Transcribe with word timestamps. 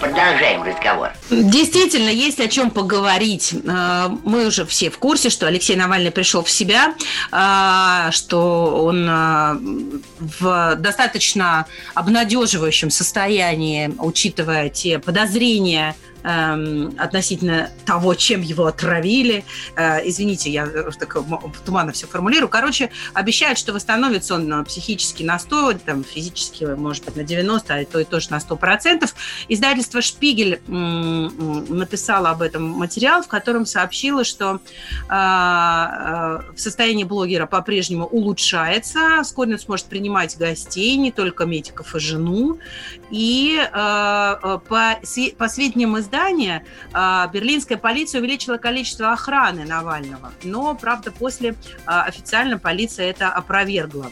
Продолжаем 0.00 0.62
разговор. 0.62 1.10
Действительно, 1.30 2.08
есть 2.08 2.38
о 2.40 2.48
чем 2.48 2.70
поговорить. 2.70 3.52
Э, 3.64 4.08
Мы 4.24 4.46
уже 4.46 4.64
все 4.64 4.90
в 4.90 4.98
курсе, 4.98 5.28
что 5.28 5.46
Алексей 5.46 5.74
Навальный 5.76 6.10
пришел 6.12 6.42
в 6.42 6.50
себя, 6.50 6.94
э, 7.32 8.10
что 8.12 8.84
он 8.84 9.08
э, 9.08 9.56
в 10.18 10.76
достаточно 10.76 11.66
обнадеживающем 11.94 12.90
состоянии, 12.90 13.92
учитывая 13.98 14.68
те 14.68 14.98
подозрения, 14.98 15.94
эм, 16.22 16.94
относительно 16.98 17.70
того, 17.84 18.14
чем 18.14 18.42
его 18.42 18.66
отравили. 18.66 19.44
Э, 19.76 20.00
Извините, 20.08 20.50
я 20.50 20.66
так 20.98 21.16
туманно 21.64 21.92
все 21.92 22.06
формулирую. 22.06 22.48
Короче, 22.48 22.90
обещают, 23.14 23.58
что 23.58 23.72
восстановится 23.72 24.34
он 24.34 24.64
психически 24.64 25.22
на 25.22 25.38
100, 25.38 25.74
там, 25.84 26.04
физически, 26.04 26.64
может 26.64 27.04
быть, 27.04 27.16
на 27.16 27.24
90, 27.24 27.74
а 27.74 27.84
то 27.84 28.00
и 28.00 28.04
тоже 28.04 28.30
на 28.30 28.38
100%. 28.38 29.08
Издательство 29.48 30.02
«Шпигель» 30.02 30.60
написало 30.68 32.30
об 32.30 32.42
этом 32.42 32.64
материал, 32.64 33.22
в 33.22 33.28
котором 33.28 33.66
сообщило, 33.66 34.24
что 34.24 34.56
э, 34.56 35.12
э, 35.12 36.52
в 36.54 36.56
состоянии 36.56 37.04
блогера 37.04 37.46
по-прежнему 37.46 38.06
улучшается. 38.06 39.22
Вскоре 39.22 39.54
он 39.54 39.58
сможет 39.58 39.86
принимать 39.86 40.07
гостей, 40.38 40.96
не 40.96 41.12
только 41.12 41.44
медиков 41.44 41.94
и 41.94 41.98
жену. 41.98 42.58
И 43.10 43.58
э, 43.58 43.64
э, 43.64 44.58
по, 44.68 45.00
по 45.38 45.48
сведениям 45.48 45.98
издания, 45.98 46.64
э, 46.92 47.24
берлинская 47.32 47.78
полиция 47.78 48.20
увеличила 48.20 48.56
количество 48.56 49.12
охраны 49.12 49.64
Навального. 49.64 50.32
Но, 50.42 50.74
правда, 50.74 51.10
после 51.10 51.50
э, 51.50 51.54
официально 51.86 52.58
полиция 52.58 53.10
это 53.10 53.28
опровергла. 53.30 54.10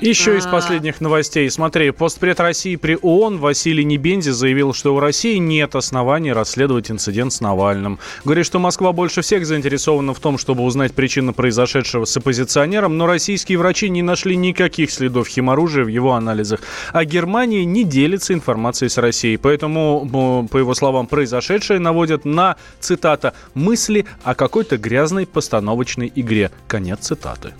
Еще 0.00 0.36
из 0.36 0.46
А. 0.46 0.50
последних 0.50 1.00
новостей. 1.00 1.50
Смотри, 1.50 1.90
постпред 1.90 2.38
России 2.40 2.76
при 2.76 2.98
ООН 3.00 3.38
Василий 3.38 3.84
Небензи 3.84 4.30
заявил, 4.30 4.74
что 4.74 4.94
у 4.94 5.00
России 5.00 5.36
нет 5.36 5.74
оснований 5.74 6.32
расследовать 6.32 6.90
инцидент 6.90 7.32
с 7.32 7.40
Навальным. 7.40 7.98
Говорит, 8.24 8.44
что 8.46 8.58
Москва 8.58 8.92
больше 8.92 9.22
всех 9.22 9.46
заинтересована 9.46 10.12
в 10.12 10.20
том, 10.20 10.36
чтобы 10.38 10.64
узнать 10.64 10.92
причину 10.92 11.32
произошедшего 11.32 12.04
с 12.04 12.16
оппозиционером, 12.16 12.98
но 12.98 13.06
российские 13.06 13.58
врачи 13.58 13.88
не 13.88 14.02
нашли 14.02 14.36
никаких 14.36 14.90
следов 14.90 15.28
химоружия 15.28 15.84
в 15.84 15.88
его 15.88 16.12
анализах. 16.12 16.60
А 16.92 17.04
Германия 17.04 17.64
не 17.64 17.84
делится 17.84 18.34
информацией 18.34 18.90
с 18.90 18.98
Россией. 18.98 19.36
Поэтому, 19.36 20.46
по 20.50 20.58
его 20.58 20.74
словам, 20.74 21.06
произошедшее 21.06 21.80
наводит 21.80 22.24
на, 22.24 22.56
цитата, 22.80 23.32
«мысли 23.54 24.04
о 24.22 24.34
какой-то 24.34 24.76
грязной 24.76 25.26
постановочной 25.26 26.12
игре». 26.14 26.50
Конец 26.68 27.00
цитаты. 27.00 27.54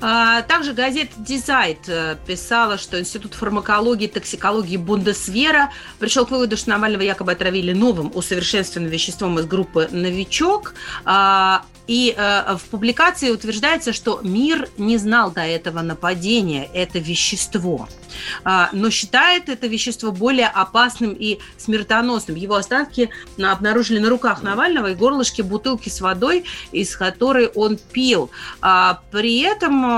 А, 0.00 0.42
Также 0.42 0.72
газета 0.72 1.12
«Дизайт» 1.18 1.88
э, 1.88 2.16
писала, 2.26 2.78
что 2.78 2.98
Институт 2.98 3.34
фармакологии 3.34 4.04
и 4.04 4.08
токсикологии 4.08 4.78
Бундесвера 4.78 5.70
пришел 5.98 6.24
к 6.24 6.30
выводу, 6.30 6.56
что 6.56 6.70
Навального 6.70 7.02
якобы 7.02 7.32
отравили 7.32 7.72
новым 7.72 8.10
усовершенствованным 8.14 8.90
веществом 8.90 9.38
из 9.38 9.46
группы 9.46 9.88
«Новичок». 9.90 10.74
А, 11.04 11.64
И 11.86 12.14
э, 12.16 12.56
в 12.56 12.62
публикации 12.70 13.30
утверждается, 13.30 13.92
что 13.92 14.20
мир 14.22 14.68
не 14.78 14.96
знал 14.96 15.32
до 15.32 15.40
этого 15.40 15.82
нападения, 15.82 16.68
это 16.72 17.00
вещество. 17.00 17.88
А, 18.44 18.68
Но 18.72 18.90
считает 18.90 19.48
это 19.48 19.66
вещество 19.66 20.12
более 20.12 20.46
опасным 20.46 21.12
и 21.18 21.40
смертоносным. 21.58 22.36
Его 22.36 22.54
останки 22.54 23.10
обнаружили 23.42 23.98
на 23.98 24.08
руках 24.08 24.42
Навального 24.42 24.92
и 24.92 24.94
горлышке 24.94 25.42
бутылки 25.42 25.88
с 25.88 26.00
водой, 26.00 26.44
из 26.70 26.96
которой 26.96 27.48
он 27.48 27.76
пил. 27.92 28.30
При 29.10 29.40
этом 29.40 29.89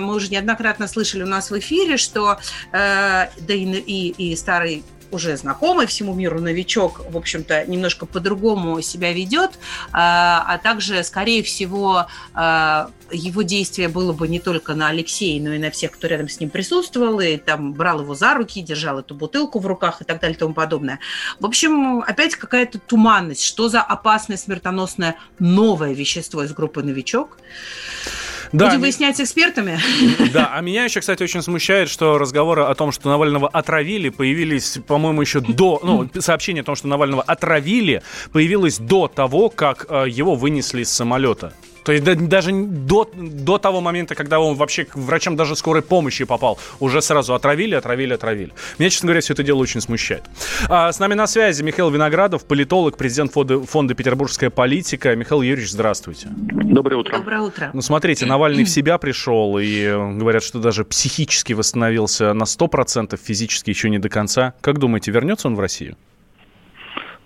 мы 0.00 0.14
уже 0.14 0.28
неоднократно 0.28 0.88
слышали 0.88 1.22
у 1.22 1.26
нас 1.26 1.50
в 1.50 1.58
эфире, 1.58 1.96
что 1.96 2.38
э, 2.72 3.28
да 3.38 3.54
и, 3.54 3.64
и, 3.64 4.32
и 4.32 4.36
старый 4.36 4.84
уже 5.10 5.36
знакомый 5.36 5.86
всему 5.86 6.14
миру 6.14 6.40
новичок, 6.40 7.00
в 7.10 7.16
общем-то, 7.16 7.64
немножко 7.66 8.06
по-другому 8.06 8.80
себя 8.82 9.12
ведет, 9.12 9.58
а 9.92 10.44
а 10.46 10.58
также, 10.58 11.02
скорее 11.02 11.42
всего, 11.42 12.06
а, 12.34 12.90
его 13.10 13.42
действие 13.42 13.88
было 13.88 14.12
бы 14.12 14.28
не 14.28 14.40
только 14.40 14.74
на 14.74 14.88
Алексея, 14.88 15.40
но 15.42 15.52
и 15.52 15.58
на 15.58 15.70
всех, 15.70 15.92
кто 15.92 16.06
рядом 16.06 16.28
с 16.28 16.40
ним 16.40 16.50
присутствовал, 16.50 17.20
и 17.20 17.36
там 17.36 17.72
брал 17.72 18.00
его 18.00 18.14
за 18.14 18.34
руки, 18.34 18.62
держал 18.62 18.98
эту 18.98 19.14
бутылку 19.14 19.58
в 19.58 19.66
руках 19.66 20.00
и 20.00 20.04
так 20.04 20.20
далее 20.20 20.36
и 20.36 20.38
тому 20.38 20.54
подобное. 20.54 21.00
В 21.40 21.46
общем, 21.46 22.00
опять 22.00 22.36
какая-то 22.36 22.78
туманность. 22.78 23.44
Что 23.44 23.68
за 23.68 23.82
опасное, 23.82 24.36
смертоносное 24.36 25.16
новое 25.38 25.92
вещество 25.92 26.42
из 26.42 26.52
группы 26.52 26.82
«Новичок»? 26.82 27.38
Будем 28.52 28.72
ми- 28.74 28.78
выяснять 28.78 29.16
с 29.16 29.20
экспертами. 29.20 29.78
Да, 30.32 30.50
а 30.54 30.60
меня 30.60 30.84
еще, 30.84 31.00
кстати, 31.00 31.22
очень 31.22 31.42
смущает, 31.42 31.88
что 31.88 32.18
разговоры 32.18 32.62
о 32.62 32.74
том, 32.74 32.92
что 32.92 33.08
Навального 33.08 33.48
отравили, 33.48 34.08
появились, 34.10 34.78
по-моему, 34.86 35.22
еще 35.22 35.40
до... 35.40 35.80
Ну, 35.82 36.08
сообщение 36.20 36.62
о 36.62 36.64
том, 36.64 36.76
что 36.76 36.88
Навального 36.88 37.22
отравили, 37.22 38.02
появилось 38.32 38.78
до 38.78 39.08
того, 39.08 39.48
как 39.48 39.86
э, 39.88 40.06
его 40.08 40.34
вынесли 40.34 40.82
из 40.82 40.90
самолета. 40.90 41.52
То 41.88 41.92
есть 41.92 42.04
да- 42.04 42.14
даже 42.16 42.52
до, 42.52 43.10
до 43.14 43.56
того 43.56 43.80
момента, 43.80 44.14
когда 44.14 44.40
он 44.40 44.56
вообще 44.56 44.84
к 44.84 44.94
врачам 44.94 45.36
даже 45.36 45.56
скорой 45.56 45.80
помощи 45.80 46.26
попал, 46.26 46.58
уже 46.80 47.00
сразу 47.00 47.32
отравили, 47.32 47.74
отравили, 47.74 48.12
отравили. 48.12 48.52
Меня, 48.78 48.90
честно 48.90 49.06
говоря, 49.06 49.22
все 49.22 49.32
это 49.32 49.42
дело 49.42 49.56
очень 49.60 49.80
смущает. 49.80 50.24
А, 50.68 50.92
с 50.92 50.98
нами 50.98 51.14
на 51.14 51.26
связи 51.26 51.62
Михаил 51.62 51.88
Виноградов, 51.88 52.44
политолог, 52.44 52.98
президент 52.98 53.32
фонда, 53.32 53.62
фонда 53.62 53.94
«Петербургская 53.94 54.50
политика». 54.50 55.16
Михаил 55.16 55.40
Юрьевич, 55.40 55.70
здравствуйте. 55.70 56.28
Доброе 56.30 56.96
утро. 56.96 57.16
Доброе 57.16 57.40
утро. 57.40 57.70
Ну, 57.72 57.80
смотрите, 57.80 58.26
Навальный 58.26 58.64
в 58.64 58.68
себя 58.68 58.98
пришел, 58.98 59.58
и 59.58 59.84
э, 59.84 60.12
говорят, 60.12 60.42
что 60.42 60.58
даже 60.58 60.84
психически 60.84 61.54
восстановился 61.54 62.34
на 62.34 62.42
100%, 62.42 63.18
физически 63.18 63.70
еще 63.70 63.88
не 63.88 63.98
до 63.98 64.10
конца. 64.10 64.52
Как 64.60 64.78
думаете, 64.78 65.10
вернется 65.10 65.48
он 65.48 65.56
в 65.56 65.60
Россию? 65.60 65.96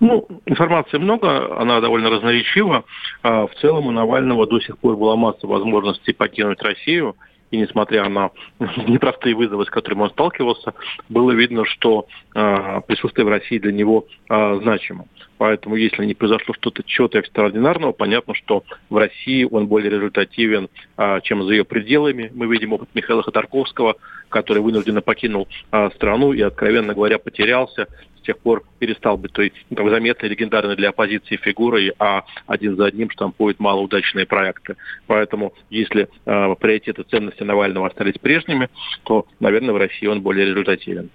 Ну, 0.03 0.27
информации 0.47 0.99
много, 0.99 1.57
она 1.61 1.81
довольно 1.81 2.11
разноречива. 2.11 2.85
А, 3.23 3.47
В 3.47 3.55
целом 3.61 3.87
у 3.87 3.93
Навального 3.93 4.49
до 4.49 4.59
сих 4.59 4.77
пор 4.79 4.97
была 4.97 5.15
масса 5.15 5.47
возможностей 5.47 6.13
покинуть 6.13 6.61
Россию. 6.61 7.15
И 7.53 7.57
несмотря 7.57 8.09
на 8.09 8.33
непростые 8.89 9.37
вызовы, 9.37 9.65
с 9.65 9.71
которыми 9.71 10.03
он 10.03 10.11
сталкивался, 10.11 10.75
было 11.09 11.31
видно, 11.31 11.65
что 11.65 12.09
а, 12.35 12.81
присутствие 12.81 13.25
в 13.25 13.29
России 13.29 13.59
для 13.59 13.71
него 13.71 14.07
а, 14.29 14.57
значимо. 14.57 15.05
Поэтому, 15.39 15.77
если 15.77 16.05
не 16.05 16.15
произошло 16.15 16.53
что-то 16.55 16.83
чего-то 16.83 17.19
экстраординарного, 17.19 17.93
понятно, 17.93 18.35
что 18.35 18.65
в 18.91 18.97
России 18.97 19.47
он 19.49 19.69
более 19.69 19.91
результативен, 19.91 20.69
а, 20.97 21.21
чем 21.21 21.45
за 21.45 21.53
ее 21.53 21.65
пределами. 21.65 22.29
Мы 22.35 22.47
видим 22.47 22.73
опыт 22.73 22.89
Михаила 22.95 23.23
Ходорковского, 23.23 23.95
который 24.31 24.63
вынужденно 24.63 25.01
покинул 25.01 25.47
а, 25.71 25.91
страну 25.91 26.33
и, 26.33 26.41
откровенно 26.41 26.93
говоря, 26.93 27.19
потерялся 27.19 27.87
с 28.23 28.27
тех 28.27 28.39
пор 28.39 28.63
перестал 28.79 29.17
быть 29.17 29.33
той 29.33 29.53
ну, 29.71 29.77
там, 29.77 29.91
заметной, 29.91 30.29
легендарной 30.29 30.77
для 30.77 30.91
оппозиции 30.91 31.37
фигурой, 31.37 31.93
а 31.99 32.25
один 32.47 32.77
за 32.77 32.87
одним 32.87 33.11
штампует 33.11 33.59
малоудачные 33.61 34.27
проекты. 34.27 34.77
Поэтому, 35.07 35.53
если 35.71 36.09
э, 36.25 36.55
приоритеты 36.61 37.03
ценности 37.03 37.43
Навального 37.43 37.89
остались 37.89 38.19
прежними, 38.19 38.69
то, 39.05 39.27
наверное, 39.41 39.75
в 39.75 39.77
России 39.77 40.07
он 40.07 40.23
более 40.23 40.47
результативен. 40.47 41.11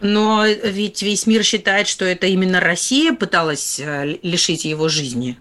Но 0.00 0.46
ведь 0.46 1.02
весь 1.02 1.26
мир 1.26 1.44
считает, 1.44 1.86
что 1.86 2.06
это 2.06 2.26
именно 2.26 2.58
Россия 2.58 3.12
пыталась 3.12 3.78
э, 3.78 4.16
лишить 4.22 4.64
его 4.64 4.88
жизни. 4.88 5.36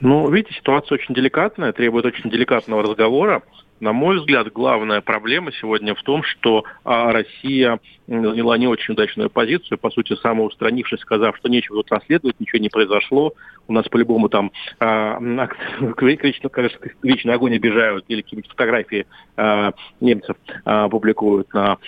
Ну, 0.00 0.28
видите, 0.30 0.54
ситуация 0.54 0.96
очень 0.96 1.14
деликатная, 1.14 1.72
требует 1.72 2.06
очень 2.06 2.30
деликатного 2.30 2.82
разговора. 2.82 3.42
На 3.82 3.92
мой 3.92 4.20
взгляд, 4.20 4.52
главная 4.52 5.00
проблема 5.00 5.50
сегодня 5.60 5.96
в 5.96 6.02
том, 6.04 6.22
что 6.22 6.62
а, 6.84 7.10
Россия 7.10 7.80
заняла 8.06 8.56
не 8.56 8.68
очень 8.68 8.94
удачную 8.94 9.28
позицию, 9.28 9.76
по 9.76 9.90
сути, 9.90 10.14
самоустранившись, 10.14 11.00
сказав, 11.00 11.36
что 11.36 11.48
нечего 11.48 11.78
тут 11.78 11.90
расследовать, 11.90 12.38
ничего 12.38 12.60
не 12.60 12.68
произошло. 12.68 13.32
У 13.66 13.72
нас 13.72 13.88
по-любому 13.88 14.28
там 14.28 14.52
вечный 16.00 17.34
огонь 17.34 17.56
обижают 17.56 18.04
или 18.06 18.22
какие-нибудь 18.22 18.50
фотографии 18.52 19.04
а, 19.36 19.72
немцев 20.00 20.36
публикуют 20.64 21.52
на 21.52 21.78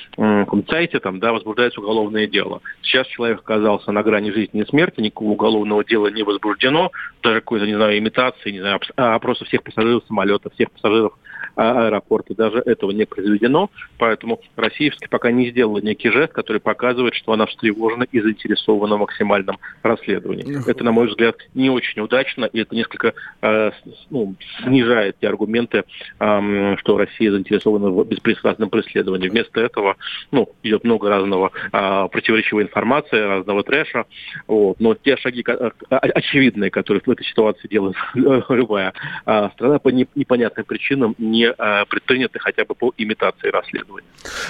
сайте, 0.69 0.99
там, 0.99 1.20
да, 1.20 1.32
возбуждается 1.32 1.81
уголовное 1.81 2.26
дело. 2.26 2.61
Сейчас 2.82 3.06
человек 3.06 3.38
оказался 3.38 3.93
на 3.93 4.02
грани 4.02 4.32
жизни 4.32 4.62
и 4.62 4.67
смерти, 4.67 5.00
никакого 5.00 5.31
уголовного 5.31 5.85
дела 5.85 6.08
не 6.08 6.25
возбуждено, 6.25 6.90
даже 7.23 7.40
какой-то, 7.40 7.67
не 7.67 7.76
знаю, 7.76 7.97
имитации, 7.99 8.50
не 8.50 8.58
знаю, 8.61 8.81
опроса 8.97 9.44
всех 9.44 9.62
пассажиров 9.62 10.02
самолета, 10.08 10.50
всех 10.50 10.73
пассажиров 10.73 11.12
а, 11.56 11.87
аэропорты. 11.87 12.35
Даже 12.35 12.59
этого 12.59 12.91
не 12.91 13.05
произведено, 13.05 13.71
поэтому 13.99 14.41
Россия 14.56 14.93
пока 15.11 15.31
не 15.31 15.51
сделала 15.51 15.79
некий 15.79 16.11
жест, 16.11 16.33
который 16.33 16.61
показывает, 16.61 17.15
что 17.15 17.33
она 17.33 17.47
встревожена 17.47 18.05
и 18.11 18.21
заинтересована 18.21 18.97
в 18.97 19.01
максимальном 19.01 19.59
расследовании. 19.83 20.69
Это, 20.69 20.85
на 20.85 20.93
мой 20.93 21.09
взгляд, 21.09 21.37
не 21.55 21.71
очень 21.71 22.03
удачно, 22.03 22.45
и 22.47 22.61
это 22.61 22.75
несколько 22.75 23.15
э, 23.43 23.71
ну, 24.11 24.35
снижает 24.62 25.17
те 25.21 25.29
аргументы, 25.29 25.85
э, 26.19 26.77
что 26.79 26.97
Россия 26.97 27.31
заинтересована 27.31 27.91
в 27.91 28.05
беспристрастном 28.07 28.71
преследовании. 28.71 29.29
Вместо 29.29 29.61
этого 29.61 29.97
ну, 30.31 30.49
идет 30.62 30.85
много 30.85 31.09
разного 31.09 31.53
э, 31.73 32.09
противоречивой 32.11 32.65
информации, 32.65 33.19
разного 33.19 33.62
трэша. 33.62 34.05
Вот. 34.47 34.81
Но 34.81 34.95
те 34.95 35.17
шаги 35.17 35.45
очевидные, 35.89 36.71
которые 36.71 37.03
в 37.05 37.11
этой 37.11 37.25
ситуации 37.25 37.69
делает 37.69 37.97
любая 38.15 38.93
страна, 39.25 39.79
по 39.79 39.89
непонятным 39.89 40.65
причинам 40.65 41.15
не 41.19 41.44
э, 41.46 41.85
предприняты 41.88 42.38
хотя 42.38 42.64
бы 42.64 42.75
по 42.75 42.93
имитации 42.96 43.49
расследования. 43.49 44.06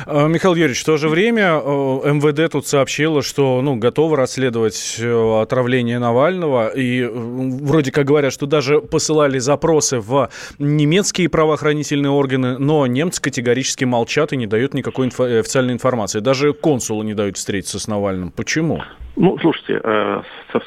Михаил 0.06 0.54
Юрьевич, 0.54 0.82
в 0.82 0.86
то 0.86 0.96
же 0.96 1.08
время 1.08 1.54
МВД 1.54 2.52
тут 2.52 2.66
сообщило, 2.66 3.22
что 3.22 3.60
ну, 3.62 3.76
готово 3.76 4.16
расследовать 4.16 5.00
отравление 5.00 5.98
Навального. 5.98 6.68
И 6.68 7.04
вроде 7.04 7.90
как 7.90 8.06
говорят, 8.06 8.32
что 8.32 8.46
даже 8.46 8.80
посылали 8.80 9.38
запросы 9.38 9.98
в 9.98 10.30
немецкие 10.58 11.28
правоохранительные 11.28 12.10
органы, 12.10 12.58
но 12.58 12.86
немцы 12.86 13.20
категорически 13.20 13.84
молчат 13.84 14.32
и 14.32 14.36
не 14.36 14.46
дают 14.46 14.74
никакой 14.74 15.08
инфо- 15.08 15.40
официальной 15.40 15.74
информации. 15.74 16.20
Даже 16.20 16.52
консулы 16.52 17.04
не 17.04 17.14
дают 17.14 17.36
встретиться 17.36 17.78
с 17.78 17.88
Навальным. 17.88 18.30
Почему? 18.30 18.82
Ну, 19.16 19.38
слушайте, 19.40 19.80
э, 19.82 20.22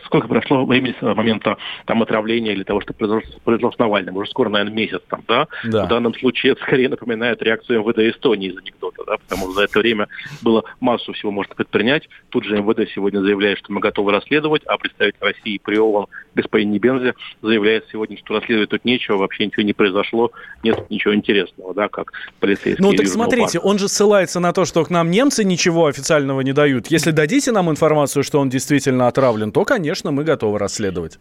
сколько 0.06 0.28
прошло 0.28 0.66
времени 0.68 0.96
с 1.00 1.02
момента 1.02 1.58
там 1.86 2.02
отравления 2.02 2.54
или 2.54 2.64
того, 2.64 2.82
что 2.82 2.94
произошло, 2.94 3.32
произошло 3.44 3.72
с 3.72 3.78
Навальным? 3.78 4.16
Уже 4.18 4.30
скоро, 4.30 4.50
наверное, 4.50 4.74
месяц 4.74 5.02
там, 5.10 5.22
да? 5.28 5.48
да? 5.64 5.86
В 5.86 5.90
данном 5.90 6.14
случае 6.14 6.54
это 6.54 6.62
скорее 6.62 6.90
напоминает 6.90 7.42
реакцию 7.42 7.82
МВД 7.82 8.00
Эстонии 8.00 8.50
из 8.50 8.58
анекдота, 8.58 9.04
да? 9.06 9.18
Потому 9.18 9.44
что 9.44 9.54
за 9.54 9.64
это 9.64 9.80
время 9.80 10.08
было 10.42 10.64
массу 10.80 11.14
всего 11.14 11.32
можно 11.32 11.56
предпринять. 11.56 12.08
Тут 12.30 12.46
же 12.46 12.58
МВД 12.58 12.90
сегодня 12.94 13.20
заявляет, 13.22 13.60
что 13.60 13.74
мы 13.74 13.82
готовы 13.82 14.12
расследовать, 14.12 14.64
а 14.66 14.78
представитель 14.78 15.20
России 15.22 15.60
при 15.64 15.78
ООН 15.78 16.08
господин 16.38 16.72
Небензе 16.72 17.16
заявляет 17.42 17.86
сегодня, 17.92 18.18
что 18.18 18.36
расследовать 18.36 18.70
тут 18.70 18.86
нечего, 18.86 19.18
вообще 19.18 19.48
ничего 19.48 19.64
не 19.64 19.74
произошло, 19.74 20.32
нет 20.64 20.90
ничего 20.90 21.14
интересного, 21.14 21.74
да, 21.74 21.90
как 21.90 22.14
полицейские. 22.40 22.88
Ну, 22.88 22.94
так 22.94 23.08
смотрите, 23.08 23.60
парка. 23.60 23.68
он 23.68 23.80
же 23.80 23.90
ссылается 23.90 24.40
на 24.40 24.54
то, 24.54 24.64
что 24.64 24.86
к 24.86 24.90
нам 24.90 25.12
немцы 25.12 25.44
ничего 25.44 25.88
официального 25.88 26.42
не 26.42 26.54
дают. 26.54 26.88
Если 26.88 27.12
дадите 27.12 27.52
нам 27.52 27.70
информацию, 27.70 28.24
что 28.24 28.37
он 28.38 28.50
действительно 28.50 29.08
отравлен, 29.08 29.52
то, 29.52 29.66
конечно, 29.66 30.12
мы 30.12 30.24
готовы 30.24 30.60
расследовать. 30.60 31.20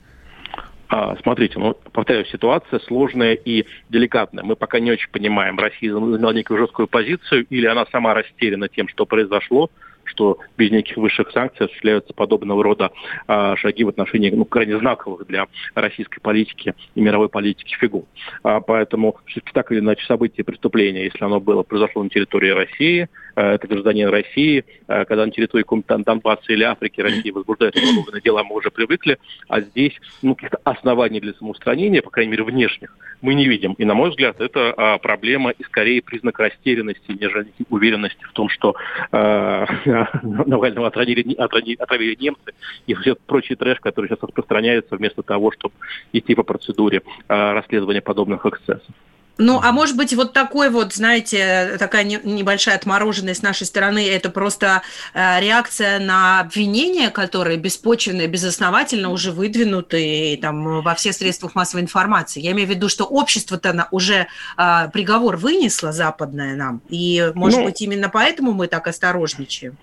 А, 0.88 1.16
смотрите, 1.22 1.58
ну, 1.58 1.74
повторяю, 1.92 2.24
ситуация 2.26 2.78
сложная 2.80 3.34
и 3.34 3.64
деликатная. 3.88 4.44
Мы 4.44 4.54
пока 4.54 4.78
не 4.78 4.92
очень 4.92 5.10
понимаем, 5.10 5.58
Россия 5.58 5.92
заняла 5.92 6.32
некую 6.32 6.58
жесткую 6.58 6.86
позицию, 6.86 7.46
или 7.50 7.66
она 7.66 7.86
сама 7.90 8.14
растеряна 8.14 8.68
тем, 8.68 8.88
что 8.88 9.04
произошло, 9.04 9.70
что 10.04 10.38
без 10.56 10.70
неких 10.70 10.96
высших 10.96 11.30
санкций 11.32 11.66
осуществляются 11.66 12.14
подобного 12.14 12.62
рода 12.62 12.92
а, 13.26 13.56
шаги 13.56 13.84
в 13.84 13.88
отношении 13.88 14.30
ну, 14.30 14.44
крайне 14.44 14.78
знаковых 14.78 15.26
для 15.26 15.46
российской 15.74 16.20
политики 16.20 16.74
и 16.94 17.00
мировой 17.00 17.28
политики 17.28 17.74
фигур. 17.74 18.04
А, 18.44 18.60
поэтому 18.60 19.16
все-таки 19.26 19.52
так 19.52 19.72
или 19.72 19.80
иначе 19.80 20.06
событие 20.06 20.44
преступления, 20.44 21.04
если 21.04 21.24
оно 21.24 21.40
было, 21.40 21.64
произошло 21.64 22.02
на 22.04 22.10
территории 22.10 22.50
России, 22.50 23.08
это 23.42 23.68
гражданин 23.68 24.08
России, 24.08 24.64
а, 24.86 25.04
когда 25.04 25.26
на 25.26 25.32
территории 25.32 25.62
какого-то 25.62 25.98
Донбасса 25.98 26.52
или 26.52 26.64
Африки 26.64 27.00
России 27.00 27.30
возбуждают 27.30 27.76
уголовные 27.76 28.22
дела, 28.22 28.42
мы 28.42 28.56
уже 28.56 28.70
привыкли, 28.70 29.18
а 29.48 29.60
здесь 29.60 29.92
ну, 30.22 30.34
каких-то 30.34 30.58
оснований 30.64 31.20
для 31.20 31.34
самоустранения, 31.34 32.02
по 32.02 32.10
крайней 32.10 32.32
мере 32.32 32.44
внешних, 32.44 32.96
мы 33.20 33.34
не 33.34 33.46
видим. 33.46 33.74
И, 33.74 33.84
на 33.84 33.94
мой 33.94 34.10
взгляд, 34.10 34.40
это 34.40 34.72
а, 34.76 34.98
проблема 34.98 35.50
и 35.50 35.62
скорее 35.64 36.02
признак 36.02 36.38
растерянности, 36.38 37.12
нежели 37.12 37.52
уверенности 37.68 38.22
в 38.24 38.32
том, 38.32 38.48
что 38.48 38.74
а, 39.12 39.66
Навального 40.22 40.86
отравили, 40.86 41.34
отравили, 41.34 41.76
отравили 41.76 42.16
немцы 42.18 42.52
и 42.86 42.94
все 42.94 43.14
прочий 43.14 43.54
трэш, 43.54 43.80
который 43.80 44.08
сейчас 44.08 44.22
распространяется 44.22 44.96
вместо 44.96 45.22
того, 45.22 45.52
чтобы 45.52 45.74
идти 46.12 46.34
по 46.34 46.42
процедуре 46.42 47.02
а, 47.28 47.52
расследования 47.52 48.00
подобных 48.00 48.46
эксцессов. 48.46 48.94
Ну, 49.38 49.60
а 49.62 49.70
может 49.72 49.96
быть, 49.96 50.14
вот 50.14 50.32
такой 50.32 50.70
вот, 50.70 50.94
знаете, 50.94 51.76
такая 51.78 52.04
небольшая 52.04 52.76
отмороженность 52.76 53.40
с 53.40 53.42
нашей 53.42 53.66
стороны, 53.66 54.08
это 54.08 54.30
просто 54.30 54.82
э, 55.12 55.40
реакция 55.40 55.98
на 55.98 56.40
обвинения, 56.40 57.10
которые 57.10 57.58
беспочвенно, 57.58 58.26
безосновательно 58.26 59.10
уже 59.10 59.32
выдвинуты 59.32 60.38
там, 60.40 60.80
во 60.80 60.94
всех 60.94 61.14
средствах 61.14 61.54
массовой 61.54 61.82
информации. 61.82 62.40
Я 62.40 62.52
имею 62.52 62.66
в 62.66 62.70
виду, 62.70 62.88
что 62.88 63.04
общество-то 63.04 63.88
уже 63.90 64.26
э, 64.56 64.88
приговор 64.92 65.36
вынесло 65.36 65.92
западное 65.92 66.56
нам, 66.56 66.80
и, 66.88 67.30
может 67.34 67.60
ну, 67.60 67.66
быть, 67.66 67.80
именно 67.82 68.08
поэтому 68.08 68.52
мы 68.52 68.68
так 68.68 68.86
осторожничаем 68.86 69.76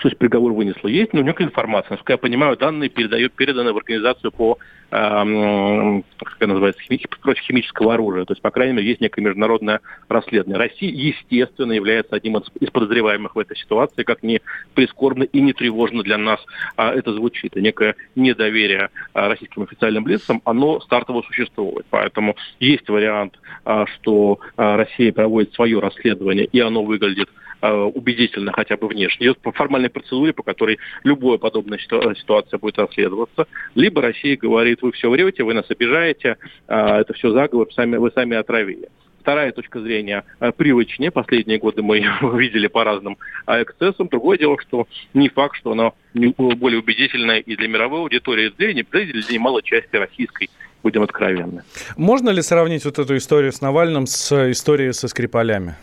то 0.00 0.08
есть 0.08 0.18
приговор 0.18 0.52
вынесло. 0.52 0.88
Есть, 0.88 1.12
но 1.12 1.22
некая 1.22 1.44
информация. 1.44 1.92
Насколько 1.92 2.14
я 2.14 2.18
понимаю, 2.18 2.56
данные 2.56 2.90
передают, 2.90 3.32
переданы 3.32 3.72
в 3.72 3.76
организацию 3.76 4.32
по, 4.32 4.58
э, 4.90 6.02
как 6.18 6.36
это 6.36 6.46
называется, 6.46 6.82
хими, 6.82 7.00
против 7.20 7.42
химического 7.42 7.94
оружия. 7.94 8.24
То 8.24 8.32
есть, 8.32 8.42
по 8.42 8.50
крайней 8.50 8.74
мере, 8.74 8.88
есть 8.88 9.00
некое 9.00 9.22
международное 9.22 9.80
расследование. 10.08 10.58
Россия, 10.58 10.90
естественно, 10.90 11.72
является 11.72 12.16
одним 12.16 12.38
из 12.38 12.70
подозреваемых 12.70 13.34
в 13.34 13.38
этой 13.38 13.56
ситуации, 13.56 14.02
как 14.02 14.22
ни 14.22 14.40
прискорбно 14.74 15.24
и 15.24 15.40
не 15.40 15.52
тревожно 15.52 16.02
для 16.02 16.18
нас 16.18 16.40
а, 16.76 16.92
это 16.92 17.12
звучит. 17.12 17.56
И 17.56 17.60
некое 17.60 17.94
недоверие 18.14 18.90
а, 19.12 19.28
российским 19.28 19.62
официальным 19.62 20.06
лицам, 20.06 20.42
оно 20.44 20.80
стартово 20.80 21.22
существует. 21.22 21.86
Поэтому 21.90 22.36
есть 22.60 22.88
вариант, 22.88 23.38
а, 23.64 23.86
что 23.86 24.40
а, 24.56 24.76
Россия 24.76 25.12
проводит 25.12 25.54
свое 25.54 25.78
расследование, 25.78 26.46
и 26.46 26.60
оно 26.60 26.82
выглядит 26.82 27.28
убедительно 27.62 28.52
хотя 28.52 28.76
бы 28.76 28.88
внешне. 28.88 29.26
Идет 29.26 29.38
по 29.84 29.90
формальной 29.90 29.90
процедуре, 29.90 30.32
по 30.32 30.42
которой 30.42 30.78
любая 31.04 31.38
подобная 31.38 31.78
ситуация 31.78 32.58
будет 32.58 32.78
расследоваться. 32.78 33.46
Либо 33.74 34.02
Россия 34.02 34.36
говорит, 34.36 34.82
вы 34.82 34.92
все 34.92 35.10
врете, 35.10 35.44
вы 35.44 35.54
нас 35.54 35.70
обижаете, 35.70 36.36
э, 36.68 37.00
это 37.00 37.12
все 37.14 37.30
заговор, 37.30 37.68
сами, 37.72 37.96
вы 37.96 38.10
сами 38.10 38.36
отравили. 38.36 38.88
Вторая 39.20 39.52
точка 39.52 39.80
зрения 39.80 40.22
э, 40.40 40.52
привычнее. 40.52 41.10
Последние 41.10 41.58
годы 41.58 41.82
мы 41.82 41.96
ее 41.98 42.12
видели 42.22 42.68
по 42.68 42.84
разным 42.84 43.16
эксцессам. 43.46 44.08
Другое 44.08 44.38
дело, 44.38 44.56
что 44.60 44.86
не 45.14 45.28
факт, 45.28 45.56
что 45.56 45.72
она 45.72 45.92
более 46.14 46.78
убедительная 46.78 47.38
и 47.38 47.56
для 47.56 47.68
мировой 47.68 48.00
аудитории, 48.00 48.52
и 48.58 48.82
для, 48.82 49.04
для 49.04 49.40
малой 49.40 49.62
части 49.62 49.96
российской 49.96 50.48
будем 50.82 51.02
откровенны. 51.02 51.62
Можно 51.96 52.30
ли 52.30 52.42
сравнить 52.42 52.84
вот 52.84 52.98
эту 52.98 53.16
историю 53.16 53.52
с 53.52 53.62
Навальным 53.62 54.06
с 54.06 54.50
историей 54.50 54.92
со 54.92 55.08
Скрипалями? 55.08 55.74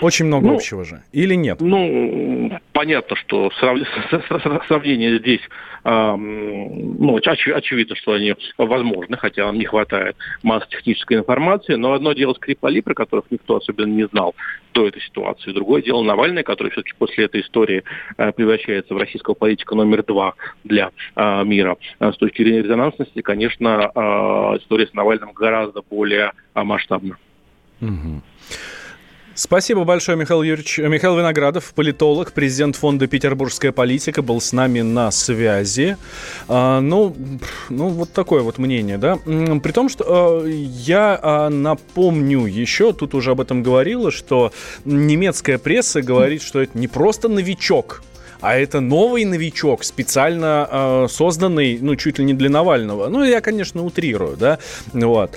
Очень 0.00 0.26
много 0.26 0.48
ну, 0.48 0.54
общего 0.54 0.84
же. 0.84 1.02
Или 1.12 1.34
нет? 1.34 1.60
Ну, 1.60 1.78
понятно, 2.72 3.16
что 3.16 3.50
сравнение 4.68 5.18
здесь, 5.18 5.40
э, 5.84 6.16
ну, 6.16 7.16
оч, 7.16 7.48
очевидно, 7.48 7.96
что 7.96 8.12
они 8.12 8.34
возможны, 8.58 9.16
хотя 9.16 9.46
нам 9.46 9.58
не 9.58 9.64
хватает 9.64 10.16
массы 10.42 10.68
технической 10.70 11.18
информации. 11.18 11.74
Но 11.74 11.92
одно 11.92 12.12
дело 12.12 12.34
Скрипали, 12.34 12.80
про 12.80 12.94
которых 12.94 13.26
никто 13.30 13.56
особенно 13.56 13.92
не 13.92 14.06
знал 14.08 14.34
до 14.74 14.86
этой 14.86 15.00
ситуации. 15.02 15.52
Другое 15.52 15.82
дело 15.82 16.02
Навальный, 16.02 16.42
который 16.42 16.70
все-таки 16.70 16.94
после 16.98 17.24
этой 17.24 17.40
истории 17.40 17.82
э, 18.18 18.32
превращается 18.32 18.94
в 18.94 18.98
российского 18.98 19.34
политика 19.34 19.74
номер 19.74 20.02
два 20.02 20.34
для 20.64 20.90
э, 21.14 21.44
мира. 21.44 21.76
А 21.98 22.12
с 22.12 22.16
точки 22.16 22.42
зрения 22.42 22.62
резонансности, 22.62 23.22
конечно, 23.22 23.90
э, 23.94 24.00
история 24.58 24.86
с 24.86 24.94
Навальным 24.94 25.32
гораздо 25.32 25.82
более 25.82 26.32
э, 26.54 26.62
масштабна. 26.62 27.16
Угу. 27.80 28.22
Спасибо 29.36 29.84
большое, 29.84 30.16
Михаил 30.16 30.42
Юрьевич. 30.42 30.78
Михаил 30.78 31.18
Виноградов, 31.18 31.74
политолог, 31.74 32.32
президент 32.32 32.74
фонда 32.74 33.06
«Петербургская 33.06 33.70
политика», 33.70 34.22
был 34.22 34.40
с 34.40 34.54
нами 34.54 34.80
на 34.80 35.10
связи. 35.10 35.98
А, 36.48 36.80
ну, 36.80 37.14
ну, 37.68 37.88
вот 37.88 38.10
такое 38.14 38.40
вот 38.40 38.56
мнение, 38.56 38.96
да. 38.96 39.16
При 39.16 39.72
том, 39.72 39.90
что 39.90 40.04
а, 40.08 40.46
я 40.46 41.20
а, 41.22 41.50
напомню 41.50 42.46
еще, 42.46 42.94
тут 42.94 43.14
уже 43.14 43.32
об 43.32 43.42
этом 43.42 43.62
говорила, 43.62 44.10
что 44.10 44.52
немецкая 44.86 45.58
пресса 45.58 46.00
говорит, 46.00 46.40
что 46.40 46.62
это 46.62 46.78
не 46.78 46.88
просто 46.88 47.28
новичок, 47.28 48.02
а 48.40 48.56
это 48.56 48.80
новый 48.80 49.26
новичок, 49.26 49.84
специально 49.84 50.68
э, 50.70 51.06
созданный, 51.10 51.78
ну, 51.80 51.94
чуть 51.96 52.18
ли 52.18 52.24
не 52.24 52.32
для 52.32 52.48
Навального. 52.48 53.08
Ну, 53.08 53.22
я, 53.22 53.42
конечно, 53.42 53.84
утрирую, 53.84 54.36
да, 54.38 54.58
вот. 54.94 55.36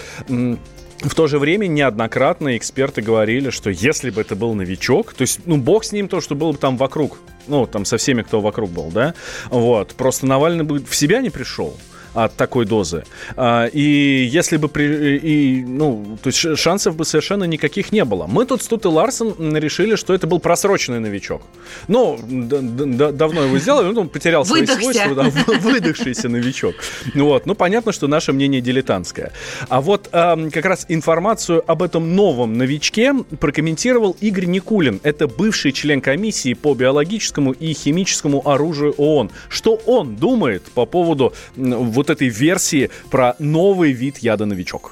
В 1.02 1.16
то 1.16 1.28
же 1.28 1.40
время 1.40 1.68
неоднократно 1.68 2.58
эксперты 2.58 3.02
говорили, 3.02 3.52
что 3.52 3.70
если 3.70 4.10
бы 4.10 4.20
это 4.20 4.36
был 4.36 4.54
новичок, 4.54 5.14
то 5.14 5.22
есть, 5.22 5.40
ну, 5.46 5.56
бог 5.58 5.86
с 5.86 5.94
ним 5.94 6.10
то, 6.10 6.20
что 6.20 6.36
было 6.36 6.52
бы 6.52 6.58
там 6.58 6.76
вокруг, 6.76 7.20
ну, 7.48 7.66
там 7.66 7.86
со 7.86 7.98
всеми, 7.98 8.22
кто 8.22 8.42
вокруг 8.42 8.70
был, 8.70 8.92
да, 8.92 9.14
вот, 9.50 9.96
просто 9.96 10.26
Навальный 10.26 10.66
бы 10.66 10.80
в 10.80 10.94
себя 10.94 11.22
не 11.22 11.30
пришел. 11.30 11.78
От 12.14 12.36
такой 12.36 12.66
дозы. 12.66 13.04
А, 13.36 13.66
и 13.66 14.30
если 14.32 14.58
бы 14.58 14.68
при, 14.70 15.18
и, 15.18 15.64
ну, 15.64 16.18
то 16.22 16.28
есть 16.30 16.58
шансов 16.58 16.96
бы 16.96 17.06
совершенно 17.06 17.44
никаких 17.44 17.92
не 17.92 18.06
было. 18.06 18.28
Мы 18.28 18.46
тут 18.46 18.64
с 18.64 18.68
Тут 18.68 18.86
и 18.86 18.88
Ларсен 18.88 19.58
решили, 19.58 19.96
что 19.96 20.14
это 20.14 20.28
был 20.28 20.40
просроченный 20.40 21.00
новичок. 21.00 21.42
Ну, 21.88 22.20
давно 22.22 23.44
его 23.44 23.58
сделали, 23.58 23.94
он 23.98 24.08
потерял 24.10 24.46
свои 24.46 24.66
свойства, 24.66 25.16
да, 25.16 25.24
выдохшийся 25.60 26.30
новичок. 26.30 26.76
Вот, 27.16 27.46
ну, 27.46 27.56
понятно, 27.56 27.92
что 27.92 28.08
наше 28.08 28.32
мнение 28.32 28.62
дилетантское. 28.62 29.32
А 29.68 29.82
вот 29.82 30.10
э, 30.12 30.50
как 30.52 30.66
раз 30.66 30.86
информацию 30.88 31.64
об 31.66 31.82
этом 31.82 32.16
новом 32.16 32.54
новичке 32.54 33.14
прокомментировал 33.40 34.16
Игорь 34.22 34.46
Никулин. 34.46 35.00
Это 35.04 35.28
бывший 35.28 35.72
член 35.72 36.00
комиссии 36.00 36.54
по 36.54 36.74
биологическому 36.74 37.52
и 37.52 37.74
химическому 37.74 38.48
оружию 38.48 38.94
ООН. 38.98 39.32
Что 39.50 39.76
он 39.86 40.16
думает 40.16 40.64
по 40.74 40.86
поводу 40.86 41.34
вот 41.56 42.09
этой 42.10 42.30
версии 42.30 42.90
про 43.12 43.34
новый 43.40 43.94
вид 43.94 44.18
яда-новичок? 44.18 44.92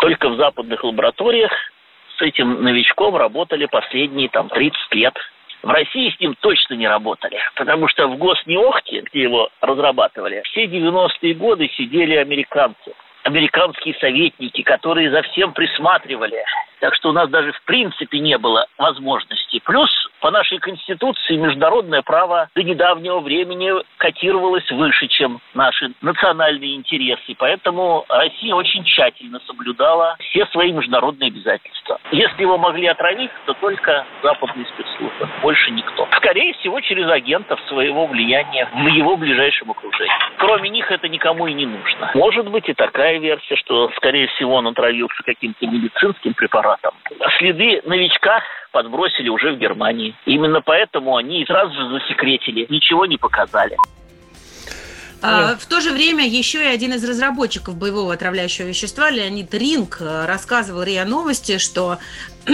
Только 0.00 0.28
в 0.28 0.36
западных 0.36 0.84
лабораториях 0.84 1.50
с 2.18 2.22
этим 2.22 2.62
новичком 2.62 3.16
работали 3.16 3.66
последние 3.66 4.28
там 4.28 4.48
30 4.48 4.76
лет. 4.92 5.14
В 5.62 5.68
России 5.68 6.14
с 6.14 6.20
ним 6.20 6.34
точно 6.40 6.74
не 6.74 6.86
работали, 6.86 7.38
потому 7.56 7.88
что 7.88 8.06
в 8.08 8.18
Госнеохте, 8.18 9.00
где 9.00 9.22
его 9.22 9.48
разрабатывали, 9.62 10.42
все 10.44 10.66
90-е 10.66 11.34
годы 11.34 11.70
сидели 11.76 12.16
американцы 12.16 12.92
американские 13.24 13.94
советники, 14.00 14.62
которые 14.62 15.10
за 15.10 15.22
всем 15.22 15.52
присматривали. 15.52 16.44
Так 16.84 16.94
что 16.96 17.08
у 17.08 17.12
нас 17.12 17.30
даже 17.30 17.50
в 17.52 17.62
принципе 17.62 18.18
не 18.18 18.36
было 18.36 18.66
возможности. 18.76 19.58
Плюс 19.64 19.88
по 20.20 20.30
нашей 20.30 20.58
Конституции 20.58 21.36
международное 21.36 22.02
право 22.02 22.50
до 22.54 22.62
недавнего 22.62 23.20
времени 23.20 23.72
котировалось 23.96 24.70
выше, 24.70 25.06
чем 25.08 25.40
наши 25.54 25.92
национальные 26.02 26.74
интересы. 26.74 27.34
Поэтому 27.38 28.04
Россия 28.10 28.54
очень 28.54 28.84
тщательно 28.84 29.40
соблюдала 29.46 30.16
все 30.18 30.44
свои 30.46 30.72
международные 30.72 31.28
обязательства. 31.28 31.98
Если 32.10 32.42
его 32.42 32.58
могли 32.58 32.86
отравить, 32.86 33.30
то 33.46 33.54
только 33.54 34.04
западные 34.22 34.66
спецслужбы, 34.66 35.28
больше 35.40 35.70
никто. 35.70 36.06
Скорее 36.16 36.52
всего, 36.54 36.80
через 36.80 37.08
агентов 37.08 37.60
своего 37.68 38.06
влияния 38.06 38.68
в 38.74 38.86
его 38.88 39.16
ближайшем 39.16 39.70
окружении. 39.70 40.12
Кроме 40.38 40.68
них 40.68 40.90
это 40.90 41.08
никому 41.08 41.46
и 41.46 41.54
не 41.54 41.64
нужно. 41.64 42.10
Может 42.14 42.50
быть 42.50 42.68
и 42.68 42.74
такая 42.74 43.18
версия, 43.18 43.56
что, 43.56 43.90
скорее 43.96 44.26
всего, 44.28 44.56
он 44.56 44.66
отравился 44.66 45.22
каким-то 45.22 45.66
медицинским 45.66 46.34
препаратом, 46.34 46.73
аппаратом. 46.74 46.94
Следы 47.38 47.82
новичка 47.84 48.40
подбросили 48.72 49.28
уже 49.28 49.52
в 49.52 49.58
Германии. 49.58 50.14
Именно 50.26 50.60
поэтому 50.60 51.16
они 51.16 51.44
сразу 51.46 51.72
же 51.72 51.98
засекретили, 51.98 52.66
ничего 52.68 53.06
не 53.06 53.16
показали. 53.16 53.76
А, 55.26 55.56
в 55.56 55.64
то 55.64 55.80
же 55.80 55.90
время 55.90 56.26
еще 56.28 56.62
и 56.62 56.66
один 56.66 56.92
из 56.92 57.08
разработчиков 57.08 57.78
боевого 57.78 58.12
отравляющего 58.12 58.66
вещества, 58.66 59.10
Леонид 59.10 59.54
Ринг, 59.54 60.02
рассказывал 60.02 60.82
РИА 60.82 61.06
Новости, 61.06 61.56
что 61.56 61.96
э, 62.46 62.50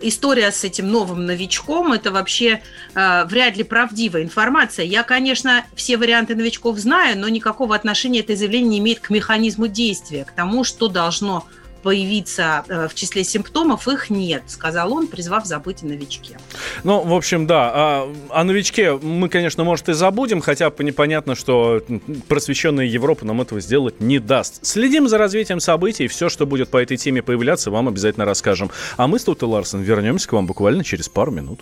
история 0.00 0.52
с 0.52 0.64
этим 0.64 0.90
новым 0.90 1.26
новичком– 1.26 1.92
это 1.92 2.12
вообще 2.12 2.62
э, 2.94 3.24
вряд 3.26 3.58
ли 3.58 3.64
правдивая 3.64 4.22
информация. 4.22 4.86
Я, 4.86 5.02
конечно, 5.02 5.66
все 5.74 5.98
варианты 5.98 6.34
новичков 6.34 6.78
знаю, 6.78 7.18
но 7.18 7.28
никакого 7.28 7.74
отношения 7.76 8.20
это 8.20 8.34
заявление 8.36 8.70
не 8.70 8.78
имеет 8.78 9.00
к 9.00 9.10
механизму 9.10 9.66
действия, 9.66 10.24
к 10.24 10.30
тому, 10.30 10.64
что 10.64 10.88
должно 10.88 11.44
появиться 11.82 12.64
э, 12.68 12.88
в 12.88 12.94
числе 12.94 13.24
симптомов, 13.24 13.88
их 13.88 14.10
нет, 14.10 14.42
сказал 14.46 14.92
он, 14.92 15.06
призвав 15.06 15.46
забыть 15.46 15.82
о 15.82 15.86
новичке. 15.86 16.38
Ну, 16.84 17.00
в 17.02 17.14
общем, 17.14 17.46
да, 17.46 17.70
о, 17.72 18.14
о 18.30 18.44
новичке 18.44 18.92
мы, 18.92 19.28
конечно, 19.28 19.64
может 19.64 19.88
и 19.88 19.94
забудем, 19.94 20.40
хотя 20.40 20.70
непонятно, 20.78 21.34
что 21.34 21.82
просвещенная 22.28 22.84
Европа 22.84 23.24
нам 23.24 23.40
этого 23.40 23.60
сделать 23.60 24.00
не 24.00 24.18
даст. 24.18 24.64
Следим 24.64 25.08
за 25.08 25.18
развитием 25.18 25.60
событий, 25.60 26.08
все, 26.08 26.28
что 26.28 26.46
будет 26.46 26.68
по 26.68 26.76
этой 26.76 26.96
теме 26.96 27.22
появляться, 27.22 27.70
вам 27.70 27.88
обязательно 27.88 28.26
расскажем. 28.26 28.70
А 28.96 29.06
мы 29.06 29.18
с 29.18 29.24
Тут 29.30 29.42
и 29.42 29.44
Ларсен 29.44 29.80
вернемся 29.80 30.28
к 30.28 30.32
вам 30.32 30.48
буквально 30.48 30.82
через 30.82 31.08
пару 31.08 31.30
минут. 31.30 31.60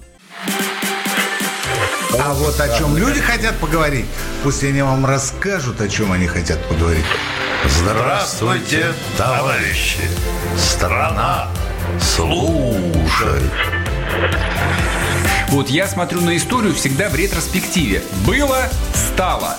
А 2.18 2.32
вот 2.32 2.58
о 2.58 2.78
чем 2.78 2.96
люди 2.96 3.20
хотят 3.20 3.54
поговорить, 3.58 4.06
пусть 4.42 4.64
они 4.64 4.80
вам 4.80 5.04
расскажут, 5.04 5.82
о 5.82 5.88
чем 5.88 6.10
они 6.10 6.26
хотят 6.26 6.58
поговорить. 6.66 7.04
Здравствуйте, 7.66 8.94
товарищи! 9.16 10.00
Страна 10.56 11.48
служит! 12.00 13.52
Вот 15.48 15.68
я 15.68 15.88
смотрю 15.88 16.20
на 16.20 16.36
историю 16.36 16.74
всегда 16.74 17.08
в 17.08 17.16
ретроспективе. 17.16 18.02
Было, 18.26 18.68
стало. 18.94 19.56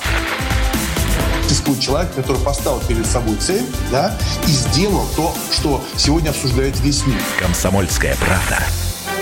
Существует 1.47 1.81
человек, 1.81 2.13
который 2.13 2.41
поставил 2.41 2.79
перед 2.87 3.05
собой 3.05 3.35
цель, 3.37 3.65
да, 3.91 4.17
и 4.47 4.51
сделал 4.51 5.05
то, 5.15 5.35
что 5.51 5.83
сегодня 5.97 6.29
обсуждает 6.29 6.79
весь 6.79 7.05
мир. 7.05 7.19
Комсомольская 7.39 8.15
правда. 8.17 8.63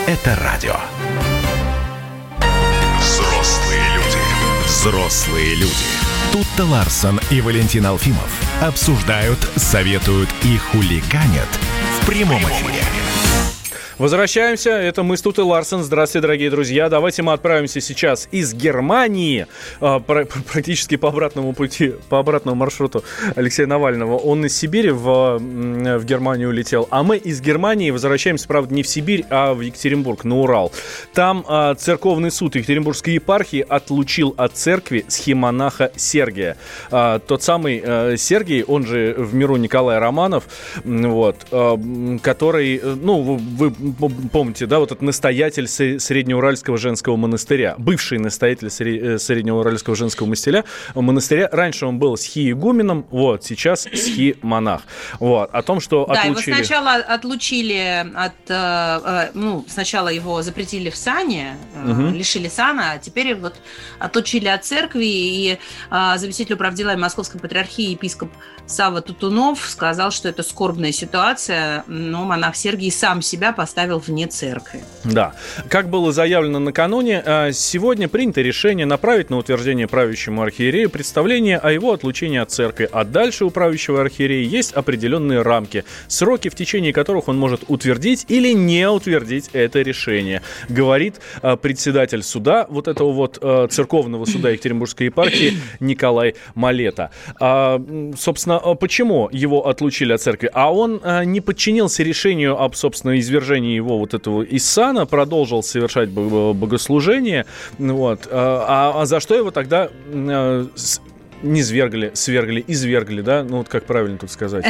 Это 0.06 0.36
радио. 0.44 0.76
Взрослые 3.00 3.82
люди. 3.96 4.68
Взрослые 4.68 5.56
люди. 5.56 5.74
Тут-то 6.32 6.66
Ларсон 6.66 7.20
и 7.32 7.42
Валентин 7.42 7.86
Алфимов 7.86 8.47
обсуждают, 8.62 9.40
советуют 9.56 10.30
и 10.44 10.58
хуликанят 10.58 11.50
в 12.02 12.06
прямом 12.06 12.42
эфире. 12.42 12.82
Возвращаемся. 13.98 14.70
Это 14.70 15.02
мы 15.02 15.18
с 15.18 15.24
Тут 15.24 15.40
и 15.40 15.42
Ларсен. 15.42 15.82
Здравствуйте, 15.82 16.22
дорогие 16.22 16.52
друзья. 16.52 16.88
Давайте 16.88 17.24
мы 17.24 17.34
отправимся 17.34 17.82
сейчас 17.82 18.30
из 18.30 18.54
Германии 18.54 19.48
э, 19.82 20.00
практически 20.06 20.98
по 20.98 21.10
обратному 21.10 21.54
пути, 21.54 21.96
по 22.08 22.20
обратному 22.20 22.56
маршруту 22.56 23.04
Алексея 23.36 23.66
Навального. 23.66 24.16
Он 24.18 24.46
из 24.46 24.56
Сибири 24.56 24.92
в, 24.92 25.40
в 25.40 26.06
Германию 26.06 26.50
улетел, 26.50 26.88
а 26.92 27.02
мы 27.02 27.18
из 27.18 27.42
Германии 27.42 27.90
возвращаемся, 27.90 28.48
правда, 28.48 28.76
не 28.76 28.84
в 28.84 28.88
Сибирь, 28.88 29.26
а 29.32 29.56
в 29.56 29.62
Екатеринбург, 29.62 30.26
на 30.26 30.42
Урал. 30.42 30.72
Там 31.16 31.44
э, 31.50 31.74
церковный 31.80 32.30
суд 32.30 32.56
Екатеринбургской 32.56 33.16
епархии 33.16 33.66
отлучил 33.68 34.36
от 34.38 34.56
церкви 34.56 35.06
схемонаха 35.08 35.92
Сергия. 35.96 36.56
Э, 36.92 37.20
тот 37.26 37.42
самый 37.42 37.82
э, 37.84 38.16
Сергий, 38.18 38.62
он 38.62 38.86
же 38.86 39.16
в 39.18 39.34
миру 39.34 39.56
Николай 39.56 39.98
Романов, 39.98 40.44
вот, 40.84 41.48
э, 41.50 42.18
который, 42.22 42.80
ну, 42.84 43.22
вы 43.22 43.87
помните, 43.94 44.66
да, 44.66 44.80
вот 44.80 44.92
этот 44.92 45.02
настоятель 45.02 45.68
Среднеуральского 45.68 46.78
женского 46.78 47.16
монастыря, 47.16 47.76
бывший 47.78 48.20
настоятель 48.20 48.68
э, 48.68 49.20
Среднеуральского 49.20 49.96
женского 49.96 50.28
монастыря, 50.28 50.64
монастыря. 50.96 51.50
Раньше 51.52 51.86
он 51.86 52.00
был 52.00 52.18
схи-игуменом, 52.18 53.06
вот, 53.10 53.44
сейчас 53.44 53.84
схи-монах. 53.84 54.82
Вот, 55.20 55.50
о 55.52 55.62
том, 55.62 55.80
что 55.80 56.06
да, 56.06 56.22
отлучили... 56.22 56.50
его 56.50 56.58
сначала 56.58 56.94
отлучили 56.96 58.06
от, 58.16 58.34
э, 58.50 59.00
э, 59.06 59.30
ну, 59.34 59.66
сначала 59.68 60.10
его 60.10 60.42
запретили 60.42 60.90
в 60.90 60.96
сане, 60.96 61.58
угу. 61.86 62.08
лишили 62.08 62.48
сана, 62.48 62.94
а 62.94 62.98
теперь 62.98 63.36
вот 63.36 63.56
отлучили 64.00 64.48
от 64.48 64.66
церкви, 64.66 65.06
и 65.06 65.60
заместитель 65.90 66.56
управдела 66.56 66.96
Московской 66.96 67.40
патриархии 67.40 67.92
епископ 67.92 68.30
Сава 68.68 69.02
Тутунов 69.02 69.66
сказал, 69.66 70.12
что 70.12 70.28
это 70.28 70.44
скорбная 70.44 70.92
ситуация, 70.92 71.86
но 71.88 72.26
монах 72.26 72.56
Сергий 72.56 72.92
сам 72.92 73.22
себя 73.22 73.54
поставил 73.54 73.77
вне 73.86 74.28
церкви. 74.28 74.82
Да. 75.04 75.34
Как 75.70 75.90
было 75.90 76.12
заявлено 76.12 76.60
накануне, 76.60 77.22
а, 77.26 77.52
сегодня 77.52 78.08
принято 78.08 78.42
решение 78.42 78.86
направить 78.86 79.30
на 79.30 79.38
утверждение 79.38 79.88
правящему 79.88 80.42
архиерею 80.42 80.90
представление 80.90 81.58
о 81.58 81.72
его 81.72 81.94
отлучении 81.94 82.40
от 82.40 82.52
церкви, 82.52 82.90
а 82.92 83.04
дальше 83.04 83.46
у 83.46 83.50
правящего 83.50 84.02
архиерея 84.02 84.48
есть 84.48 84.74
определенные 84.74 85.42
рамки, 85.42 85.84
сроки, 86.08 86.50
в 86.50 86.56
течение 86.56 86.94
которых 86.94 87.28
он 87.28 87.38
может 87.38 87.64
утвердить 87.68 88.26
или 88.30 88.54
не 88.54 88.90
утвердить 88.90 89.50
это 89.54 89.82
решение, 89.82 90.42
говорит 90.70 91.16
а, 91.42 91.56
председатель 91.56 92.24
суда, 92.24 92.66
вот 92.70 92.88
этого 92.88 93.12
вот 93.12 93.38
а, 93.42 93.68
церковного 93.68 94.26
суда 94.26 94.50
Екатеринбургской 94.50 95.08
епархии 95.08 95.54
Николай 95.80 96.36
Малета. 96.56 97.12
Собственно, 97.40 98.58
а, 98.58 98.76
почему 98.76 99.30
его 99.32 99.68
отлучили 99.68 100.14
от 100.14 100.22
церкви? 100.22 100.50
А 100.54 100.74
он 100.74 101.02
а, 101.04 101.24
не 101.24 101.42
подчинился 101.42 102.04
решению 102.04 102.60
об, 102.60 102.76
собственно, 102.76 103.20
извержении 103.20 103.67
его 103.76 103.98
вот 103.98 104.14
этого 104.14 104.42
из 104.42 104.66
сана, 104.66 105.06
продолжил 105.06 105.64
совершать 105.64 106.10
богослужение, 106.10 107.46
вот, 107.78 108.28
а, 108.32 109.02
а 109.02 109.06
за 109.06 109.20
что 109.20 109.36
его 109.36 109.52
тогда 109.52 109.90
не 111.42 111.64
свергли, 111.64 112.12
свергли, 112.14 112.64
извергли, 112.68 113.22
да? 113.22 113.44
Ну 113.44 113.58
вот 113.58 113.70
как 113.70 113.86
правильно 113.86 114.18
тут 114.18 114.32
сказать? 114.32 114.66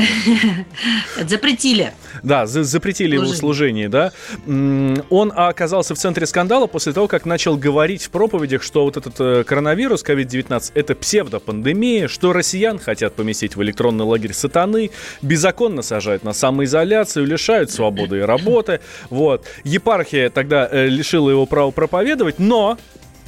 Запретили. 1.28 1.94
Да, 2.24 2.46
за 2.46 2.64
запретили 2.64 3.16
его 3.16 3.28
служение, 3.28 3.90
да? 3.90 4.12
Он 4.46 5.32
оказался 5.36 5.96
в 5.96 5.98
центре 5.98 6.26
скандала 6.26 6.68
после 6.68 6.94
того, 6.94 7.08
как 7.08 7.26
начал 7.26 7.58
говорить 7.58 8.04
в 8.04 8.10
проповедях, 8.10 8.64
что 8.64 8.84
вот 8.84 8.98
этот 8.98 9.16
э, 9.20 9.44
коронавирус, 9.44 10.04
COVID-19, 10.04 10.72
это 10.74 10.96
псевдопандемия, 10.96 12.08
что 12.08 12.34
россиян 12.34 12.80
хотят 12.80 13.14
поместить 13.14 13.56
в 13.56 13.64
электронный 13.64 14.06
лагерь 14.06 14.34
сатаны, 14.34 14.92
беззаконно 15.22 15.82
сажают 15.82 16.24
на 16.24 16.34
самоизоляцию, 16.34 17.26
лишают 17.26 17.72
свободы 17.72 18.20
и 18.20 18.22
работы. 18.22 18.82
Вот. 19.10 19.46
Епархия 19.64 20.30
тогда 20.30 20.68
э, 20.72 20.88
лишила 20.88 21.30
его 21.30 21.46
права 21.46 21.72
проповедовать, 21.72 22.40
но 22.40 22.78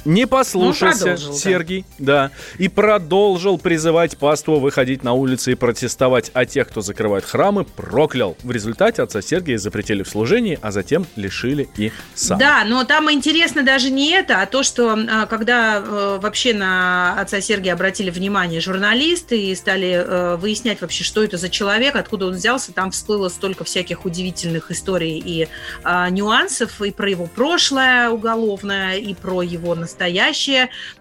Не 0.04 0.26
послушался 0.26 1.00
продолжил, 1.00 1.32
да. 1.32 1.38
Сергий, 1.38 1.84
да. 1.98 2.30
и 2.58 2.68
продолжил 2.68 3.58
призывать 3.58 4.16
паству 4.16 4.58
выходить 4.58 5.04
на 5.04 5.12
улицы 5.12 5.52
и 5.52 5.54
протестовать, 5.54 6.30
а 6.34 6.46
тех, 6.46 6.68
кто 6.68 6.80
закрывает 6.80 7.24
храмы, 7.24 7.64
проклял. 7.64 8.36
В 8.42 8.50
результате 8.50 9.02
отца 9.02 9.20
Сергия 9.22 9.58
запретили 9.58 10.02
в 10.02 10.08
служении, 10.08 10.58
а 10.62 10.72
затем 10.72 11.06
лишили 11.16 11.68
и 11.76 11.92
сам. 12.14 12.38
Да, 12.38 12.64
но 12.64 12.84
там 12.84 13.10
интересно 13.10 13.62
даже 13.62 13.90
не 13.90 14.10
это, 14.10 14.40
а 14.42 14.46
то, 14.46 14.62
что 14.62 14.92
а, 14.92 15.26
когда 15.26 15.76
э, 15.78 16.18
вообще 16.20 16.54
на 16.54 17.20
отца 17.20 17.40
Сергия 17.40 17.72
обратили 17.72 18.10
внимание 18.10 18.60
журналисты 18.60 19.40
и 19.40 19.54
стали 19.54 19.92
э, 19.92 20.36
выяснять 20.36 20.80
вообще, 20.80 21.04
что 21.04 21.22
это 21.22 21.36
за 21.36 21.48
человек, 21.48 21.96
откуда 21.96 22.26
он 22.26 22.32
взялся, 22.32 22.72
там 22.72 22.90
всплыло 22.90 23.28
столько 23.28 23.64
всяких 23.64 24.04
удивительных 24.04 24.70
историй 24.70 25.18
и 25.18 25.48
а, 25.84 26.08
нюансов 26.10 26.80
и 26.82 26.90
про 26.90 27.10
его 27.10 27.26
прошлое 27.26 28.10
уголовное, 28.10 28.96
и 28.96 29.14
про 29.14 29.42
его 29.42 29.74
настоящее 29.74 29.89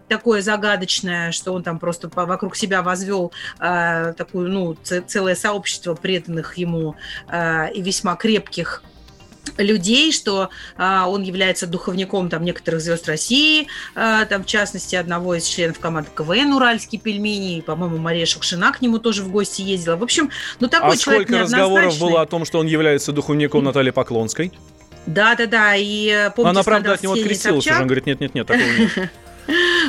такое 0.08 0.42
загадочное, 0.42 1.32
что 1.32 1.54
он 1.54 1.64
там 1.64 1.80
просто 1.80 2.10
вокруг 2.14 2.56
себя 2.56 2.82
возвел 2.82 3.32
э, 3.60 4.14
такую, 4.18 4.50
ну, 4.50 4.78
целое 4.84 5.36
сообщество 5.36 5.94
преданных 5.96 6.58
ему 6.58 6.96
э, 7.28 7.72
и 7.74 7.82
весьма 7.82 8.16
крепких 8.16 8.84
людей, 9.58 10.12
что 10.12 10.50
а, 10.78 11.08
он 11.08 11.24
является 11.24 11.68
духовником 11.68 12.30
там 12.30 12.44
некоторых 12.44 12.82
звезд 12.82 13.08
России, 13.08 13.68
а, 13.96 14.26
там 14.26 14.44
в 14.44 14.46
частности 14.46 14.96
одного 14.96 15.36
из 15.36 15.46
членов 15.46 15.80
команды 15.80 16.10
КВН 16.16 16.54
«Уральские 16.54 17.02
пельмени», 17.02 17.58
и, 17.58 17.62
по-моему, 17.62 17.98
Мария 17.98 18.26
Шукшина 18.26 18.72
к 18.72 18.82
нему 18.82 19.00
тоже 19.00 19.24
в 19.24 19.32
гости 19.32 19.62
ездила. 19.62 19.96
В 19.96 20.04
общем, 20.04 20.30
ну 20.60 20.68
такой 20.68 20.94
а 20.94 20.98
человек 20.98 21.28
сколько 21.28 21.44
разговоров 21.44 22.00
было 22.00 22.22
о 22.22 22.26
том, 22.26 22.46
что 22.46 22.60
он 22.60 22.68
является 22.68 23.12
духовником 23.12 23.64
Натальи 23.64 23.92
Поклонской? 23.92 24.52
Да-да-да, 25.06 25.76
и 25.76 26.08
э, 26.08 26.32
помните 26.32 26.52
Она, 26.52 26.64
правда, 26.64 26.94
от 26.94 27.04
него 27.04 27.14
открестилась 27.14 27.66
уже. 27.66 27.80
Он 27.80 27.86
говорит, 27.86 28.06
нет-нет-нет, 28.06 28.48
такого 28.48 28.68
нет. 28.68 29.12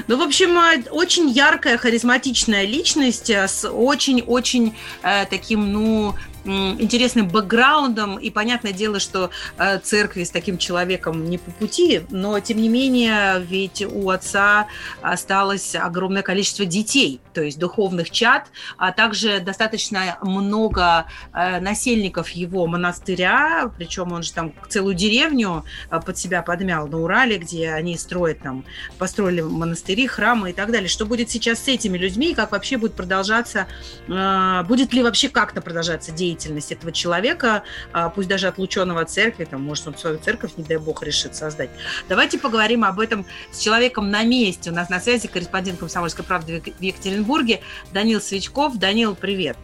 Ну, 0.06 0.16
в 0.16 0.22
общем, 0.22 0.56
э, 0.58 0.90
очень 0.90 1.28
яркая, 1.28 1.76
харизматичная 1.76 2.64
личность 2.64 3.28
э, 3.30 3.46
с 3.46 3.68
очень-очень 3.68 4.74
э, 5.02 5.26
таким, 5.26 5.72
ну, 5.72 6.14
интересным 6.44 7.28
бэкграундом. 7.28 8.18
И 8.18 8.30
понятное 8.30 8.72
дело, 8.72 9.00
что 9.00 9.30
э, 9.58 9.78
церкви 9.78 10.24
с 10.24 10.30
таким 10.30 10.58
человеком 10.58 11.28
не 11.28 11.38
по 11.38 11.50
пути, 11.50 12.02
но, 12.10 12.38
тем 12.40 12.60
не 12.60 12.68
менее, 12.68 13.40
ведь 13.40 13.82
у 13.82 14.10
отца 14.10 14.66
осталось 15.02 15.74
огромное 15.74 16.22
количество 16.22 16.64
детей, 16.64 17.20
то 17.34 17.42
есть 17.42 17.58
духовных 17.58 18.10
чад, 18.10 18.48
а 18.78 18.92
также 18.92 19.40
достаточно 19.40 20.18
много 20.22 21.06
э, 21.32 21.60
насельников 21.60 22.30
его 22.30 22.66
монастыря, 22.66 23.70
причем 23.76 24.12
он 24.12 24.22
же 24.22 24.32
там 24.32 24.52
целую 24.68 24.94
деревню 24.94 25.64
э, 25.90 26.00
под 26.00 26.18
себя 26.18 26.42
подмял 26.42 26.88
на 26.88 26.98
Урале, 26.98 27.38
где 27.38 27.70
они 27.70 27.96
строят 27.96 28.40
там, 28.40 28.64
построили 28.98 29.42
монастыри, 29.42 30.06
храмы 30.06 30.50
и 30.50 30.52
так 30.52 30.70
далее. 30.70 30.88
Что 30.88 31.04
будет 31.04 31.30
сейчас 31.30 31.64
с 31.64 31.68
этими 31.68 31.98
людьми 31.98 32.30
и 32.30 32.34
как 32.34 32.52
вообще 32.52 32.76
будет 32.76 32.94
продолжаться, 32.94 33.66
будет 34.06 34.92
ли 34.92 35.02
вообще 35.02 35.28
как-то 35.28 35.60
продолжаться 35.60 36.12
деятельность 36.12 36.29
этого 36.34 36.92
человека, 36.92 37.62
э, 37.92 38.10
пусть 38.14 38.28
даже 38.28 38.48
отлученного 38.48 39.00
от 39.00 39.10
церкви, 39.10 39.44
там, 39.44 39.62
может, 39.62 39.86
он 39.88 39.96
свою 39.96 40.18
церковь, 40.18 40.52
не 40.56 40.64
дай 40.64 40.78
бог, 40.78 41.02
решит 41.02 41.34
создать. 41.34 41.70
Давайте 42.08 42.38
поговорим 42.38 42.84
об 42.84 43.00
этом 43.00 43.24
с 43.50 43.58
человеком 43.58 44.10
на 44.10 44.24
месте. 44.24 44.70
У 44.70 44.74
нас 44.74 44.90
на 44.90 45.00
связи 45.00 45.28
корреспондент 45.28 45.78
«Комсомольской 45.78 46.24
правды» 46.24 46.62
в 46.78 46.82
Екатеринбурге 46.82 47.60
Данил 47.92 48.20
Свечков. 48.20 48.78
Данил, 48.78 49.14
привет. 49.14 49.56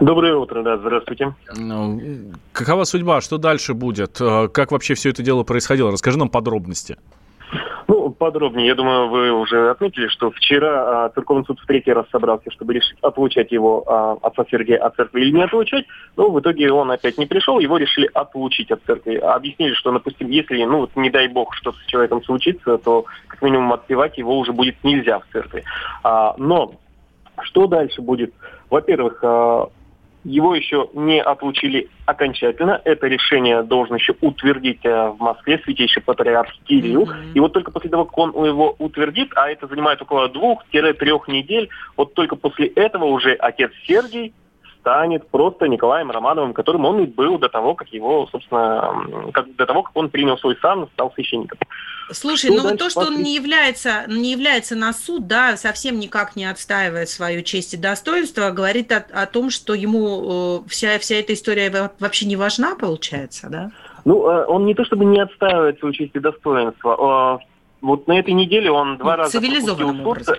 Доброе 0.00 0.36
утро, 0.36 0.62
да, 0.62 0.78
здравствуйте. 0.78 1.34
Ну, 1.54 2.00
какова 2.52 2.84
судьба? 2.84 3.20
Что 3.20 3.36
дальше 3.36 3.74
будет? 3.74 4.20
Э, 4.20 4.48
Как 4.48 4.70
вообще 4.70 4.94
все 4.94 5.10
это 5.10 5.22
дело 5.22 5.42
происходило? 5.42 5.90
Расскажи 5.90 6.18
нам 6.18 6.28
подробности. 6.28 6.96
Подробнее, 8.18 8.68
я 8.68 8.74
думаю, 8.74 9.08
вы 9.08 9.30
уже 9.30 9.70
отметили, 9.70 10.08
что 10.08 10.30
вчера 10.30 11.04
а, 11.04 11.08
Церковный 11.10 11.44
суд 11.44 11.60
в 11.60 11.66
третий 11.66 11.92
раз 11.92 12.06
собрался, 12.10 12.50
чтобы 12.50 12.72
решить, 12.72 12.96
отлучать 13.02 13.52
его 13.52 13.84
а, 13.86 14.16
отца 14.22 14.44
Сергея 14.50 14.78
от 14.78 14.96
церкви 14.96 15.20
или 15.20 15.32
не 15.32 15.42
отлучать, 15.42 15.84
но 16.16 16.30
в 16.30 16.40
итоге 16.40 16.72
он 16.72 16.90
опять 16.90 17.18
не 17.18 17.26
пришел, 17.26 17.58
его 17.58 17.76
решили 17.76 18.08
отлучить 18.14 18.70
от 18.70 18.82
церкви. 18.84 19.16
Объяснили, 19.16 19.74
что, 19.74 19.92
допустим, 19.92 20.30
если, 20.30 20.64
ну, 20.64 20.78
вот, 20.78 20.96
не 20.96 21.10
дай 21.10 21.28
бог, 21.28 21.54
что-то 21.54 21.78
с 21.78 21.86
человеком 21.86 22.22
случится, 22.24 22.78
то 22.78 23.04
как 23.28 23.42
минимум 23.42 23.72
отпевать 23.74 24.16
его 24.16 24.38
уже 24.38 24.52
будет 24.52 24.82
нельзя 24.82 25.18
в 25.18 25.26
церкви. 25.32 25.62
А, 26.02 26.34
но 26.38 26.72
что 27.42 27.66
дальше 27.66 28.00
будет? 28.00 28.32
Во-первых, 28.70 29.18
а, 29.22 29.68
его 30.26 30.54
еще 30.54 30.88
не 30.92 31.22
отлучили 31.22 31.88
окончательно. 32.04 32.80
Это 32.84 33.06
решение 33.06 33.62
должен 33.62 33.96
еще 33.96 34.14
утвердить 34.20 34.84
э, 34.84 35.08
в 35.10 35.18
Москве 35.20 35.60
святейший 35.64 36.02
патриарх 36.02 36.52
Кирилл. 36.64 37.08
И 37.34 37.40
вот 37.40 37.52
только 37.52 37.70
после 37.70 37.90
того, 37.90 38.04
как 38.06 38.18
он 38.18 38.30
его 38.44 38.74
утвердит, 38.78 39.30
а 39.36 39.48
это 39.48 39.68
занимает 39.68 40.02
около 40.02 40.28
двух-трех 40.28 41.28
недель, 41.28 41.68
вот 41.96 42.14
только 42.14 42.34
после 42.34 42.66
этого 42.66 43.04
уже 43.04 43.34
отец 43.34 43.70
Сергий 43.86 44.34
станет 44.86 45.26
просто 45.28 45.66
Николаем 45.66 46.12
Романовым, 46.12 46.52
которым 46.52 46.84
он 46.84 47.00
и 47.00 47.06
был 47.06 47.38
до 47.38 47.48
того, 47.48 47.74
как 47.74 47.88
его, 47.88 48.28
собственно, 48.30 49.32
как, 49.32 49.52
до 49.56 49.66
того, 49.66 49.82
как 49.82 49.96
он 49.96 50.10
принял 50.10 50.38
свой 50.38 50.56
сан, 50.62 50.86
стал 50.94 51.12
священником. 51.14 51.58
Слушай, 52.12 52.52
Что 52.52 52.62
ну 52.62 52.70
вот 52.70 52.78
то, 52.78 52.88
что 52.88 53.00
он 53.00 53.20
не 53.20 53.34
является, 53.34 54.04
не 54.06 54.30
является 54.30 54.76
на 54.76 54.92
суд, 54.92 55.26
да, 55.26 55.56
совсем 55.56 55.98
никак 55.98 56.36
не 56.36 56.44
отстаивает 56.44 57.08
свою 57.08 57.42
честь 57.42 57.74
и 57.74 57.76
достоинство, 57.76 58.50
говорит 58.50 58.92
о, 58.92 59.04
о 59.12 59.26
том, 59.26 59.50
что 59.50 59.74
ему 59.74 60.60
э, 60.64 60.68
вся, 60.68 61.00
вся 61.00 61.16
эта 61.16 61.32
история 61.34 61.68
во- 61.68 61.90
вообще 61.98 62.26
не 62.26 62.36
важна, 62.36 62.76
получается, 62.76 63.48
да? 63.50 63.70
Ну, 64.04 64.24
э, 64.30 64.46
он 64.46 64.66
не 64.66 64.74
то 64.74 64.84
чтобы 64.84 65.04
не 65.04 65.18
отстаивает 65.20 65.80
свою 65.80 65.94
честь 65.94 66.12
и 66.14 66.20
достоинство. 66.20 67.40
э, 67.42 67.46
Вот 67.80 68.06
на 68.06 68.16
этой 68.20 68.34
неделе 68.34 68.70
он 68.70 68.98
два 68.98 69.16
Ну, 69.16 69.18
раза 69.18 69.32
цивилизованным 69.32 70.04
суд, 70.04 70.38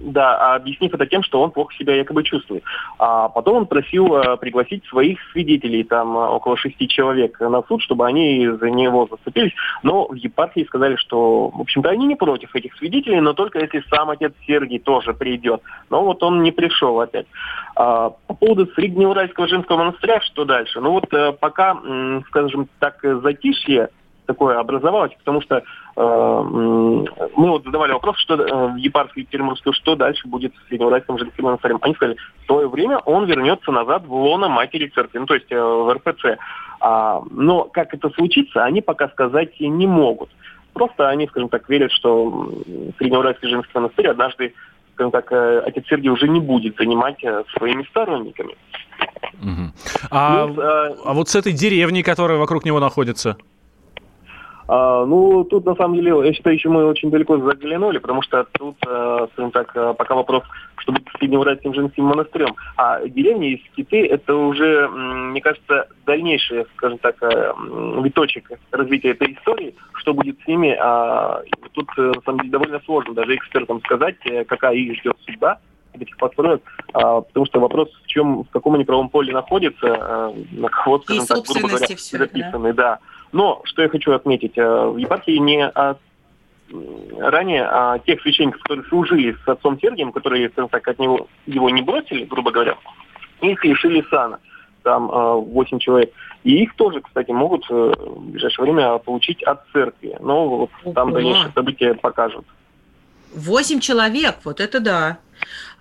Да, 0.00 0.54
объяснив 0.54 0.94
это 0.94 1.06
тем, 1.06 1.22
что 1.22 1.42
он 1.42 1.50
плохо 1.50 1.74
себя 1.74 1.94
якобы 1.96 2.22
чувствует. 2.22 2.62
А 2.98 3.28
потом 3.28 3.56
он 3.56 3.66
просил 3.66 4.16
э, 4.16 4.36
пригласить 4.36 4.84
своих 4.86 5.18
свидетелей, 5.32 5.82
там 5.82 6.16
э, 6.16 6.26
около 6.28 6.56
шести 6.56 6.86
человек, 6.86 7.40
на 7.40 7.62
суд, 7.62 7.82
чтобы 7.82 8.06
они 8.06 8.48
за 8.48 8.70
него 8.70 9.08
заступились. 9.10 9.52
Но 9.82 10.06
в 10.06 10.14
епархии 10.14 10.64
сказали, 10.64 10.94
что, 10.96 11.48
в 11.48 11.60
общем-то, 11.60 11.88
они 11.88 12.06
не 12.06 12.14
против 12.14 12.54
этих 12.54 12.76
свидетелей, 12.76 13.20
но 13.20 13.32
только 13.32 13.58
если 13.58 13.82
сам 13.90 14.10
отец 14.10 14.32
Сергий 14.46 14.78
тоже 14.78 15.14
придет. 15.14 15.62
Но 15.90 16.04
вот 16.04 16.22
он 16.22 16.42
не 16.42 16.52
пришел 16.52 17.00
опять. 17.00 17.26
А, 17.74 18.10
по 18.10 18.34
поводу 18.34 18.66
Среднеуральского 18.74 19.48
женского 19.48 19.78
монастыря, 19.78 20.20
что 20.20 20.44
дальше? 20.44 20.80
Ну 20.80 20.92
вот 20.92 21.12
э, 21.12 21.32
пока, 21.32 21.76
скажем 22.28 22.68
так, 22.78 23.00
затишье 23.02 23.88
такое 24.28 24.58
образовалось, 24.58 25.12
потому 25.18 25.40
что 25.40 25.56
э, 25.56 25.62
мы 25.96 27.48
вот 27.48 27.64
задавали 27.64 27.92
вопрос, 27.92 28.18
что 28.18 28.34
э, 28.34 28.72
в 28.74 28.76
епархии 28.76 29.20
Екатеринбургской, 29.20 29.72
что 29.72 29.96
дальше 29.96 30.28
будет 30.28 30.52
с 30.54 30.68
Среднеуральским 30.68 31.18
женским 31.18 31.44
монастырем. 31.44 31.78
Они 31.80 31.94
сказали, 31.94 32.18
в 32.42 32.46
свое 32.46 32.68
время 32.68 32.98
он 32.98 33.24
вернется 33.24 33.72
назад 33.72 34.04
в 34.06 34.12
лоно 34.12 34.48
матери 34.48 34.92
церкви, 34.94 35.18
ну 35.18 35.26
то 35.26 35.34
есть 35.34 35.50
э, 35.50 35.58
в 35.58 35.92
РПЦ. 35.94 36.38
А, 36.80 37.22
но 37.30 37.64
как 37.64 37.94
это 37.94 38.10
случится, 38.10 38.64
они 38.64 38.82
пока 38.82 39.08
сказать 39.08 39.58
не 39.60 39.86
могут. 39.86 40.28
Просто 40.74 41.08
они, 41.08 41.26
скажем 41.26 41.48
так, 41.48 41.68
верят, 41.68 41.90
что 41.90 42.52
Среднеуральский 42.98 43.48
женский 43.48 43.72
монастырь 43.74 44.08
однажды, 44.08 44.52
скажем 44.94 45.10
так, 45.10 45.32
э, 45.32 45.62
отец 45.66 45.86
Сергий 45.88 46.10
уже 46.10 46.28
не 46.28 46.40
будет 46.40 46.76
занимать 46.76 47.24
э, 47.24 47.44
своими 47.56 47.82
сторонниками. 47.84 48.54
Мгм. 49.40 49.72
А, 50.10 50.46
Плюс, 50.46 50.58
э, 50.58 50.96
а 51.04 51.14
вот 51.14 51.30
с 51.30 51.34
этой 51.34 51.52
деревней, 51.52 52.02
которая 52.02 52.38
вокруг 52.38 52.66
него 52.66 52.78
находится? 52.78 53.38
А, 54.68 55.06
ну, 55.06 55.44
тут 55.44 55.64
на 55.64 55.74
самом 55.76 55.96
деле, 55.96 56.12
я 56.26 56.32
считаю, 56.34 56.54
еще 56.54 56.68
мы 56.68 56.84
очень 56.84 57.10
далеко 57.10 57.38
заглянули, 57.38 57.98
потому 57.98 58.20
что 58.20 58.46
тут, 58.52 58.76
э, 58.86 59.26
скажем 59.32 59.50
так, 59.50 59.72
э, 59.74 59.94
пока 59.96 60.14
вопрос, 60.14 60.42
что 60.76 60.92
будет 60.92 61.08
с 61.08 61.18
Среднеуральским 61.18 61.72
женским 61.72 62.04
монастырем. 62.04 62.54
А 62.76 63.00
деревня 63.06 63.48
из 63.48 63.60
Киты 63.74 64.06
это 64.06 64.34
уже, 64.36 64.86
мне 64.88 65.40
кажется, 65.40 65.88
дальнейший, 66.04 66.66
скажем 66.76 66.98
так, 66.98 67.16
э, 67.22 67.54
виточек 68.02 68.50
развития 68.70 69.12
этой 69.12 69.32
истории. 69.32 69.74
Что 69.94 70.12
будет 70.12 70.38
с 70.44 70.46
ними, 70.46 70.76
а, 70.78 71.42
тут, 71.72 71.88
на 71.96 72.20
самом 72.24 72.40
деле, 72.40 72.52
довольно 72.52 72.80
сложно 72.84 73.14
даже 73.14 73.36
экспертам 73.36 73.80
сказать, 73.80 74.16
какая 74.46 74.74
их 74.74 74.98
ждет 74.98 75.16
судьба 75.24 75.58
этих 75.94 76.16
построек, 76.16 76.62
а, 76.92 77.20
потому 77.20 77.46
что 77.46 77.60
вопрос, 77.60 77.88
в 78.04 78.06
чем, 78.06 78.44
в 78.44 78.50
каком 78.50 78.74
они 78.74 78.84
правом 78.84 79.08
поле 79.08 79.32
находятся, 79.32 79.86
э, 79.86 80.32
на 80.52 80.68
кого, 80.68 81.00
скажем 81.00 81.26
так, 81.26 81.44
грубо 81.44 81.68
говоря, 81.68 81.96
всё, 81.96 82.18
да. 82.18 82.24
записаны, 82.24 82.72
да. 82.72 82.98
Но, 83.32 83.60
что 83.64 83.82
я 83.82 83.88
хочу 83.88 84.12
отметить, 84.12 84.56
э, 84.56 84.86
в 84.86 84.96
епархии 84.96 85.38
не 85.38 85.66
от- 85.66 85.98
ранее 87.18 87.64
а, 87.64 87.98
тех 87.98 88.20
священников, 88.20 88.62
которые 88.62 88.84
служили 88.86 89.36
с 89.44 89.48
отцом 89.48 89.78
Сергием, 89.80 90.12
которые, 90.12 90.50
скажем 90.50 90.68
так, 90.68 90.86
от 90.86 90.98
него 90.98 91.26
его 91.46 91.70
не 91.70 91.82
бросили, 91.82 92.24
грубо 92.24 92.50
говоря, 92.50 92.76
их 93.40 93.64
лишили 93.64 94.04
сана. 94.10 94.38
Там 94.82 95.10
а, 95.10 95.34
8 95.36 95.78
человек. 95.78 96.12
И 96.44 96.62
их 96.62 96.74
тоже, 96.76 97.00
кстати, 97.00 97.30
могут 97.30 97.64
э, 97.70 97.74
в 97.74 98.30
ближайшее 98.30 98.64
время 98.64 98.98
получить 98.98 99.42
от 99.42 99.60
церкви. 99.72 100.16
Но 100.20 100.48
вот 100.48 100.70
там 100.94 101.12
дальнейшие 101.12 101.52
события 101.52 101.94
покажут. 101.94 102.44
Восемь 103.34 103.80
человек, 103.80 104.36
вот 104.44 104.60
это 104.60 104.80
да. 104.80 105.18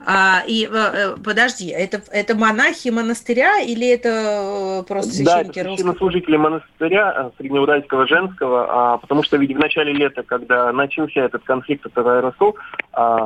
А, 0.05 0.43
и 0.47 0.69
э, 0.71 1.15
подожди, 1.23 1.69
это, 1.69 2.01
это 2.11 2.35
монахи 2.35 2.89
монастыря 2.89 3.59
или 3.59 3.87
это 3.87 4.85
просто 4.87 5.11
священники 5.11 5.55
да, 5.55 5.61
это 5.61 5.69
священнослужители 5.71 6.37
монастыря 6.37 7.31
Среднеуральского 7.37 8.07
женского, 8.07 8.67
а, 8.69 8.97
потому 8.99 9.23
что 9.23 9.37
ведь 9.37 9.55
в 9.55 9.59
начале 9.59 9.93
лета, 9.93 10.21
когда 10.21 10.71
начался 10.71 11.21
этот 11.21 11.43
конфликт, 11.43 11.85
этот 11.87 12.05
аэросол, 12.05 12.57
а, 12.93 13.25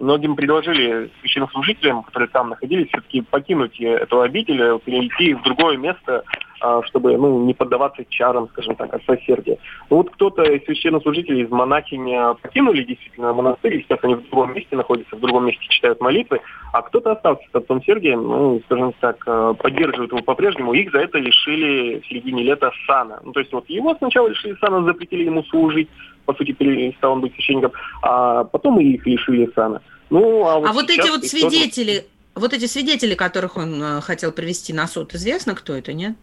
многим 0.00 0.34
предложили 0.34 1.10
священнослужителям, 1.20 2.04
которые 2.04 2.30
там 2.30 2.48
находились, 2.48 2.88
все-таки 2.88 3.20
покинуть 3.20 3.78
эту 3.78 4.22
обитель, 4.22 4.78
перейти 4.80 5.34
в 5.34 5.42
другое 5.42 5.76
место, 5.76 6.24
а, 6.62 6.80
чтобы 6.84 7.16
ну, 7.16 7.44
не 7.44 7.54
поддаваться 7.54 8.04
чарам, 8.08 8.48
скажем 8.50 8.76
так, 8.76 8.94
от 8.94 9.04
соседей. 9.04 9.58
Ну, 9.90 9.96
вот 9.96 10.10
кто-то 10.10 10.44
из 10.44 10.64
священнослужителей 10.64 11.42
из 11.42 11.50
монахини 11.50 12.16
покинули 12.40 12.84
действительно 12.84 13.32
монастырь, 13.32 13.82
сейчас 13.82 13.98
они 14.02 14.14
в 14.14 14.28
другом 14.30 14.54
месте 14.54 14.76
находятся, 14.76 15.16
в 15.16 15.20
другом 15.20 15.46
месте 15.46 15.64
читают 15.82 16.00
молитвы, 16.00 16.40
а 16.72 16.82
кто-то 16.82 17.12
остался 17.12 17.42
с 17.50 17.54
отцом 17.54 17.82
Сергием, 17.82 18.22
ну, 18.22 18.62
скажем 18.66 18.94
так, 19.00 19.16
э, 19.26 19.54
поддерживают 19.58 20.12
его 20.12 20.22
по-прежнему, 20.22 20.72
их 20.72 20.92
за 20.92 20.98
это 20.98 21.18
лишили 21.18 22.00
в 22.00 22.06
середине 22.06 22.44
лета 22.44 22.70
сана. 22.86 23.20
Ну, 23.24 23.32
то 23.32 23.40
есть 23.40 23.52
вот 23.52 23.68
его 23.68 23.94
сначала 23.96 24.28
лишили 24.28 24.56
сана, 24.60 24.84
запретили 24.84 25.24
ему 25.24 25.42
служить, 25.44 25.88
по 26.24 26.34
сути, 26.34 26.52
перестал 26.52 27.12
он 27.12 27.20
быть 27.20 27.34
священником, 27.34 27.72
а 28.02 28.44
потом 28.44 28.78
и 28.80 28.84
их 28.84 29.04
лишили 29.06 29.50
сана. 29.54 29.82
Ну, 30.08 30.46
а 30.46 30.60
вот, 30.60 30.70
а 30.70 30.72
вот 30.72 30.88
эти 30.88 31.08
вот 31.08 31.24
свидетели, 31.24 32.04
вот 32.34 32.52
эти 32.52 32.66
свидетели, 32.66 33.14
которых 33.14 33.56
он 33.56 33.82
э, 33.82 34.00
хотел 34.00 34.30
привести 34.30 34.72
на 34.72 34.86
суд, 34.86 35.14
известно, 35.14 35.54
кто 35.54 35.74
это, 35.74 35.92
нет? 35.92 36.14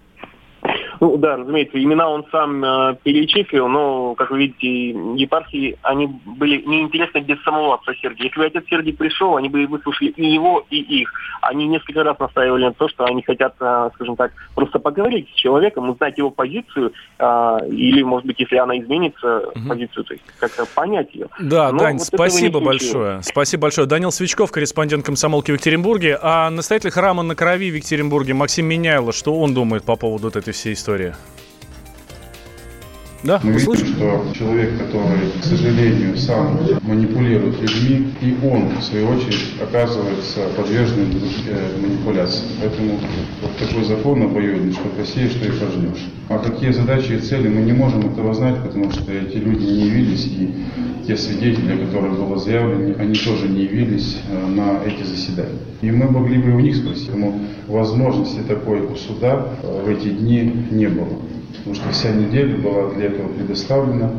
Ну 1.00 1.18
да, 1.18 1.38
разумеется, 1.38 1.82
имена 1.82 2.10
он 2.10 2.26
сам 2.32 2.64
э, 2.64 2.96
перечислил, 3.04 3.68
но, 3.70 4.16
как 4.16 4.32
вы 4.32 4.40
видите, 4.40 4.90
епархии, 5.16 5.78
они 5.82 6.08
были 6.08 6.62
неинтересны 6.62 7.20
без 7.20 7.42
самого 7.44 7.76
отца 7.76 7.94
Сергия. 8.02 8.26
Если 8.26 8.40
бы 8.40 8.46
отец 8.46 8.66
Сергий 8.70 8.94
пришел, 8.94 9.38
они 9.38 9.48
бы 9.48 9.66
выслушали 9.68 10.10
и 10.10 10.26
его, 10.26 10.66
и 10.70 10.78
их. 10.78 11.12
Они 11.42 11.68
несколько 11.68 12.04
раз 12.04 12.20
настаивали 12.20 12.66
на 12.66 12.74
то, 12.74 12.90
что 12.90 13.06
они 13.06 13.22
хотят, 13.22 13.56
э, 13.62 13.90
скажем 13.96 14.18
так, 14.18 14.34
просто 14.56 14.80
поговорить 14.80 15.30
с 15.30 15.40
человеком, 15.40 15.90
узнать 15.90 16.18
его 16.18 16.32
позицию, 16.32 16.92
э, 17.18 17.58
или, 17.70 18.02
может 18.02 18.28
быть, 18.28 18.40
если 18.40 18.58
она 18.58 18.78
изменится, 18.78 19.40
угу. 19.56 19.70
позицию, 19.70 20.04
то 20.04 20.14
есть 20.14 20.26
как-то 20.38 20.66
понять 20.76 21.16
ее. 21.16 21.28
Да, 21.40 21.72
но 21.72 21.80
Дань, 21.80 21.98
вот 21.98 22.08
спасибо 22.08 22.60
большое. 22.60 23.24
Спасибо 23.24 23.64
большое. 23.64 23.88
Данил 23.88 24.12
Свечков, 24.12 24.52
корреспондент 24.52 25.06
комсомолки 25.06 25.52
в 25.52 25.54
Екатеринбурге. 25.54 26.20
А 26.22 26.50
настоятель 26.50 26.92
храма 26.92 27.24
на 27.24 27.36
крови 27.36 27.72
в 27.72 27.76
Екатеринбурге 27.76 28.34
Максим 28.34 28.66
Меняйло, 28.66 29.14
что 29.14 29.40
он 29.40 29.54
думает 29.54 29.86
по 29.86 29.96
поводу 29.96 30.26
вот 30.26 30.36
этой 30.36 30.52
всей 30.52 30.74
истории? 30.74 30.89
История. 30.90 31.16
Да, 33.22 33.42
Мы 33.44 33.52
видим, 33.52 33.76
что 33.76 34.24
человек, 34.34 34.78
который, 34.78 35.32
к 35.42 35.44
сожалению, 35.44 36.16
сам 36.16 36.58
манипулирует 36.84 37.60
людьми, 37.60 38.14
и 38.22 38.38
он, 38.46 38.70
в 38.80 38.84
свою 38.84 39.10
очередь, 39.10 39.56
оказывается 39.62 40.40
подверженным 40.56 41.12
э, 41.48 41.82
манипуляции. 41.82 42.46
Поэтому 42.62 42.98
вот 43.42 43.52
такой 43.58 43.84
закон 43.84 44.24
обоюдный, 44.24 44.72
что 44.72 44.88
посеешь, 44.98 45.32
что 45.32 45.48
и 45.48 45.52
пожнешь. 45.52 46.08
А 46.30 46.40
какие 46.40 46.72
задачи 46.72 47.12
и 47.12 47.20
цели, 47.20 47.50
мы 47.50 47.62
не 47.62 47.74
можем 47.74 48.00
этого 48.10 48.34
знать, 48.34 48.64
потому 48.64 48.90
что 48.90 49.12
эти 49.12 49.36
люди 49.36 49.66
не 49.66 49.88
явились, 49.88 50.26
и 50.26 50.54
те 51.06 51.18
свидетели, 51.18 51.74
о 51.74 51.86
которых 51.86 52.14
было 52.14 52.38
заявлено, 52.38 52.96
они 53.00 53.16
тоже 53.16 53.50
не 53.50 53.64
явились 53.64 54.18
э, 54.30 54.48
на 54.48 54.80
эти 54.86 55.04
заседания. 55.04 55.60
И 55.82 55.92
мы 55.92 56.10
могли 56.10 56.38
бы 56.38 56.52
у 56.56 56.60
них 56.62 56.78
спросить, 56.78 57.14
но 57.14 57.38
возможности 57.68 58.40
такой 58.48 58.80
у 58.80 58.96
суда 58.96 59.50
э, 59.62 59.84
в 59.86 59.90
эти 59.90 60.08
дни 60.08 60.68
не 60.72 60.88
было 60.88 61.20
потому 61.60 61.76
что 61.76 61.90
вся 61.92 62.12
неделя 62.12 62.58
была 62.58 62.92
для 62.94 63.06
этого 63.08 63.28
предоставлена. 63.30 64.12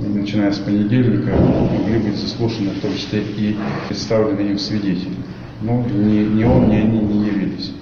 И 0.00 0.04
начиная 0.04 0.50
с 0.50 0.58
понедельника 0.58 1.36
могли 1.36 1.98
быть 1.98 2.16
заслушаны 2.16 2.70
в 2.70 2.80
том 2.80 2.94
числе 2.94 3.22
и 3.22 3.56
представлены 3.88 4.50
им 4.50 4.58
свидетели. 4.58 5.14
Но 5.62 5.82
ни, 5.82 6.24
ни 6.24 6.44
он, 6.44 6.68
ни 6.68 6.76
они 6.76 6.98
не 6.98 7.26
явились. 7.26 7.72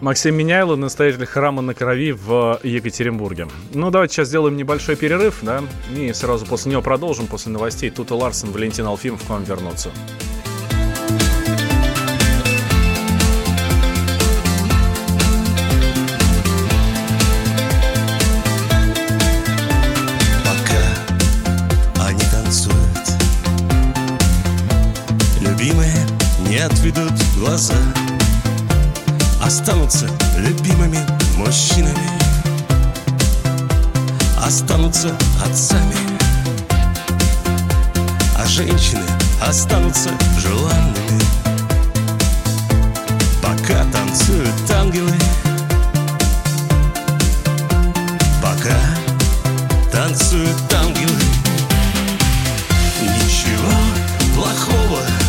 Максим 0.00 0.34
Меняйло, 0.34 0.76
настоятель 0.76 1.26
храма 1.26 1.60
на 1.60 1.74
крови 1.74 2.12
в 2.12 2.60
Екатеринбурге. 2.62 3.48
Ну, 3.74 3.90
давайте 3.90 4.14
сейчас 4.14 4.28
сделаем 4.28 4.56
небольшой 4.56 4.96
перерыв, 4.96 5.40
да, 5.42 5.62
и 5.94 6.12
сразу 6.14 6.46
после 6.46 6.72
него 6.72 6.80
продолжим, 6.80 7.26
после 7.26 7.52
новостей. 7.52 7.90
Тут 7.90 8.10
и 8.10 8.14
Ларсен, 8.14 8.50
Валентин 8.50 8.86
Алфимов 8.86 9.22
к 9.26 9.28
вам 9.28 9.44
вернутся. 9.44 9.90
Глаза 27.50 27.74
Останутся 29.42 30.06
любимыми 30.36 31.04
мужчинами 31.36 32.08
Останутся 34.40 35.12
отцами 35.44 35.96
А 38.38 38.46
женщины 38.46 39.02
останутся 39.42 40.10
желанными. 40.38 41.20
Пока 43.42 43.84
танцуют 43.90 44.70
ангелы 44.70 45.14
Пока 48.40 48.78
танцуют 49.90 50.72
ангелы 50.72 51.24
Ничего 53.02 53.72
плохого 54.36 55.19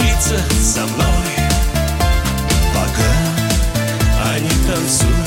случится 0.00 0.36
со 0.62 0.86
мной. 0.86 1.06
Пока 2.74 4.32
они 4.34 4.50
танцуют 4.66 5.19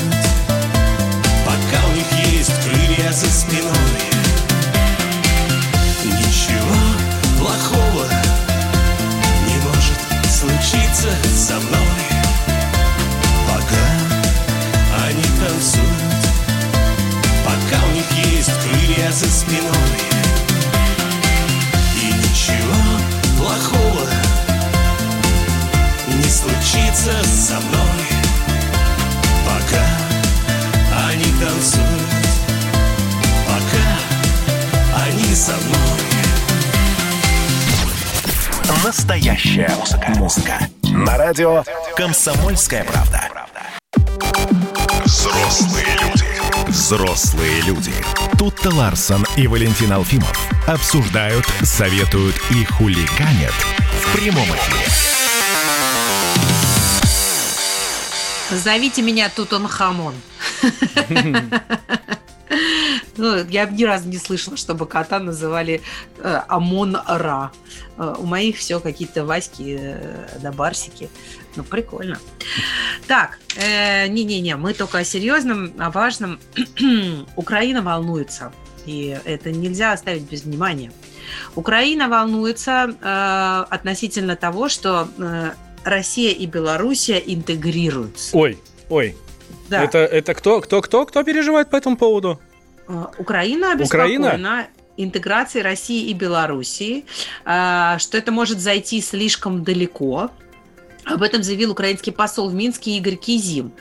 Настоящая 38.84 39.74
музыка. 39.76 40.12
Музыка. 40.18 40.68
На 40.82 41.16
радио 41.16 41.64
«Комсомольская 41.96 42.84
правда». 42.84 43.30
Взрослые 45.06 45.86
люди. 46.02 46.26
Взрослые 46.68 47.62
люди. 47.62 47.94
Тут-то 48.38 48.68
Ларсон 48.74 49.24
и 49.38 49.46
Валентин 49.46 49.90
Алфимов 49.90 50.36
обсуждают, 50.68 51.46
советуют 51.62 52.36
и 52.50 52.66
хулиганят 52.66 53.54
в 54.02 54.18
прямом 54.18 54.44
эфире. 54.44 54.86
Зовите 58.50 59.00
меня 59.00 59.30
Тутанхамон. 59.30 60.14
Ну, 63.16 63.44
я 63.48 63.66
ни 63.66 63.84
разу 63.84 64.08
не 64.08 64.18
слышала, 64.18 64.56
чтобы 64.56 64.86
кота 64.86 65.20
называли 65.20 65.80
э, 66.18 66.40
Амон-Ра. 66.48 67.52
Э, 67.96 68.14
у 68.18 68.26
моих 68.26 68.56
все 68.56 68.80
какие-то 68.80 69.24
Васьки 69.24 69.78
э, 69.78 70.38
да 70.40 70.52
Барсики. 70.52 71.08
Ну, 71.56 71.62
прикольно. 71.62 72.18
Так, 73.06 73.38
э, 73.56 74.08
не-не-не, 74.08 74.56
мы 74.56 74.74
только 74.74 74.98
о 74.98 75.04
серьезном, 75.04 75.72
о 75.78 75.90
важном. 75.90 76.40
Украина 77.36 77.82
волнуется, 77.82 78.52
и 78.86 79.16
это 79.24 79.52
нельзя 79.52 79.92
оставить 79.92 80.22
без 80.22 80.42
внимания. 80.44 80.92
Украина 81.54 82.08
волнуется 82.08 82.94
э, 83.00 83.74
относительно 83.74 84.36
того, 84.36 84.68
что 84.68 85.08
э, 85.18 85.52
Россия 85.84 86.32
и 86.32 86.46
Белоруссия 86.46 87.22
интегрируются. 87.24 88.36
Ой, 88.36 88.58
ой. 88.88 89.16
Да. 89.68 89.82
Это, 89.82 89.98
это 89.98 90.34
кто, 90.34 90.60
кто, 90.60 90.82
кто, 90.82 91.06
кто 91.06 91.22
переживает 91.22 91.70
по 91.70 91.76
этому 91.76 91.96
поводу? 91.96 92.40
А, 92.88 93.10
Украина 93.18 93.72
обеспокоена 93.72 94.26
Украина? 94.26 94.66
интеграцией 94.96 95.64
России 95.64 96.08
и 96.10 96.14
Белоруссии, 96.14 97.04
а, 97.44 97.98
что 97.98 98.16
это 98.16 98.30
может 98.32 98.60
зайти 98.60 99.00
слишком 99.00 99.64
далеко, 99.64 100.30
Об 101.04 101.22
этом 101.22 101.42
заявил 101.42 101.70
украинский 101.72 102.12
посол 102.12 102.48
в 102.48 102.54
Минске 102.54 102.96
Игорь 102.96 103.16
Кизим. 103.16 103.72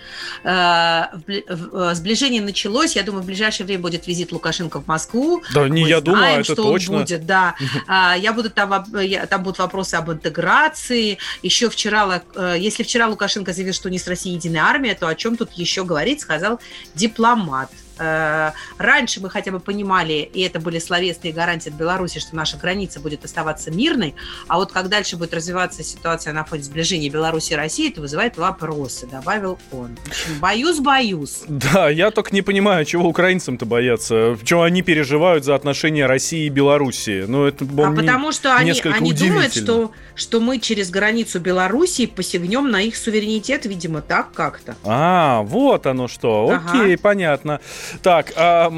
Э, 0.43 1.05
э, 1.27 1.91
сближение 1.93 2.41
началось. 2.41 2.95
Я 2.95 3.03
думаю, 3.03 3.23
в 3.23 3.25
ближайшее 3.25 3.65
время 3.65 3.81
будет 3.81 4.07
визит 4.07 4.31
Лукашенко 4.31 4.81
в 4.81 4.87
Москву. 4.87 5.41
Да, 5.53 5.69
не 5.69 5.83
Мы 5.83 5.89
я 5.89 6.01
думаю, 6.01 6.19
знаем, 6.19 6.41
это 6.41 6.53
что 6.53 6.63
точно. 6.63 6.95
Он 6.95 7.01
будет, 7.03 7.25
да. 7.25 7.55
А, 7.87 8.15
Я 8.17 8.33
буду 8.33 8.49
там, 8.49 8.85
там 9.29 9.43
будут 9.43 9.59
вопросы 9.59 9.95
об 9.95 10.11
интеграции. 10.11 11.17
Еще 11.43 11.69
вчера, 11.69 12.21
э, 12.35 12.55
если 12.59 12.83
вчера 12.83 13.07
Лукашенко 13.07 13.53
заявил, 13.53 13.73
что 13.73 13.89
не 13.89 13.99
с 13.99 14.07
Россией 14.07 14.35
единая 14.35 14.63
армия, 14.63 14.93
то 14.93 15.07
о 15.07 15.15
чем 15.15 15.37
тут 15.37 15.53
еще 15.53 15.85
говорить, 15.85 16.19
сказал 16.19 16.59
дипломат. 16.93 17.69
Э, 17.99 18.51
Раньше 18.77 19.21
мы 19.21 19.29
хотя 19.29 19.51
бы 19.51 19.59
понимали, 19.59 20.29
и 20.33 20.41
это 20.41 20.59
были 20.59 20.79
словесные 20.79 21.33
гарантии 21.33 21.69
от 21.69 21.75
Беларуси, 21.75 22.19
что 22.19 22.35
наша 22.35 22.57
граница 22.57 22.99
будет 22.99 23.23
оставаться 23.25 23.71
мирной, 23.71 24.15
а 24.47 24.57
вот 24.57 24.71
как 24.71 24.89
дальше 24.89 25.15
будет 25.17 25.33
развиваться 25.33 25.83
ситуация 25.83 26.33
на 26.33 26.43
фоне 26.43 26.63
сближения 26.63 27.09
Беларуси 27.09 27.53
и 27.53 27.55
России, 27.55 27.91
это 27.91 28.01
вызывает 28.01 28.37
вопросы, 28.37 29.07
добавил 29.07 29.59
он. 29.71 29.95
В 30.05 30.09
общем, 30.09 30.39
боюсь, 30.39 30.79
боюсь. 30.79 31.43
Да, 31.47 31.89
я 31.89 32.11
только 32.11 32.33
не 32.33 32.41
понимаю, 32.41 32.85
чего 32.85 33.07
украинцам-то 33.07 33.65
бояться. 33.65 34.37
Чего 34.43 34.63
они 34.63 34.81
переживают 34.81 35.45
за 35.45 35.55
отношения 35.55 36.05
России 36.05 36.45
и 36.45 36.49
Белоруссии. 36.49 37.25
Ну, 37.27 37.45
это 37.45 37.65
А 37.65 37.91
потому 37.91 38.31
что 38.31 38.55
они, 38.55 38.71
они 38.71 39.13
думают, 39.13 39.53
что, 39.55 39.91
что 40.15 40.39
мы 40.39 40.59
через 40.59 40.89
границу 40.89 41.39
Белоруссии 41.39 42.05
посягнем 42.05 42.69
на 42.69 42.81
их 42.81 42.95
суверенитет, 42.97 43.65
видимо, 43.65 44.01
так 44.01 44.31
как-то. 44.33 44.75
А, 44.83 45.41
вот 45.43 45.85
оно 45.85 46.07
что. 46.07 46.49
Окей, 46.67 46.93
Ага. 46.95 47.01
понятно. 47.01 47.61
Так, 48.01 48.33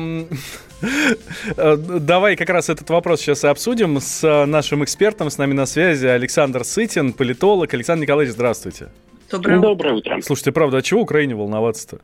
давай 1.56 2.36
как 2.36 2.50
раз 2.50 2.70
этот 2.70 2.90
вопрос 2.90 3.22
сейчас 3.22 3.44
и 3.44 3.48
обсудим 3.48 4.00
с 4.00 4.46
нашим 4.46 4.84
экспертом. 4.84 5.30
С 5.30 5.38
нами 5.38 5.54
на 5.54 5.66
связи 5.66 6.08
Александр 6.08 6.64
Сытин, 6.64 7.14
политолог. 7.14 7.74
Александр 7.74 8.04
Николаевич, 8.04 8.34
здравствуйте. 8.34 8.90
Доброе, 9.32 9.60
Доброе 9.60 9.94
утро. 9.96 10.22
Слушайте, 10.22 10.52
правда, 10.52 10.78
а 10.78 10.82
чего 10.82 11.02
Украине 11.02 11.36
волноваться-то? 11.36 12.00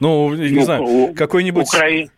Ну, 0.00 0.34
не 0.34 0.50
Ну, 0.50 0.62
знаю, 0.62 1.14
какой-нибудь... 1.14 1.66
Украи- 1.72 2.08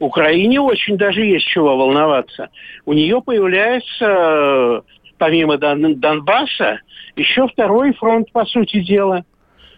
Украине 0.00 0.60
очень 0.60 0.96
даже 0.96 1.20
есть 1.24 1.46
чего 1.46 1.76
волноваться. 1.76 2.48
У 2.84 2.92
нее 2.94 3.22
появляется, 3.22 4.82
помимо 5.18 5.56
Дон- 5.56 5.94
Донбасса, 5.96 6.80
еще 7.16 7.46
второй 7.46 7.92
фронт, 7.94 8.32
по 8.32 8.44
сути 8.44 8.80
дела. 8.80 9.24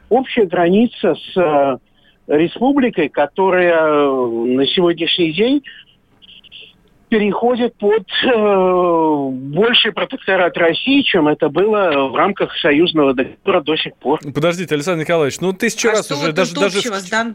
Общая 0.09 0.47
граница 0.47 1.15
с 1.15 1.79
республикой, 2.31 3.09
которая 3.09 3.75
э, 3.75 4.27
на 4.27 4.67
сегодняшний 4.67 5.33
день 5.33 5.63
переходит 7.11 7.75
под 7.77 8.07
э, 8.25 9.31
больший 9.53 9.93
протекторат 9.93 10.57
России, 10.57 11.03
чем 11.03 11.27
это 11.27 11.49
было 11.49 12.09
в 12.09 12.15
рамках 12.15 12.57
союзного 12.59 13.15
договора 13.15 13.61
до 13.63 13.77
сих 13.77 13.97
пор. 13.97 14.21
Подождите, 14.33 14.77
Александр 14.77 15.03
Николаевич, 15.03 15.41
ну 15.41 15.53
тысячу 15.53 15.89
А 15.89 15.93
раз 15.93 16.07
что 16.07 16.15
уже, 16.15 16.33
даже, 16.33 16.55
даже 16.55 16.79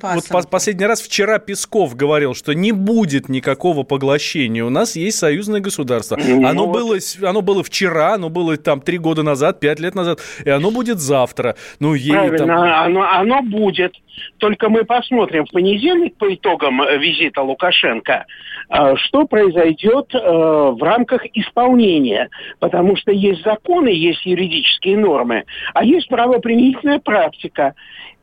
вот 0.02 0.28
по- 0.30 0.48
последний 0.48 0.86
раз 0.86 1.02
вчера 1.02 1.40
Песков 1.40 1.96
говорил, 1.96 2.34
что 2.34 2.54
не 2.54 2.72
будет 2.72 3.28
никакого 3.28 3.84
поглощения. 3.84 4.64
У 4.64 4.70
нас 4.70 4.96
есть 4.96 5.18
союзное 5.18 5.60
государство. 5.60 6.18
Ну 6.26 6.48
оно, 6.48 6.68
вот. 6.68 6.74
было, 6.74 6.98
оно 7.24 7.42
было 7.42 7.62
вчера, 7.62 8.14
оно 8.14 8.30
было 8.30 8.56
там 8.56 8.80
три 8.80 8.98
года 8.98 9.24
назад, 9.24 9.60
пять 9.60 9.82
лет 9.82 9.94
назад, 9.94 10.22
и 10.46 10.50
оно 10.50 10.72
будет 10.72 11.00
завтра. 11.00 11.58
Ну, 11.80 11.96
ей 11.96 12.14
Правильно, 12.14 12.38
там... 12.38 12.50
оно, 12.50 13.02
оно 13.02 13.42
будет. 13.42 13.94
Только 14.38 14.70
мы 14.70 14.86
посмотрим 14.86 15.46
в 15.46 15.52
понедельник 15.52 16.16
по 16.16 16.34
итогам 16.34 16.82
э, 16.82 16.98
визита 16.98 17.42
Лукашенко, 17.42 18.26
что 18.70 19.26
произойдет 19.28 20.14
э, 20.14 20.18
в 20.20 20.82
рамках 20.82 21.26
исполнения. 21.34 22.30
Потому 22.60 22.96
что 22.96 23.12
есть 23.12 23.44
законы, 23.44 23.90
есть 23.90 24.26
юридические 24.26 24.98
нормы, 24.98 25.44
а 25.74 25.84
есть 25.84 26.08
правоприменительная 26.08 27.00
практика. 27.00 27.76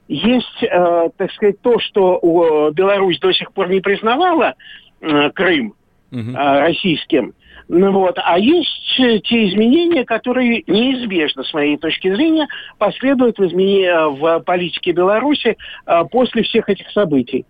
Есть, 0.08 0.62
э, 0.62 1.08
так 1.16 1.32
сказать, 1.32 1.60
то, 1.62 1.78
что 1.78 2.18
э, 2.18 2.72
Беларусь 2.74 3.18
до 3.20 3.32
сих 3.32 3.52
пор 3.52 3.70
не 3.70 3.80
признавала 3.80 4.54
э, 5.00 5.30
Крым 5.30 5.74
э, 6.10 6.60
российским. 6.60 7.34
Ну 7.68 7.92
вот. 7.92 8.18
А 8.22 8.38
есть 8.38 8.96
те 8.96 9.48
изменения, 9.48 10.04
которые 10.04 10.64
неизбежно, 10.66 11.44
с 11.44 11.54
моей 11.54 11.78
точки 11.78 12.12
зрения, 12.14 12.48
последуют 12.78 13.38
в, 13.38 13.42
измене- 13.42 14.10
в 14.10 14.40
политике 14.40 14.92
Беларуси 14.92 15.56
э, 15.86 16.04
после 16.10 16.42
всех 16.42 16.68
этих 16.68 16.90
событий. 16.90 17.46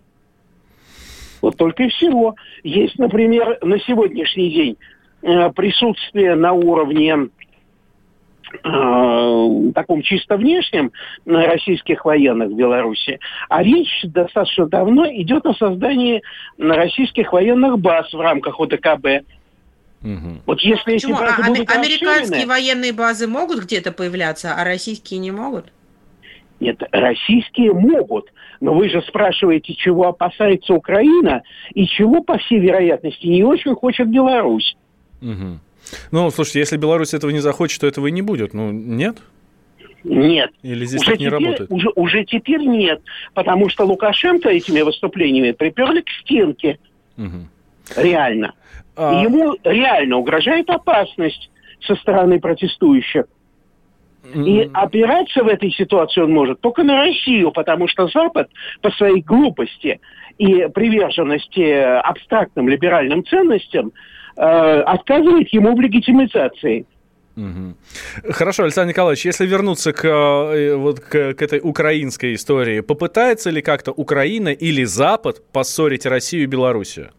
Вот 1.43 1.57
только 1.57 1.83
и 1.83 1.89
всего. 1.89 2.35
Есть, 2.63 2.97
например, 2.97 3.57
на 3.61 3.77
сегодняшний 3.79 4.49
день 4.49 4.77
э, 5.23 5.51
присутствие 5.51 6.35
на 6.35 6.53
уровне 6.53 7.27
э, 8.63 9.71
таком 9.75 10.01
чисто 10.03 10.37
внешнем 10.37 10.93
э, 11.25 11.31
российских 11.31 12.05
военных 12.05 12.47
в 12.47 12.55
Беларуси, 12.55 13.19
а 13.49 13.61
речь 13.61 14.05
достаточно 14.05 14.67
давно 14.67 15.05
идет 15.07 15.45
о 15.45 15.53
создании 15.55 16.21
российских 16.57 17.33
военных 17.33 17.77
баз 17.77 18.13
в 18.13 18.21
рамках 18.21 18.61
ОДКБ. 18.61 19.25
Мгм. 20.01 20.41
Вот 20.45 20.61
если 20.61 20.93
эти 20.93 21.07
Почему? 21.07 21.17
А, 21.17 21.25
базы 21.25 21.41
аме- 21.41 21.47
будут 21.49 21.71
американские 21.71 22.43
расширены- 22.43 22.47
военные 22.47 22.93
базы 22.93 23.27
могут 23.27 23.59
где-то 23.65 23.91
появляться, 23.91 24.55
а 24.55 24.63
российские 24.63 25.19
не 25.19 25.31
могут? 25.31 25.65
Нет, 26.61 26.81
российские 26.93 27.73
могут. 27.73 28.31
Но 28.59 28.73
вы 28.73 28.89
же 28.89 29.01
спрашиваете, 29.01 29.73
чего 29.73 30.07
опасается 30.07 30.73
Украина 30.73 31.43
и 31.73 31.85
чего, 31.85 32.21
по 32.21 32.37
всей 32.37 32.59
вероятности, 32.59 33.25
не 33.27 33.43
очень 33.43 33.75
хочет 33.75 34.07
Беларусь. 34.09 34.75
Мгм. 35.21 35.59
Ну, 36.11 36.29
слушайте, 36.31 36.59
если 36.59 36.77
Беларусь 36.77 37.13
этого 37.13 37.31
не 37.31 37.39
захочет, 37.39 37.81
то 37.81 37.87
этого 37.87 38.07
и 38.07 38.11
не 38.11 38.21
будет. 38.21 38.53
Ну, 38.53 38.71
нет? 38.71 39.17
Нет. 40.03 40.51
Или 40.63 40.85
здесь 40.85 41.01
уже, 41.01 41.11
так 41.11 41.19
не 41.19 41.25
теперь, 41.27 41.39
работает? 41.39 41.71
Уже, 41.71 41.89
уже 41.95 42.25
теперь 42.25 42.61
нет, 42.61 43.01
потому 43.33 43.69
что 43.69 43.85
Лукашенко 43.85 44.49
этими 44.49 44.81
выступлениями 44.81 45.51
приперли 45.51 46.01
к 46.01 46.09
стенке. 46.21 46.77
Мгм. 47.15 47.49
Реально. 47.95 48.53
А- 48.95 49.21
ему 49.23 49.55
реально 49.63 50.17
угрожает 50.17 50.69
опасность 50.69 51.49
со 51.85 51.95
стороны 51.95 52.39
протестующих. 52.39 53.25
И 54.23 54.69
опираться 54.73 55.43
в 55.43 55.47
этой 55.47 55.71
ситуации 55.71 56.21
он 56.21 56.31
может 56.31 56.61
только 56.61 56.83
на 56.83 56.95
Россию, 56.95 57.51
потому 57.51 57.87
что 57.87 58.07
Запад 58.07 58.49
по 58.81 58.89
своей 58.91 59.21
глупости 59.21 59.99
и 60.37 60.67
приверженности 60.73 61.99
абстрактным 61.99 62.69
либеральным 62.69 63.25
ценностям 63.25 63.91
э, 64.37 64.41
отказывает 64.41 65.49
ему 65.49 65.75
в 65.75 65.81
легитимизации. 65.81 66.85
Хорошо, 68.29 68.63
Александр 68.63 68.89
Николаевич, 68.89 69.25
если 69.25 69.45
вернуться 69.45 69.91
к, 69.91 70.05
э, 70.05 70.75
вот, 70.75 70.99
к, 70.99 71.33
к 71.33 71.41
этой 71.41 71.59
украинской 71.61 72.35
истории, 72.35 72.81
попытается 72.81 73.49
ли 73.49 73.61
как-то 73.61 73.91
Украина 73.91 74.49
или 74.49 74.83
Запад 74.83 75.41
поссорить 75.51 76.05
Россию 76.05 76.43
и 76.43 76.45
Белоруссию? 76.45 77.09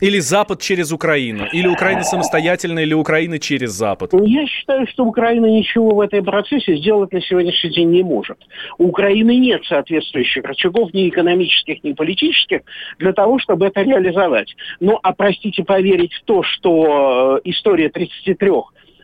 Или 0.00 0.18
Запад 0.18 0.60
через 0.60 0.92
Украину? 0.92 1.46
Или 1.52 1.68
Украина 1.68 2.02
самостоятельно, 2.02 2.80
или 2.80 2.92
Украина 2.92 3.38
через 3.38 3.70
Запад? 3.70 4.10
Я 4.12 4.46
считаю, 4.46 4.86
что 4.88 5.04
Украина 5.04 5.46
ничего 5.46 5.94
в 5.94 6.00
этом 6.00 6.22
процессе 6.22 6.76
сделать 6.76 7.12
на 7.12 7.22
сегодняшний 7.22 7.70
день 7.70 7.90
не 7.90 8.02
может. 8.02 8.36
У 8.76 8.88
Украины 8.88 9.36
нет 9.36 9.64
соответствующих 9.64 10.44
рычагов 10.44 10.92
ни 10.92 11.08
экономических, 11.08 11.82
ни 11.82 11.94
политических 11.94 12.60
для 12.98 13.14
того, 13.14 13.38
чтобы 13.38 13.66
это 13.66 13.80
реализовать. 13.82 14.54
Ну, 14.80 14.98
а 15.02 15.14
простите 15.14 15.64
поверить 15.64 16.12
в 16.12 16.24
то, 16.24 16.42
что 16.42 17.38
э, 17.38 17.48
история 17.48 17.88
33 17.88 18.50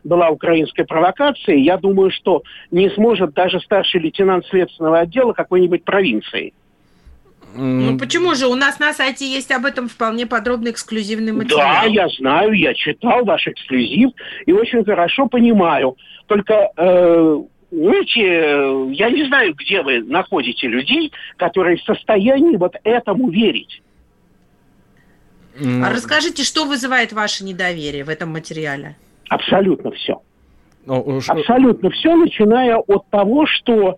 была 0.04 0.28
украинской 0.28 0.84
провокацией, 0.84 1.64
я 1.64 1.78
думаю, 1.78 2.10
что 2.10 2.42
не 2.70 2.90
сможет 2.90 3.32
даже 3.32 3.60
старший 3.60 4.00
лейтенант 4.00 4.44
следственного 4.46 5.00
отдела 5.00 5.32
какой-нибудь 5.32 5.84
провинции. 5.84 6.52
Ну 7.54 7.98
почему 7.98 8.34
же? 8.34 8.46
У 8.46 8.54
нас 8.54 8.78
на 8.78 8.92
сайте 8.92 9.26
есть 9.26 9.50
об 9.50 9.64
этом 9.66 9.88
вполне 9.88 10.26
подробный 10.26 10.70
эксклюзивный 10.70 11.32
материал. 11.32 11.82
Да, 11.82 11.84
я 11.84 12.08
знаю, 12.08 12.52
я 12.52 12.74
читал 12.74 13.24
ваш 13.24 13.46
эксклюзив 13.46 14.10
и 14.46 14.52
очень 14.52 14.84
хорошо 14.84 15.26
понимаю. 15.26 15.96
Только, 16.26 16.70
э, 16.76 17.42
знаете, 17.70 18.92
я 18.92 19.10
не 19.10 19.26
знаю, 19.26 19.54
где 19.54 19.82
вы 19.82 20.02
находите 20.02 20.68
людей, 20.68 21.12
которые 21.36 21.76
в 21.76 21.82
состоянии 21.82 22.56
вот 22.56 22.74
этому 22.84 23.30
верить. 23.30 23.82
А 25.60 25.90
расскажите, 25.90 26.44
что 26.44 26.64
вызывает 26.64 27.12
ваше 27.12 27.44
недоверие 27.44 28.04
в 28.04 28.08
этом 28.08 28.30
материале? 28.30 28.96
Абсолютно 29.28 29.90
все. 29.92 30.22
Ну, 30.86 31.20
Абсолютно 31.28 31.90
все, 31.90 32.16
начиная 32.16 32.76
от 32.76 33.08
того, 33.10 33.46
что 33.46 33.96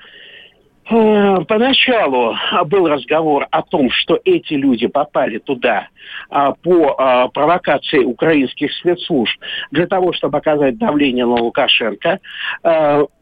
поначалу 0.88 2.36
был 2.66 2.88
разговор 2.88 3.46
о 3.50 3.62
том, 3.62 3.90
что 3.90 4.20
эти 4.24 4.54
люди 4.54 4.86
попали 4.86 5.38
туда 5.38 5.88
а, 6.28 6.52
по 6.52 6.94
а, 6.98 7.28
провокации 7.28 8.04
украинских 8.04 8.72
спецслужб 8.74 9.40
для 9.70 9.86
того, 9.86 10.12
чтобы 10.12 10.38
оказать 10.38 10.78
давление 10.78 11.26
на 11.26 11.36
Лукашенко. 11.36 12.20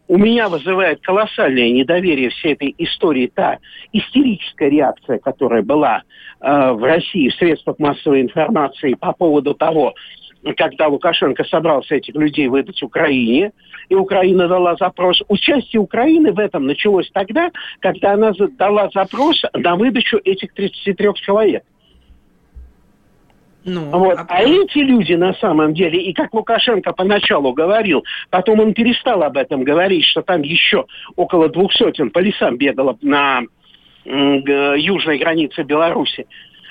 У 0.08 0.18
меня 0.18 0.48
вызывает 0.48 1.00
колоссальное 1.00 1.70
недоверие 1.70 2.30
всей 2.30 2.52
этой 2.52 2.74
истории 2.76 3.30
та 3.32 3.58
истерическая 3.92 4.68
реакция, 4.68 5.18
которая 5.18 5.62
была 5.62 6.02
в 6.40 6.84
России 6.84 7.30
в 7.30 7.34
средствах 7.36 7.78
массовой 7.78 8.20
информации 8.20 8.94
по 8.94 9.12
поводу 9.12 9.54
того, 9.54 9.94
когда 10.56 10.88
Лукашенко 10.88 11.44
собрался 11.44 11.94
этих 11.96 12.14
людей 12.14 12.48
выдать 12.48 12.82
Украине, 12.82 13.52
и 13.88 13.94
Украина 13.94 14.48
дала 14.48 14.76
запрос. 14.76 15.22
Участие 15.28 15.80
Украины 15.80 16.32
в 16.32 16.38
этом 16.38 16.66
началось 16.66 17.10
тогда, 17.12 17.50
когда 17.80 18.12
она 18.14 18.32
дала 18.58 18.90
запрос 18.92 19.42
на 19.52 19.76
выдачу 19.76 20.18
этих 20.24 20.52
33 20.54 21.08
человек. 21.14 21.64
Ну, 23.64 23.90
вот. 23.90 24.18
а... 24.18 24.26
а 24.28 24.42
эти 24.42 24.78
люди 24.78 25.14
на 25.14 25.34
самом 25.34 25.74
деле, 25.74 26.02
и 26.02 26.12
как 26.12 26.34
Лукашенко 26.34 26.92
поначалу 26.92 27.52
говорил, 27.52 28.04
потом 28.30 28.60
он 28.60 28.74
перестал 28.74 29.22
об 29.22 29.36
этом 29.36 29.62
говорить, 29.62 30.04
что 30.04 30.22
там 30.22 30.42
еще 30.42 30.86
около 31.16 31.48
двух 31.48 31.72
сотен 31.72 32.10
по 32.10 32.18
лесам 32.18 32.56
бегало 32.56 32.98
на 33.02 33.42
южной 34.04 35.18
границе 35.18 35.62
Беларуси. 35.62 36.26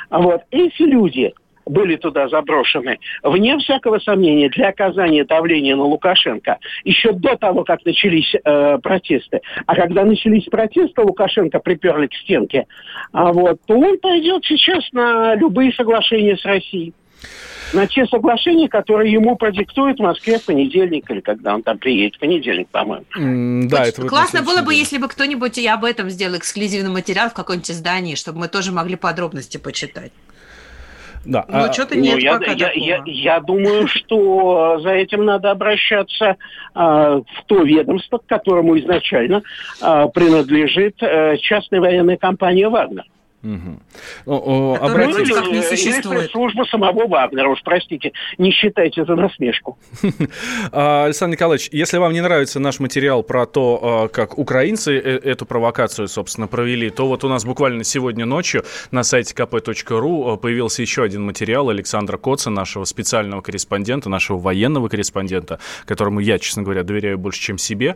А 0.09 0.19
вот 0.19 0.41
эти 0.51 0.81
люди 0.81 1.33
были 1.65 1.95
туда 1.95 2.27
заброшены, 2.29 2.99
вне 3.23 3.57
всякого 3.57 3.99
сомнения, 3.99 4.49
для 4.49 4.69
оказания 4.69 5.25
давления 5.25 5.75
на 5.75 5.83
Лукашенко, 5.83 6.57
еще 6.83 7.13
до 7.13 7.35
того, 7.37 7.63
как 7.63 7.85
начались 7.85 8.33
э, 8.33 8.77
протесты. 8.79 9.41
А 9.65 9.75
когда 9.75 10.03
начались 10.03 10.45
протесты, 10.45 11.01
Лукашенко 11.01 11.59
приперли 11.59 12.07
к 12.07 12.13
стенке, 12.15 12.65
а 13.11 13.31
вот, 13.31 13.59
то 13.65 13.77
он 13.77 13.97
пойдет 13.99 14.43
сейчас 14.45 14.83
на 14.91 15.35
любые 15.35 15.73
соглашения 15.73 16.37
с 16.37 16.45
Россией 16.45 16.93
на 17.73 17.87
те 17.87 18.05
соглашения, 18.07 18.67
которые 18.67 19.13
ему 19.13 19.35
продиктуют 19.35 19.99
в 19.99 20.01
Москве 20.01 20.39
в 20.39 20.45
понедельник, 20.45 21.09
или 21.09 21.21
когда 21.21 21.55
он 21.55 21.63
там 21.63 21.77
приедет, 21.77 22.15
в 22.15 22.19
понедельник, 22.19 22.67
по-моему. 22.69 23.05
Mm, 23.17 23.67
да, 23.67 23.85
это 23.85 24.05
Классно 24.05 24.41
было 24.41 24.61
бы, 24.61 24.73
если 24.73 24.97
бы 24.97 25.07
кто-нибудь 25.07 25.57
и 25.57 25.67
об 25.67 25.85
этом 25.85 26.09
сделал 26.09 26.37
эксклюзивный 26.37 26.91
материал 26.91 27.29
в 27.29 27.33
каком-нибудь 27.33 27.71
издании, 27.71 28.15
чтобы 28.15 28.39
мы 28.39 28.47
тоже 28.47 28.71
могли 28.71 28.95
подробности 28.95 29.57
почитать. 29.57 30.11
Да. 31.25 31.45
Ну, 31.47 31.57
а, 31.65 31.73
что-то 31.73 31.95
нет 31.95 32.19
ну, 32.23 32.39
пока 32.39 32.51
я, 32.51 32.71
я, 32.71 33.03
я, 33.05 33.39
думаю, 33.39 33.87
что 33.87 34.79
за 34.81 34.89
этим 34.89 35.25
надо 35.25 35.51
обращаться 35.51 36.37
а, 36.73 37.17
в 37.17 37.45
то 37.45 37.61
ведомство, 37.61 38.17
к 38.17 38.25
которому 38.25 38.77
изначально 38.79 39.43
а, 39.81 40.07
принадлежит 40.07 40.95
а, 41.01 41.37
частная 41.37 41.79
военная 41.79 42.17
компания 42.17 42.69
«Вагнер». 42.69 43.05
Угу. 43.43 43.79
О, 44.27 44.35
о, 44.35 44.85
обратите... 44.85 45.33
как 45.33 45.47
не 45.47 45.63
существует. 45.63 46.29
служба 46.29 46.63
самого 46.65 47.07
Вагнера, 47.07 47.49
уж 47.49 47.61
простите, 47.63 48.11
не 48.37 48.51
считайте 48.51 49.05
за 49.05 49.15
насмешку. 49.15 49.77
А, 50.71 51.05
Александр 51.05 51.35
Николаевич, 51.35 51.69
если 51.71 51.97
вам 51.97 52.13
не 52.13 52.21
нравится 52.21 52.59
наш 52.59 52.79
материал 52.79 53.23
про 53.23 53.45
то, 53.45 53.79
а, 53.81 54.07
как 54.07 54.37
украинцы 54.37 54.97
э, 54.97 55.17
эту 55.23 55.45
провокацию, 55.45 56.07
собственно, 56.07 56.47
провели, 56.47 56.89
то 56.89 57.07
вот 57.07 57.23
у 57.23 57.29
нас 57.29 57.43
буквально 57.43 57.83
сегодня 57.83 58.25
ночью 58.25 58.63
на 58.91 59.03
сайте 59.03 59.33
kp.ru 59.33 60.33
а, 60.33 60.37
появился 60.37 60.81
еще 60.81 61.03
один 61.03 61.23
материал 61.23 61.69
Александра 61.69 62.17
Коца, 62.17 62.49
нашего 62.49 62.85
специального 62.85 63.41
корреспондента, 63.41 64.09
нашего 64.09 64.37
военного 64.37 64.87
корреспондента, 64.87 65.59
которому 65.85 66.19
я, 66.19 66.39
честно 66.39 66.63
говоря, 66.63 66.83
доверяю 66.83 67.17
больше, 67.17 67.41
чем 67.41 67.57
себе, 67.57 67.95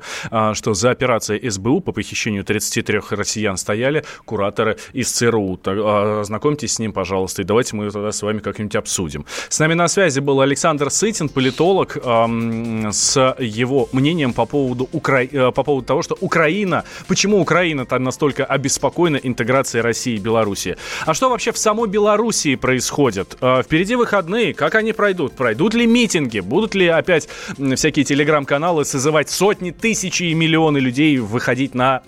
что 0.54 0.74
за 0.74 0.92
операцией 0.92 1.50
СБУ 1.50 1.82
по 1.82 1.92
похищению 1.92 2.44
33 2.44 3.02
россиян 3.12 3.58
стояли 3.58 4.04
кураторы 4.26 4.78
из 4.94 5.12
ЦРУ 5.12 5.35
ЦРУ. 5.36 5.60
А, 5.66 6.22
ознакомьтесь 6.22 6.74
с 6.74 6.80
ним, 6.80 6.94
пожалуйста, 6.94 7.42
и 7.42 7.46
давайте 7.46 7.76
мы 7.76 7.92
тогда 7.92 8.12
с 8.12 8.22
вами 8.22 8.40
как-нибудь 8.40 8.76
обсудим. 8.76 9.26
С 9.50 9.60
нами 9.60 9.74
на 9.74 9.88
связи 9.88 10.20
был 10.20 10.42
Александр 10.42 10.90
Сытин, 10.90 11.30
политолог, 11.30 11.98
с 11.98 13.36
его 13.40 13.90
мнением 13.92 14.34
по 14.34 14.46
поводу, 14.46 14.90
Укра... 14.92 15.24
Э, 15.24 15.52
по 15.52 15.64
поводу 15.64 15.88
того, 15.88 16.02
что 16.02 16.18
Украина, 16.22 16.84
почему 17.08 17.42
Украина 17.42 17.86
там 17.86 18.04
настолько 18.04 18.46
обеспокоена 18.46 19.18
интеграцией 19.18 19.82
России 19.82 20.16
и 20.16 20.20
Белоруссии. 20.20 20.78
А 21.06 21.14
что 21.14 21.30
вообще 21.30 21.52
в 21.52 21.58
самой 21.58 21.90
Белоруссии 21.90 22.56
происходит? 22.56 23.38
А, 23.42 23.62
впереди 23.62 23.96
выходные, 23.96 24.54
как 24.54 24.76
они 24.76 24.94
пройдут? 24.94 25.34
Пройдут 25.34 25.74
ли 25.74 25.86
митинги? 25.86 26.40
Будут 26.40 26.76
ли 26.76 26.88
опять 26.88 27.28
всякие 27.76 28.06
телеграм-каналы 28.06 28.86
созывать 28.86 29.30
сотни, 29.30 29.72
тысячи 29.72 30.24
и 30.24 30.34
миллионы 30.34 30.78
людей 30.78 31.18
выходить 31.18 31.76
на 31.76 32.02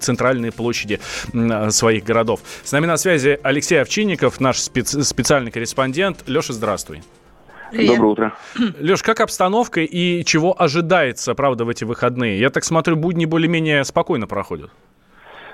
центральные 0.00 0.52
площади 0.52 1.00
своих 1.70 2.04
городов? 2.04 2.40
С 2.72 2.74
нами 2.74 2.86
на 2.86 2.96
связи 2.96 3.38
Алексей 3.42 3.82
Овчинников, 3.82 4.40
наш 4.40 4.56
специ- 4.56 5.02
специальный 5.02 5.50
корреспондент. 5.50 6.24
Леша, 6.26 6.54
здравствуй. 6.54 7.02
Привет. 7.70 7.96
Доброе 7.96 8.08
утро. 8.12 8.34
Леш, 8.80 9.02
как 9.02 9.20
обстановка 9.20 9.82
и 9.82 10.24
чего 10.24 10.56
ожидается, 10.58 11.34
правда, 11.34 11.66
в 11.66 11.68
эти 11.68 11.84
выходные? 11.84 12.40
Я 12.40 12.48
так 12.48 12.64
смотрю, 12.64 12.96
будни 12.96 13.26
более-менее 13.26 13.84
спокойно 13.84 14.26
проходят. 14.26 14.70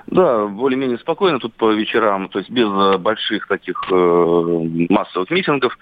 Да, 0.07 0.45
более-менее 0.45 0.97
спокойно 0.97 1.39
тут 1.39 1.53
по 1.55 1.69
вечерам, 1.73 2.29
то 2.29 2.39
есть 2.39 2.49
без 2.51 2.69
э, 2.69 2.97
больших 2.97 3.49
таких 3.49 3.83
э, 3.91 4.85
массовых 4.89 5.29
митингов. 5.29 5.77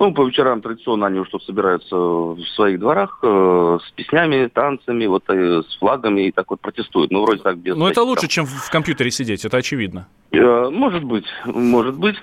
Ну, 0.00 0.14
по 0.14 0.26
вечерам 0.26 0.62
традиционно 0.62 1.08
они 1.08 1.22
тут 1.30 1.44
собираются 1.44 1.94
в 1.94 2.42
своих 2.54 2.80
дворах 2.80 3.18
э, 3.22 3.78
с 3.86 3.90
песнями, 3.90 4.46
танцами, 4.46 5.04
вот 5.04 5.24
э, 5.28 5.60
с 5.60 5.76
флагами 5.76 6.22
и 6.22 6.32
так 6.32 6.48
вот 6.50 6.58
протестуют. 6.62 7.10
Ну, 7.10 7.20
вроде 7.22 7.42
так 7.42 7.58
без... 7.58 7.76
Ну, 7.76 7.86
это 7.86 8.02
лучше, 8.02 8.26
чем 8.26 8.46
в 8.46 8.70
компьютере 8.70 9.10
сидеть, 9.10 9.44
это 9.44 9.58
очевидно. 9.58 10.08
Э, 10.32 10.70
может 10.70 11.04
быть, 11.04 11.26
может 11.44 11.98
быть. 11.98 12.16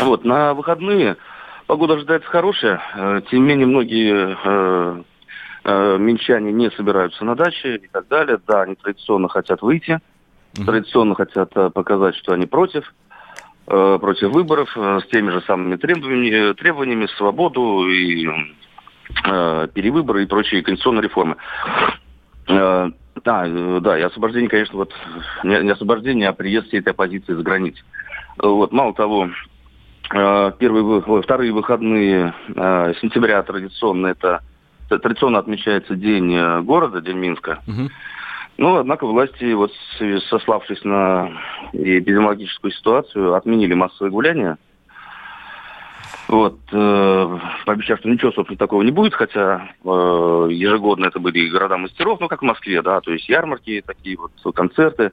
Вот, 0.00 0.24
на 0.24 0.52
выходные 0.54 1.16
погода 1.68 1.94
ожидается 1.94 2.28
хорошая. 2.28 2.82
Э, 2.96 3.20
тем 3.30 3.42
не 3.42 3.50
менее, 3.50 3.66
многие 3.68 4.36
э, 4.44 5.02
э, 5.62 5.98
минчане 5.98 6.50
не 6.50 6.72
собираются 6.72 7.24
на 7.24 7.36
даче 7.36 7.76
и 7.76 7.86
так 7.86 8.08
далее. 8.08 8.40
Да, 8.48 8.62
они 8.62 8.74
традиционно 8.74 9.28
хотят 9.28 9.62
выйти, 9.62 10.00
mm-hmm. 10.54 10.64
традиционно 10.64 11.14
хотят 11.14 11.52
э, 11.54 11.70
показать, 11.70 12.16
что 12.16 12.32
они 12.32 12.46
против. 12.46 12.92
Э, 13.68 13.98
против 14.00 14.30
выборов 14.30 14.70
э, 14.76 15.00
с 15.02 15.08
теми 15.08 15.30
же 15.30 15.40
самыми 15.42 15.74
требованиями, 15.74 16.52
требованиями 16.54 17.06
свободу 17.16 17.88
и 17.88 18.24
э, 19.24 19.68
перевыборы 19.74 20.22
и 20.22 20.26
прочие 20.26 20.62
конституционные 20.62 21.02
реформы. 21.02 21.36
Э, 22.46 22.90
да, 23.24 23.46
да, 23.80 23.98
и 23.98 24.02
освобождение, 24.02 24.48
конечно, 24.48 24.76
вот 24.76 24.94
не, 25.42 25.56
освобождение, 25.72 26.28
а 26.28 26.32
приезд 26.32 26.68
всей 26.68 26.78
этой 26.78 26.90
оппозиции 26.90 27.32
за 27.32 27.42
границу. 27.42 27.82
Вот, 28.38 28.70
мало 28.72 28.94
того, 28.94 29.30
первые, 30.10 31.22
вторые 31.22 31.50
выходные 31.50 32.34
сентября 33.00 33.42
традиционно 33.42 34.08
это 34.08 34.42
традиционно 34.88 35.38
отмечается 35.38 35.96
день 35.96 36.62
города, 36.62 37.00
день 37.00 37.16
Минска. 37.16 37.60
Угу. 37.66 37.88
Ну, 38.58 38.76
однако 38.76 39.06
власти, 39.06 39.52
вот 39.52 39.72
сославшись 40.30 40.82
на 40.84 41.30
эпидемиологическую 41.72 42.70
ситуацию, 42.70 43.34
отменили 43.34 43.74
массовые 43.74 44.10
гуляния. 44.10 44.56
Вот, 46.28 46.58
э, 46.72 47.38
пообещав, 47.66 48.00
что 48.00 48.08
ничего, 48.08 48.32
собственно, 48.32 48.58
такого 48.58 48.82
не 48.82 48.90
будет, 48.90 49.14
хотя 49.14 49.68
э, 49.84 50.48
ежегодно 50.50 51.06
это 51.06 51.20
были 51.20 51.48
города 51.48 51.76
мастеров, 51.76 52.18
ну, 52.18 52.26
как 52.26 52.42
в 52.42 52.44
Москве, 52.44 52.82
да, 52.82 53.00
то 53.00 53.12
есть 53.12 53.28
ярмарки, 53.28 53.82
такие 53.86 54.16
вот 54.16 54.32
концерты. 54.54 55.12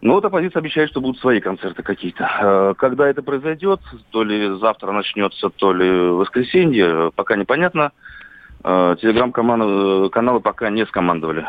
Но 0.00 0.14
вот 0.14 0.24
оппозиция 0.24 0.58
обещает, 0.58 0.90
что 0.90 1.00
будут 1.00 1.20
свои 1.20 1.40
концерты 1.40 1.84
какие-то. 1.84 2.28
Э, 2.40 2.74
когда 2.76 3.08
это 3.08 3.22
произойдет, 3.22 3.80
то 4.10 4.24
ли 4.24 4.58
завтра 4.58 4.90
начнется, 4.90 5.50
то 5.50 5.72
ли 5.72 5.88
воскресенье, 5.88 7.12
пока 7.14 7.36
непонятно. 7.36 7.92
Э, 8.64 8.96
телеграм-каналы 9.00 10.10
каналы 10.10 10.40
пока 10.40 10.68
не 10.70 10.84
скомандовали. 10.86 11.46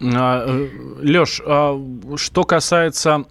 А, 0.00 0.44
э, 0.46 0.68
Леш, 1.02 1.40
а 1.44 1.78
что 2.16 2.44
касается 2.44 3.24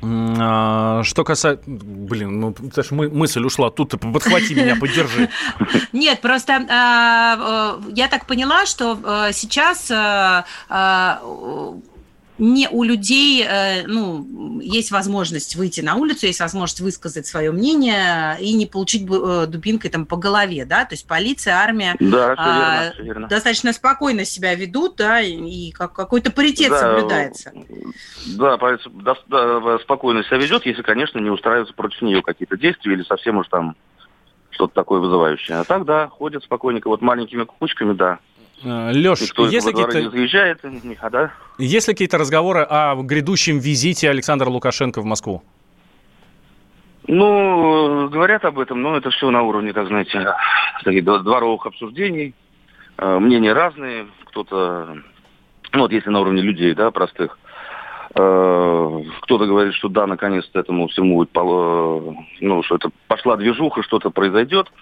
а, 0.00 1.02
что 1.02 1.24
касается... 1.24 1.62
Блин, 1.66 2.38
ну, 2.38 2.54
даже 2.60 2.94
мы, 2.94 3.08
мысль 3.08 3.44
ушла. 3.44 3.70
Тут 3.70 3.90
ты 3.90 3.98
подхвати 3.98 4.54
меня, 4.54 4.76
поддержи. 4.76 5.28
Нет, 5.92 6.20
просто 6.20 6.52
э, 6.52 7.92
я 7.96 8.08
так 8.08 8.26
поняла, 8.26 8.64
что 8.64 8.96
сейчас 9.32 9.90
не 12.38 12.68
у 12.68 12.82
людей 12.82 13.44
э, 13.44 13.86
ну, 13.86 14.60
есть 14.60 14.90
возможность 14.90 15.56
выйти 15.56 15.80
на 15.80 15.96
улицу, 15.96 16.26
есть 16.26 16.40
возможность 16.40 16.80
высказать 16.80 17.26
свое 17.26 17.50
мнение 17.50 18.36
и 18.40 18.52
не 18.54 18.66
получить 18.66 19.02
э, 19.10 19.46
дубинкой 19.46 19.90
там 19.90 20.06
по 20.06 20.16
голове, 20.16 20.64
да, 20.64 20.84
то 20.84 20.94
есть 20.94 21.06
полиция, 21.06 21.54
армия 21.54 21.96
да, 21.98 22.28
верно, 22.28 22.34
а, 22.38 22.92
все 22.92 23.02
верно. 23.02 23.28
достаточно 23.28 23.72
спокойно 23.72 24.24
себя 24.24 24.54
ведут, 24.54 24.96
да, 24.96 25.20
и 25.20 25.70
как, 25.72 25.92
какой-то 25.92 26.30
паритет 26.30 26.70
да, 26.70 26.78
соблюдается. 26.78 27.52
Да, 28.36 28.56
полиция 28.56 28.92
да, 28.94 29.16
да, 29.26 29.78
спокойно 29.80 30.22
себя 30.24 30.38
ведет, 30.38 30.64
если, 30.66 30.82
конечно, 30.82 31.18
не 31.18 31.30
устраиваются 31.30 31.74
против 31.74 32.02
нее 32.02 32.22
какие-то 32.22 32.56
действия 32.56 32.94
или 32.94 33.02
совсем 33.02 33.38
уж 33.38 33.48
там 33.48 33.76
что-то 34.50 34.74
такое 34.74 35.00
вызывающее. 35.00 35.58
А 35.58 35.64
так, 35.64 35.84
да, 35.84 36.08
ходят 36.08 36.42
спокойненько, 36.42 36.88
вот 36.88 37.00
маленькими 37.00 37.44
кучками, 37.44 37.92
да, 37.92 38.18
Э, 38.64 38.92
Леш, 38.92 39.20
есть 39.20 39.66
какие-то... 39.66 40.10
заезжает, 40.10 40.60
а, 41.00 41.10
да? 41.10 41.32
Есть 41.58 41.88
ли 41.88 41.94
какие-то 41.94 42.18
разговоры 42.18 42.60
о 42.62 42.96
грядущем 42.96 43.58
визите 43.58 44.10
Александра 44.10 44.48
Лукашенко 44.48 45.00
в 45.00 45.04
Москву? 45.04 45.42
Ну, 47.06 48.08
говорят 48.10 48.44
об 48.44 48.58
этом, 48.58 48.82
но 48.82 48.96
это 48.96 49.10
все 49.10 49.30
на 49.30 49.42
уровне, 49.42 49.72
так 49.72 49.86
знаете, 49.86 50.34
таких 50.84 51.04
дворовых 51.04 51.66
обсуждений. 51.66 52.34
Э, 52.98 53.18
мнения 53.18 53.52
разные, 53.52 54.06
кто-то, 54.26 54.98
ну 55.72 55.80
вот 55.80 55.92
если 55.92 56.10
на 56.10 56.20
уровне 56.20 56.42
людей, 56.42 56.74
да, 56.74 56.90
простых. 56.90 57.38
Э, 58.14 59.02
Кто-то 59.22 59.46
говорит, 59.46 59.74
что 59.74 59.88
да, 59.88 60.06
наконец-то 60.06 60.58
этому 60.58 60.88
всему 60.88 61.16
будет, 61.16 61.30
ну, 62.40 62.62
что 62.62 62.76
это 62.76 62.90
пошла 63.06 63.36
движуха, 63.36 63.82
что-то 63.82 64.10
произойдет. 64.10 64.72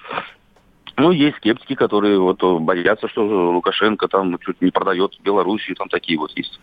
Ну, 0.99 1.11
есть 1.11 1.37
скептики, 1.37 1.75
которые 1.75 2.19
вот 2.19 2.43
э, 2.43 2.59
боятся, 2.59 3.09
что 3.09 3.23
Лукашенко 3.27 4.09
там 4.09 4.39
чуть 4.39 4.61
не 4.63 4.71
продает 4.71 5.19
Белоруссию, 5.23 5.77
там 5.77 5.89
такие 5.89 6.19
вот 6.19 6.33
есть 6.37 6.59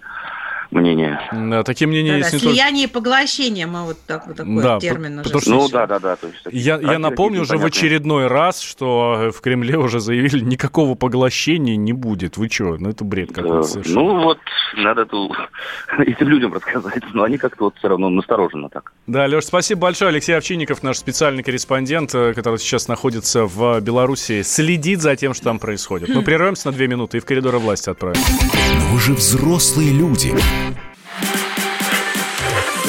мнения. 0.74 1.20
Да, 1.32 1.64
такие 1.64 1.88
мнения 1.88 2.14
Да-да, 2.14 2.18
есть 2.20 2.34
не 2.34 2.40
только... 2.40 2.54
слияние 2.56 2.84
и 2.86 2.88
поглощение, 2.88 3.68
мы 3.68 3.84
вот 3.84 3.98
так, 4.06 4.28
вот 4.28 4.36
такой 4.38 4.62
Да, 4.62 4.80
термин 4.80 5.20
уже 5.20 5.30
что- 5.30 5.50
Ну, 5.50 5.70
да, 5.70 5.88
да, 5.88 6.00
да. 6.00 6.16
То 6.16 6.28
есть, 6.28 6.42
Я, 6.52 6.80
я 6.80 7.00
напомню 7.00 7.42
уже 7.42 7.58
в 7.58 7.66
очередной 7.66 8.28
раз, 8.28 8.60
что 8.62 9.32
в 9.36 9.42
Кремле 9.42 9.78
уже 9.78 10.00
заявили, 10.00 10.40
никакого 10.40 10.96
поглощения 10.96 11.76
не 11.76 11.94
будет. 11.94 12.38
Вы 12.38 12.50
что? 12.50 12.78
Ну, 12.78 12.90
это 12.90 13.04
бред 13.04 13.32
какой-то 13.34 13.60
Э, 13.60 13.64
совершенно. 13.64 13.96
Ну, 14.02 14.24
вот, 14.24 14.38
надо 14.78 15.04
это 15.04 15.18
этим 16.00 16.28
людям 16.28 16.54
рассказать, 16.54 17.04
но 17.14 17.24
они 17.24 17.38
как-то 17.38 17.66
вот 17.66 17.76
все 17.78 17.88
равно 17.88 18.10
настороженно 18.10 18.70
так. 18.70 18.92
Да, 19.08 19.26
Леш, 19.26 19.46
спасибо 19.46 19.82
большое. 19.82 20.10
Алексей 20.10 20.34
Овчинников, 20.34 20.84
наш 20.84 20.98
специальный 20.98 21.44
корреспондент, 21.44 22.14
э, 22.16 22.34
который 22.34 22.60
сейчас 22.60 22.88
находится 22.88 23.46
в 23.46 23.80
Беларуси, 23.82 24.42
следит 24.44 25.02
за 25.02 25.16
тем, 25.16 25.34
что 25.34 25.46
там 25.46 25.60
происходит. 25.60 26.10
Мы 26.10 26.22
прервемся 26.24 26.68
на 26.70 26.74
две 26.74 26.88
минуты 26.88 27.18
и 27.18 27.20
в 27.20 27.26
коридоры 27.26 27.60
власти 27.60 27.90
отправим. 27.90 28.20
Но 28.80 28.94
вы 28.94 29.00
же 29.00 29.14
взрослые 29.14 29.92
люди. 29.92 30.34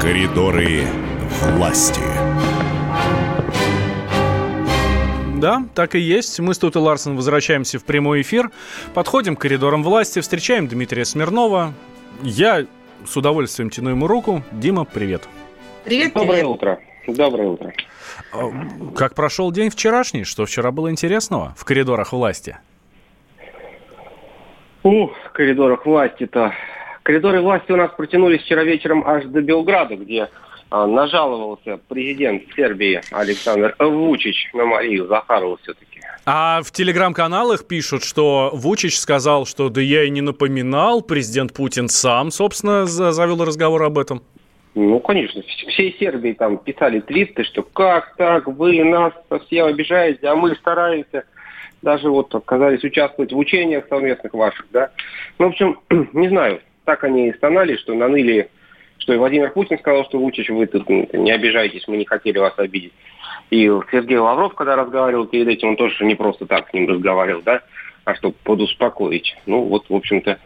Коридоры 0.00 0.82
власти. 1.56 2.00
Да, 5.38 5.64
так 5.74 5.94
и 5.94 5.98
есть. 5.98 6.38
Мы 6.40 6.54
с 6.54 6.58
Тут 6.58 6.76
и 6.76 6.78
Ларсен 6.78 7.16
возвращаемся 7.16 7.78
в 7.78 7.84
прямой 7.84 8.22
эфир, 8.22 8.50
подходим 8.94 9.36
к 9.36 9.40
коридорам 9.40 9.82
власти, 9.82 10.20
встречаем 10.20 10.66
Дмитрия 10.68 11.04
Смирнова. 11.04 11.74
Я 12.22 12.66
с 13.06 13.16
удовольствием 13.16 13.70
тяну 13.70 13.90
ему 13.90 14.06
руку. 14.06 14.42
Дима, 14.52 14.84
привет. 14.84 15.28
Привет, 15.84 16.14
Доброе 16.14 16.28
привет. 16.40 16.46
утро. 16.46 16.80
Доброе 17.06 17.48
утро. 17.48 17.72
А, 18.32 18.50
Как 18.96 19.14
прошел 19.14 19.52
день 19.52 19.70
вчерашний? 19.70 20.24
Что 20.24 20.46
вчера 20.46 20.70
было 20.72 20.90
интересного 20.90 21.54
в 21.56 21.64
коридорах 21.64 22.12
власти? 22.12 22.58
Ух, 24.86 25.10
в 25.24 25.32
коридорах 25.32 25.84
власти-то. 25.84 26.52
Коридоры 27.02 27.40
власти 27.40 27.72
у 27.72 27.76
нас 27.76 27.90
протянулись 27.96 28.42
вчера 28.42 28.62
вечером 28.62 29.02
аж 29.04 29.24
до 29.24 29.42
Белграда, 29.42 29.96
где 29.96 30.28
а, 30.70 30.86
нажаловался 30.86 31.80
президент 31.88 32.44
Сербии 32.54 33.00
Александр 33.10 33.74
Вучич 33.80 34.48
на 34.54 34.64
Марию 34.64 35.08
Захарову 35.08 35.58
все-таки. 35.60 35.98
А 36.24 36.60
в 36.62 36.70
телеграм-каналах 36.70 37.66
пишут, 37.66 38.04
что 38.04 38.50
Вучич 38.52 38.96
сказал, 39.00 39.44
что 39.44 39.70
да 39.70 39.80
я 39.80 40.04
и 40.04 40.10
не 40.10 40.20
напоминал, 40.20 41.02
президент 41.02 41.52
Путин 41.52 41.88
сам, 41.88 42.30
собственно, 42.30 42.86
за- 42.86 43.10
завел 43.10 43.44
разговор 43.44 43.82
об 43.82 43.98
этом. 43.98 44.22
Ну, 44.76 45.00
конечно, 45.00 45.40
вс- 45.40 45.68
всей 45.68 45.96
Сербии 45.98 46.32
там 46.32 46.58
писали 46.58 47.00
твиты, 47.00 47.42
что 47.42 47.64
как 47.64 48.14
так, 48.16 48.46
вы 48.46 48.84
нас 48.84 49.12
совсем 49.28 49.66
обижаете, 49.66 50.28
а 50.28 50.36
мы 50.36 50.54
стараемся. 50.54 51.24
Даже 51.86 52.10
вот 52.10 52.34
отказались 52.34 52.82
участвовать 52.82 53.32
в 53.32 53.38
учениях 53.38 53.86
совместных 53.88 54.34
ваших, 54.34 54.66
да. 54.72 54.90
Ну, 55.38 55.46
в 55.46 55.48
общем, 55.50 55.78
не 56.14 56.28
знаю, 56.28 56.60
так 56.84 57.04
они 57.04 57.28
и 57.28 57.32
стонали, 57.34 57.76
что 57.76 57.94
наныли, 57.94 58.50
что 58.98 59.12
и 59.12 59.16
Владимир 59.16 59.52
Путин 59.52 59.78
сказал, 59.78 60.04
что 60.06 60.18
Вучич, 60.18 60.48
вы 60.48 60.66
тут 60.66 60.88
не 60.88 61.30
обижайтесь, 61.30 61.86
мы 61.86 61.96
не 61.96 62.04
хотели 62.04 62.38
вас 62.38 62.54
обидеть. 62.56 62.92
И 63.50 63.70
Сергей 63.92 64.18
Лавров, 64.18 64.56
когда 64.56 64.74
разговаривал 64.74 65.28
перед 65.28 65.46
этим, 65.46 65.68
он 65.68 65.76
тоже 65.76 66.04
не 66.04 66.16
просто 66.16 66.44
так 66.46 66.68
с 66.68 66.72
ним 66.72 66.88
разговаривал, 66.88 67.42
да, 67.42 67.62
а 68.04 68.16
чтобы 68.16 68.34
подуспокоить. 68.42 69.36
Ну, 69.46 69.62
вот, 69.62 69.88
в 69.88 69.94
общем-то, 69.94 70.40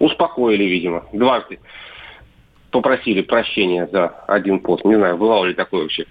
успокоили, 0.00 0.64
видимо, 0.64 1.06
дважды 1.12 1.60
попросили 2.72 3.22
прощения 3.22 3.86
за 3.86 4.08
один 4.26 4.58
пост. 4.58 4.84
Не 4.84 4.96
знаю, 4.96 5.16
бывало 5.16 5.44
ли 5.44 5.54
такое 5.54 5.82
вообще 5.82 6.06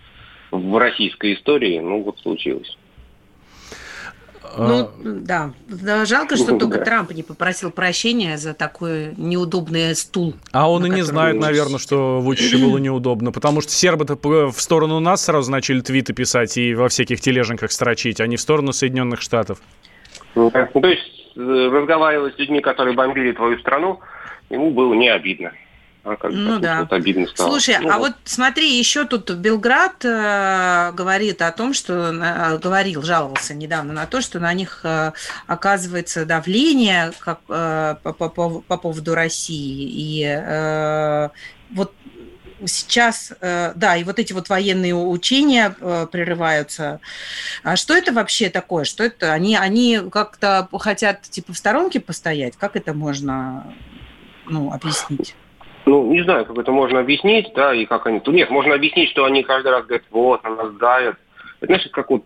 в 0.50 0.78
российской 0.78 1.34
истории, 1.34 1.80
ну 1.80 2.04
вот 2.04 2.20
случилось. 2.20 2.78
Ну, 4.58 4.90
да. 5.04 5.52
Да, 5.68 6.06
Жалко, 6.06 6.36
что 6.36 6.58
только 6.58 6.80
да. 6.80 6.86
Трамп 6.86 7.12
не 7.12 7.24
попросил 7.24 7.72
прощения 7.72 8.38
за 8.38 8.54
такой 8.54 9.14
неудобный 9.18 9.96
стул. 9.96 10.36
А 10.52 10.70
он 10.70 10.86
и 10.86 10.90
не 10.90 11.02
знает, 11.02 11.40
наверное, 11.40 11.80
что 11.80 12.20
Вучичу 12.20 12.60
было 12.60 12.78
неудобно, 12.78 13.32
потому 13.32 13.62
что 13.62 13.72
сербы-то 13.72 14.16
в 14.52 14.60
сторону 14.60 15.00
нас 15.00 15.26
сразу 15.26 15.52
начали 15.52 15.82
твиты 15.82 16.14
писать 16.14 16.58
и 16.58 16.76
во 16.76 16.90
всяких 16.90 17.22
тележенках 17.22 17.72
строчить, 17.72 18.22
а 18.22 18.28
не 18.28 18.38
в 18.38 18.42
сторону 18.42 18.74
Соединенных 18.74 19.22
Штатов. 19.22 19.60
Ну, 20.36 20.52
то 20.52 20.88
есть 20.88 21.36
э, 21.36 21.70
разговаривать 21.72 22.36
с 22.36 22.40
людьми, 22.40 22.60
которые 22.62 22.96
бомбили 22.96 23.32
твою 23.32 23.60
страну, 23.60 24.00
ему 24.50 24.72
было 24.72 24.94
не 24.94 25.10
обидно. 25.10 25.52
А 26.04 26.18
как 26.18 26.32
Ну 26.34 26.60
да. 26.60 26.82
вот 26.82 26.92
обидно 26.92 27.28
стало. 27.28 27.50
Слушай, 27.52 27.78
Ну, 27.80 27.90
а 27.90 27.98
вот 27.98 28.14
смотри, 28.26 28.78
еще 28.78 29.06
тут 29.06 29.32
Белград 29.32 30.04
э, 30.04 30.92
говорит 30.94 31.42
о 31.42 31.52
том, 31.54 31.74
что 31.74 32.12
э, 32.12 32.58
говорил, 32.58 33.04
жаловался 33.04 33.54
недавно 33.54 33.94
на 33.94 34.06
то, 34.06 34.20
что 34.20 34.40
на 34.42 34.54
них 34.54 34.82
э, 34.84 35.14
оказывается 35.48 36.26
давление 36.26 37.14
как, 37.20 37.40
э, 37.48 37.96
по, 38.04 38.12
по- 38.12 38.30
по- 38.30 38.60
по 38.62 38.78
поводу 38.78 39.16
России. 39.16 39.90
И 39.90 40.26
э, 40.26 41.30
вот 41.72 41.94
сейчас, 42.66 43.32
э, 43.40 43.72
да, 43.76 43.96
и 43.96 44.04
вот 44.04 44.20
эти 44.20 44.34
вот 44.34 44.50
военные 44.50 44.96
учения 44.96 45.74
э, 45.80 46.08
прерываются. 46.12 47.00
А 47.64 47.78
что 47.78 47.94
это 47.94 48.12
вообще 48.12 48.50
такое? 48.50 48.84
Что 48.84 49.06
это? 49.06 49.32
Они, 49.32 49.56
они 49.56 50.02
как-то 50.12 50.68
хотят 50.80 51.22
типа 51.22 51.54
в 51.54 51.58
сторонке 51.58 52.02
постоять? 52.02 52.58
Как 52.58 52.76
это 52.76 52.94
можно 52.94 53.74
ну, 54.46 54.74
объяснить? 54.74 55.36
Ну, 55.86 56.12
не 56.12 56.24
знаю, 56.24 56.46
как 56.46 56.58
это 56.58 56.72
можно 56.72 57.00
объяснить, 57.00 57.52
да, 57.56 57.74
и 57.74 57.86
как 57.86 58.08
они... 58.08 58.22
Нет, 58.28 58.50
можно 58.50 58.76
объяснить, 58.76 59.10
что 59.10 59.26
они 59.26 59.44
каждый 59.44 59.72
раз 59.72 59.86
говорят, 59.86 60.06
вот, 60.12 60.44
на 60.44 60.56
нас 60.56 60.74
давят. 60.76 61.18
Это, 61.60 61.66
знаешь, 61.68 61.88
как 61.92 62.10
вот 62.10 62.24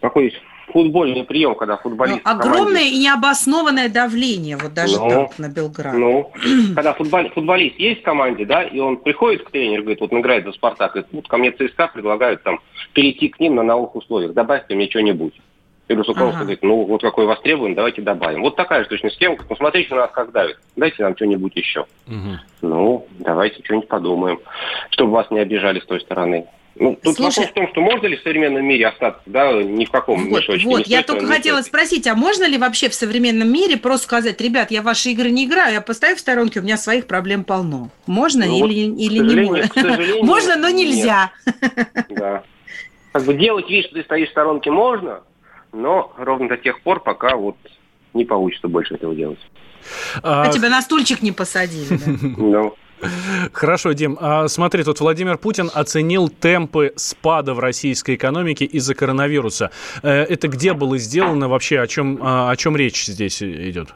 такой 0.00 0.34
футбольный 0.72 1.24
прием, 1.24 1.54
когда 1.54 1.76
футболист... 1.76 2.20
Ну, 2.24 2.30
огромное 2.30 2.84
и 2.84 2.98
необоснованное 2.98 3.88
давление, 3.88 4.56
вот 4.56 4.74
даже 4.74 4.98
Ну, 4.98 5.08
так 5.08 5.38
на 5.38 5.48
Белград. 5.48 5.94
Ну, 5.94 6.30
когда 6.74 6.92
футбол- 6.94 7.30
футболист 7.30 7.78
есть 7.78 8.00
в 8.00 8.04
команде, 8.04 8.44
да, 8.44 8.62
и 8.62 8.78
он 8.78 8.98
приходит 8.98 9.44
к 9.44 9.50
тренеру, 9.50 9.82
говорит, 9.82 10.00
вот 10.00 10.12
он 10.12 10.20
играет 10.20 10.44
за 10.44 10.52
Спартак, 10.52 10.92
говорит, 10.92 11.08
вот 11.12 11.28
ко 11.28 11.36
мне 11.36 11.50
ЦСКА 11.52 11.88
предлагают 11.88 12.42
там 12.42 12.60
перейти 12.92 13.28
к 13.28 13.40
ним 13.40 13.54
на 13.54 13.62
новых 13.62 13.94
условиях, 13.94 14.32
добавьте 14.32 14.74
мне 14.74 14.88
что-нибудь. 14.88 15.34
И 15.88 15.94
Русуковский 15.94 16.28
Ага. 16.30 16.38
говорит, 16.40 16.62
ну 16.62 16.84
вот 16.84 17.00
какой 17.00 17.24
востребован, 17.24 17.74
давайте 17.74 18.02
добавим. 18.02 18.42
Вот 18.42 18.56
такая 18.56 18.82
же 18.82 18.88
точно 18.90 19.08
схема, 19.10 19.36
ну 19.48 19.56
смотрите 19.56 19.94
на 19.94 20.02
нас 20.02 20.10
как 20.12 20.32
давит, 20.32 20.58
дайте 20.76 21.02
нам 21.02 21.16
что-нибудь 21.16 21.56
еще. 21.56 21.86
Ну, 22.60 23.06
давайте 23.18 23.62
что-нибудь 23.64 23.88
подумаем, 23.88 24.38
чтобы 24.90 25.12
вас 25.12 25.30
не 25.30 25.38
обижали 25.40 25.80
с 25.80 25.86
той 25.86 26.00
стороны. 26.00 26.46
Ну, 26.80 26.96
тут 27.02 27.16
Слушай- 27.16 27.40
вопрос 27.40 27.50
в 27.50 27.54
том, 27.54 27.68
что 27.68 27.80
можно 27.80 28.06
ли 28.06 28.16
в 28.16 28.22
современном 28.22 28.64
мире 28.64 28.86
остаться, 28.86 29.22
да, 29.26 29.52
ни 29.62 29.84
в 29.84 29.90
каком 29.90 30.28
Вот, 30.28 30.40
мешочке. 30.42 30.64
вот, 30.68 30.86
я 30.86 31.02
только 31.02 31.26
хотела 31.26 31.60
спросить, 31.62 32.06
а 32.06 32.14
можно 32.14 32.46
ли 32.46 32.56
вообще 32.56 32.88
в 32.88 32.94
современном 32.94 33.52
мире 33.52 33.76
просто 33.78 34.04
сказать, 34.06 34.40
ребят, 34.40 34.70
я 34.70 34.82
в 34.82 34.84
ваши 34.84 35.08
игры 35.10 35.30
не 35.30 35.46
играю, 35.46 35.72
я 35.72 35.80
постою 35.80 36.14
в 36.14 36.20
сторонке, 36.20 36.60
у 36.60 36.62
меня 36.62 36.76
своих 36.76 37.08
проблем 37.08 37.42
полно. 37.42 37.90
Можно 38.06 38.46
Ну 38.46 38.60
вот, 38.60 38.70
или, 38.70 38.92
к 38.92 38.96
или 38.96 39.18
не 39.18 39.42
можно? 39.48 39.64
Можно, 40.24 40.56
но 40.56 40.68
нет. 40.68 40.86
нельзя. 40.88 41.32
Да. 42.10 42.44
Как 43.12 43.24
бы 43.24 43.34
делать 43.34 43.68
вид, 43.68 43.86
что 43.86 43.94
ты 43.96 44.02
стоишь 44.04 44.28
в 44.28 44.32
сторонке 44.32 44.70
можно, 44.70 45.22
но 45.72 46.12
ровно 46.16 46.48
до 46.48 46.56
тех 46.56 46.80
пор, 46.82 47.00
пока 47.00 47.36
вот 47.36 47.56
не 48.14 48.24
получится 48.24 48.68
больше 48.68 48.94
этого 48.94 49.14
делать. 49.14 49.38
А 50.22 50.48
тебя 50.48 50.68
на 50.68 50.82
стульчик 50.82 51.22
не 51.22 51.32
посадили. 51.32 51.96
да? 51.96 52.28
Ну, 52.36 52.74
Хорошо, 53.52 53.92
Дим. 53.92 54.18
А, 54.20 54.48
смотри, 54.48 54.82
тут 54.82 55.00
Владимир 55.00 55.38
Путин 55.38 55.70
оценил 55.72 56.28
темпы 56.28 56.92
спада 56.96 57.54
в 57.54 57.60
российской 57.60 58.16
экономике 58.16 58.64
из-за 58.64 58.94
коронавируса. 58.94 59.70
Э, 60.02 60.22
Это 60.24 60.48
где 60.48 60.72
было 60.72 60.98
сделано 60.98 61.48
вообще? 61.48 61.80
О 61.80 61.86
чем, 61.86 62.18
а, 62.20 62.50
о 62.50 62.56
чем 62.56 62.76
речь 62.76 63.04
здесь 63.06 63.40
идет? 63.40 63.94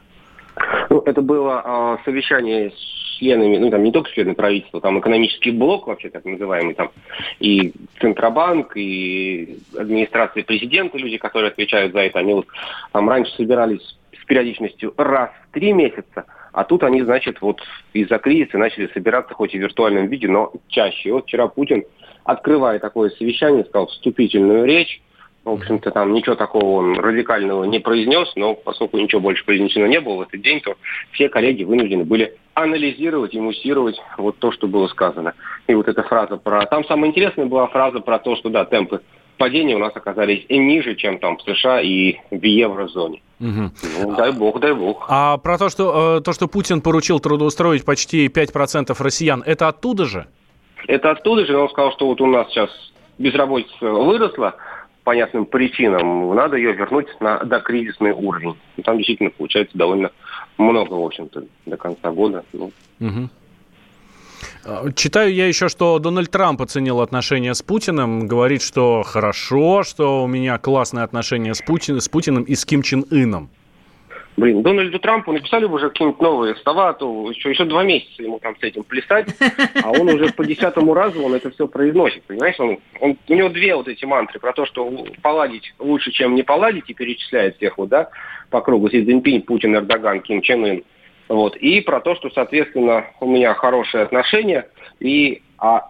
Ну, 0.89 1.01
это 1.05 1.21
было 1.21 1.61
а, 1.65 1.97
совещание 2.05 2.71
с 2.71 3.02
членами, 3.23 3.57
ну 3.57 3.69
там 3.69 3.83
не 3.83 3.91
только 3.91 4.11
члены 4.11 4.33
правительства, 4.35 4.81
там 4.81 4.99
экономический 4.99 5.51
блок 5.51 5.87
вообще 5.87 6.09
так 6.09 6.25
называемый, 6.25 6.75
там 6.75 6.91
и 7.39 7.73
Центробанк, 7.99 8.75
и 8.75 9.59
администрация 9.77 10.43
президента, 10.43 10.97
люди, 10.97 11.17
которые 11.17 11.49
отвечают 11.49 11.93
за 11.93 11.99
это, 11.99 12.19
они 12.19 12.33
вот 12.33 12.47
там 12.91 13.09
раньше 13.09 13.33
собирались 13.35 13.97
с 14.21 14.25
периодичностью 14.25 14.93
раз 14.97 15.31
в 15.49 15.53
три 15.53 15.73
месяца, 15.73 16.25
а 16.51 16.63
тут 16.63 16.83
они, 16.83 17.01
значит, 17.01 17.41
вот 17.41 17.61
из-за 17.93 18.19
кризиса 18.19 18.57
начали 18.57 18.87
собираться 18.93 19.33
хоть 19.33 19.55
и 19.55 19.57
в 19.57 19.61
виртуальном 19.61 20.07
виде, 20.07 20.27
но 20.27 20.51
чаще. 20.67 21.09
И 21.09 21.11
вот 21.11 21.25
вчера 21.25 21.47
Путин, 21.47 21.83
открывая 22.23 22.79
такое 22.79 23.09
совещание, 23.09 23.65
сказал 23.65 23.87
вступительную 23.87 24.65
речь, 24.65 25.01
в 25.45 25.49
общем-то, 25.49 25.91
там 25.91 26.13
ничего 26.13 26.35
такого 26.35 26.77
он 26.77 26.99
радикального 26.99 27.65
не 27.65 27.79
произнес, 27.79 28.31
но 28.35 28.53
поскольку 28.53 28.97
ничего 28.97 29.19
больше 29.19 29.43
произнесено 29.43 29.87
не 29.87 29.99
было 29.99 30.17
в 30.17 30.21
этот 30.21 30.41
день, 30.41 30.61
то 30.61 30.75
все 31.11 31.27
коллеги 31.27 31.63
вынуждены 31.63 32.05
были 32.05 32.37
анализировать 32.53 33.33
и 33.33 33.39
муссировать 33.39 33.99
вот 34.17 34.37
то, 34.39 34.51
что 34.51 34.67
было 34.67 34.87
сказано. 34.87 35.33
И 35.67 35.73
вот 35.73 35.87
эта 35.87 36.03
фраза 36.03 36.37
про... 36.37 36.65
Там 36.65 36.85
самая 36.85 37.09
интересная 37.09 37.45
была 37.45 37.67
фраза 37.67 37.99
про 37.99 38.19
то, 38.19 38.35
что, 38.37 38.49
да, 38.49 38.63
темпы 38.63 39.01
падения 39.37 39.75
у 39.75 39.79
нас 39.79 39.91
оказались 39.95 40.45
и 40.47 40.57
ниже, 40.57 40.95
чем 40.95 41.19
там 41.19 41.37
в 41.37 41.41
США 41.41 41.81
и 41.81 42.17
в 42.31 42.43
еврозоне. 42.43 43.21
Угу. 43.39 43.71
Ну, 44.01 44.15
дай 44.15 44.31
бог, 44.31 44.59
дай 44.61 44.73
бог. 44.73 45.05
А 45.09 45.37
про 45.37 45.57
то, 45.57 45.69
что, 45.69 46.17
э, 46.17 46.21
то, 46.21 46.31
что 46.31 46.47
Путин 46.47 46.81
поручил 46.81 47.19
трудоустроить 47.19 47.83
почти 47.83 48.27
5% 48.27 48.95
россиян, 48.99 49.43
это 49.45 49.67
оттуда 49.67 50.05
же? 50.05 50.27
Это 50.87 51.11
оттуда 51.11 51.45
же, 51.45 51.57
он 51.57 51.69
сказал, 51.69 51.91
что 51.93 52.07
вот 52.07 52.21
у 52.21 52.27
нас 52.27 52.47
сейчас 52.49 52.69
безработица 53.17 53.85
выросла, 53.85 54.55
понятным 55.03 55.45
причинам, 55.45 56.33
надо 56.35 56.57
ее 56.57 56.73
вернуть 56.73 57.07
на 57.19 57.39
докризисный 57.39 58.11
уровень. 58.11 58.55
Там 58.83 58.97
действительно 58.97 59.29
получается 59.29 59.77
довольно 59.77 60.11
много, 60.57 60.93
в 60.93 61.05
общем-то, 61.05 61.43
до 61.65 61.77
конца 61.77 62.11
года. 62.11 62.43
Ну. 62.53 62.71
Угу. 62.99 63.29
Читаю 64.95 65.33
я 65.33 65.47
еще, 65.47 65.67
что 65.67 65.99
Дональд 65.99 66.31
Трамп 66.31 66.61
оценил 66.61 67.01
отношения 67.01 67.53
с 67.53 67.61
Путиным, 67.61 68.27
говорит, 68.27 68.61
что 68.61 69.03
хорошо, 69.03 69.83
что 69.83 70.23
у 70.23 70.27
меня 70.27 70.57
классные 70.57 71.03
отношения 71.03 71.53
с, 71.53 71.61
Путин, 71.61 71.99
с 71.99 72.07
Путиным 72.07 72.43
и 72.43 72.55
с 72.55 72.65
Ким 72.65 72.81
Чен 72.81 73.05
Ыном. 73.11 73.49
Блин, 74.35 74.63
Дональду 74.63 74.97
Трампу 74.99 75.31
написали 75.31 75.65
уже 75.65 75.89
какие-нибудь 75.89 76.21
новые 76.21 76.55
слова, 76.55 76.93
то 76.93 77.29
еще, 77.29 77.51
еще 77.51 77.65
два 77.65 77.83
месяца 77.83 78.23
ему 78.23 78.39
там 78.39 78.55
с 78.57 78.63
этим 78.63 78.83
плясать, 78.83 79.27
а 79.83 79.91
он 79.91 80.09
уже 80.09 80.33
по 80.33 80.43
десятому 80.43 80.95
разу 80.95 81.21
он 81.21 81.35
это 81.35 81.51
все 81.51 81.67
произносит, 81.67 82.23
понимаешь? 82.23 82.59
Он, 82.59 82.79
он, 82.99 83.17
у 83.27 83.33
него 83.33 83.49
две 83.49 83.75
вот 83.75 83.87
эти 83.87 84.05
мантры 84.05 84.39
про 84.39 84.53
то, 84.53 84.65
что 84.65 84.91
поладить 85.21 85.73
лучше, 85.77 86.11
чем 86.11 86.33
не 86.33 86.41
поладить, 86.41 86.85
и 86.89 86.95
перечисляет 86.95 87.57
всех 87.57 87.77
вот, 87.77 87.89
да, 87.89 88.09
по 88.49 88.61
кругу 88.61 88.89
Си 88.89 89.05
Цзиньпинь, 89.05 89.43
Путин, 89.43 89.75
Эрдоган, 89.75 90.21
Ким 90.21 90.41
Чен 90.41 90.65
Ын. 90.65 90.83
Вот. 91.29 91.55
И 91.57 91.81
про 91.81 91.99
то, 92.01 92.15
что, 92.15 92.29
соответственно, 92.31 93.05
у 93.19 93.27
меня 93.27 93.53
хорошие 93.53 94.03
отношения, 94.03 94.67
и 94.99 95.43
а 95.59 95.89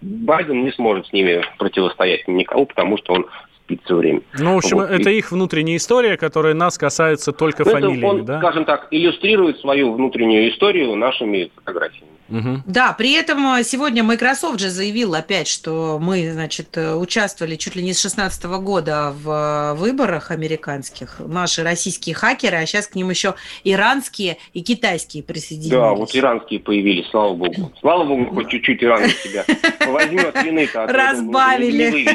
Байден 0.00 0.64
не 0.64 0.72
сможет 0.72 1.06
с 1.06 1.12
ними 1.12 1.44
противостоять 1.58 2.26
никому, 2.28 2.66
потому 2.66 2.98
что 2.98 3.12
он 3.12 3.26
спит 3.64 3.80
все 3.84 3.96
время. 3.96 4.20
Ну, 4.38 4.54
в 4.54 4.58
общем, 4.58 4.76
вот. 4.78 4.90
это 4.90 5.10
их 5.10 5.32
внутренняя 5.32 5.76
история, 5.76 6.16
которая 6.16 6.54
нас 6.54 6.78
касается 6.78 7.32
только 7.32 7.64
ну, 7.64 7.70
фамилиями, 7.72 8.04
он, 8.04 8.24
да? 8.24 8.38
скажем 8.38 8.64
так, 8.64 8.88
иллюстрирует 8.90 9.58
свою 9.58 9.92
внутреннюю 9.94 10.50
историю 10.50 10.94
нашими 10.96 11.50
фотографиями. 11.56 12.12
Угу. 12.30 12.62
Да, 12.66 12.94
при 12.96 13.12
этом 13.12 13.46
э, 13.54 13.64
сегодня 13.64 14.02
Microsoft 14.02 14.58
же 14.58 14.70
заявил 14.70 15.14
опять, 15.14 15.46
что 15.46 15.98
мы, 16.00 16.30
значит, 16.32 16.76
э, 16.76 16.94
участвовали 16.94 17.56
чуть 17.56 17.76
ли 17.76 17.82
не 17.82 17.92
с 17.92 18.00
2016 18.00 18.44
года 18.62 19.14
в 19.14 19.30
э, 19.30 19.74
выборах 19.74 20.30
американских, 20.30 21.16
наши 21.18 21.62
российские 21.62 22.14
хакеры, 22.14 22.56
а 22.56 22.66
сейчас 22.66 22.86
к 22.86 22.94
ним 22.94 23.10
еще 23.10 23.34
иранские 23.62 24.38
и 24.54 24.62
китайские 24.62 25.22
присоединились. 25.22 25.70
Да, 25.70 25.92
вот 25.92 26.14
иранские 26.14 26.60
появились, 26.60 27.06
слава 27.10 27.34
богу. 27.34 27.72
Слава 27.80 28.04
богу, 28.04 28.34
хоть 28.34 28.48
чуть-чуть 28.48 28.82
Иран 28.82 29.08
себя 29.10 29.44
возьмет 29.86 30.42
вины-то. 30.42 30.86
Разбавили. 30.86 32.06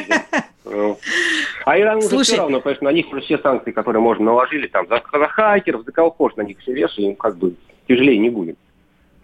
А 1.65 1.79
Иран 1.79 1.99
уже 1.99 2.23
все 2.23 2.37
равно, 2.37 2.61
конечно, 2.61 2.85
на 2.85 2.93
них 2.93 3.05
все 3.23 3.37
санкции, 3.37 3.71
которые 3.71 4.01
можно 4.01 4.25
наложили, 4.25 4.67
там, 4.67 4.87
за, 4.87 5.03
за 5.11 5.27
хакеров, 5.27 5.83
за 5.85 5.91
колхоз 5.91 6.35
на 6.35 6.41
них 6.41 6.57
все 6.59 6.73
вешали, 6.73 7.05
им 7.05 7.15
как 7.15 7.37
бы 7.37 7.53
тяжелее 7.87 8.17
не 8.17 8.29
будет. 8.29 8.57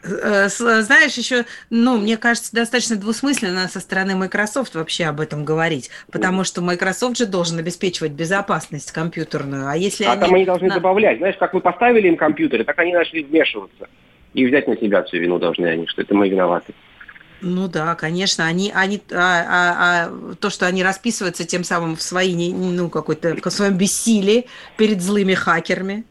Э, 0.06 0.50
знаешь, 0.50 1.16
еще, 1.16 1.46
ну, 1.70 1.98
мне 1.98 2.18
кажется, 2.18 2.54
достаточно 2.54 2.96
двусмысленно 2.96 3.68
со 3.68 3.80
стороны 3.80 4.16
Microsoft 4.16 4.76
вообще 4.76 5.06
об 5.06 5.20
этом 5.20 5.46
говорить, 5.46 5.90
потому 6.12 6.44
что 6.44 6.62
Microsoft 6.62 7.18
же 7.18 7.26
должен 7.26 7.58
обеспечивать 7.58 8.12
безопасность 8.12 8.92
компьютерную, 8.92 9.68
а 9.68 9.76
если 9.76 10.06
а 10.06 10.14
они... 10.14 10.22
там 10.22 10.34
они 10.34 10.46
должны 10.46 10.68
на... 10.68 10.76
добавлять, 10.76 11.18
знаешь, 11.18 11.36
как 11.38 11.54
мы 11.54 11.62
поставили 11.62 12.08
им 12.08 12.18
компьютеры, 12.18 12.64
так 12.64 12.78
они 12.80 12.94
начали 12.94 13.24
вмешиваться. 13.24 13.88
И 14.34 14.46
взять 14.46 14.68
на 14.68 14.76
себя 14.76 15.02
всю 15.04 15.18
вину 15.18 15.40
должны 15.40 15.66
они, 15.66 15.88
что 15.88 16.02
это 16.02 16.14
мы 16.14 16.28
виноваты. 16.28 16.74
Ну 17.42 17.68
да, 17.68 17.96
конечно, 17.96 18.46
они, 18.46 18.72
они, 18.74 19.02
а, 19.12 19.16
а, 19.18 19.76
а 20.08 20.36
то, 20.36 20.50
что 20.50 20.68
они 20.68 20.84
расписываются 20.84 21.46
тем 21.46 21.64
самым 21.64 21.96
в 21.96 22.02
своей, 22.02 22.54
ну 22.54 22.90
какой-то, 22.90 23.36
в 23.36 23.50
своем 23.50 23.78
бессилии 23.78 24.48
перед 24.78 25.02
злыми 25.02 25.34
хакерами, 25.34 26.06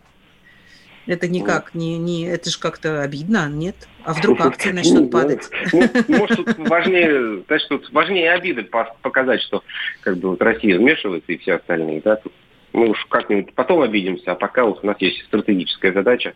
это 1.06 1.28
никак 1.28 1.74
не, 1.74 1.98
не 1.98 2.26
это 2.26 2.50
же 2.50 2.58
как-то 2.58 3.02
обидно, 3.02 3.48
нет? 3.48 3.76
А 4.04 4.12
вдруг 4.12 4.40
акции 4.40 4.72
начнут 4.72 5.10
падать? 5.10 5.48
Ну, 5.72 5.88
может, 6.08 6.36
тут 6.36 6.58
важнее, 6.58 7.42
значит, 7.46 7.68
тут 7.68 7.92
важнее 7.92 8.32
обиды 8.32 8.64
показать, 9.02 9.42
что 9.42 9.62
как 10.02 10.18
бы 10.18 10.30
вот 10.30 10.42
Россия 10.42 10.78
вмешивается 10.78 11.32
и 11.32 11.38
все 11.38 11.54
остальные, 11.54 12.00
да, 12.02 12.16
тут 12.16 12.32
мы 12.72 12.88
уж 12.88 13.06
как-нибудь 13.06 13.54
потом 13.54 13.82
обидимся, 13.82 14.32
а 14.32 14.34
пока 14.34 14.64
вот 14.64 14.80
у 14.82 14.86
нас 14.86 14.96
есть 15.00 15.24
стратегическая 15.26 15.92
задача 15.92 16.34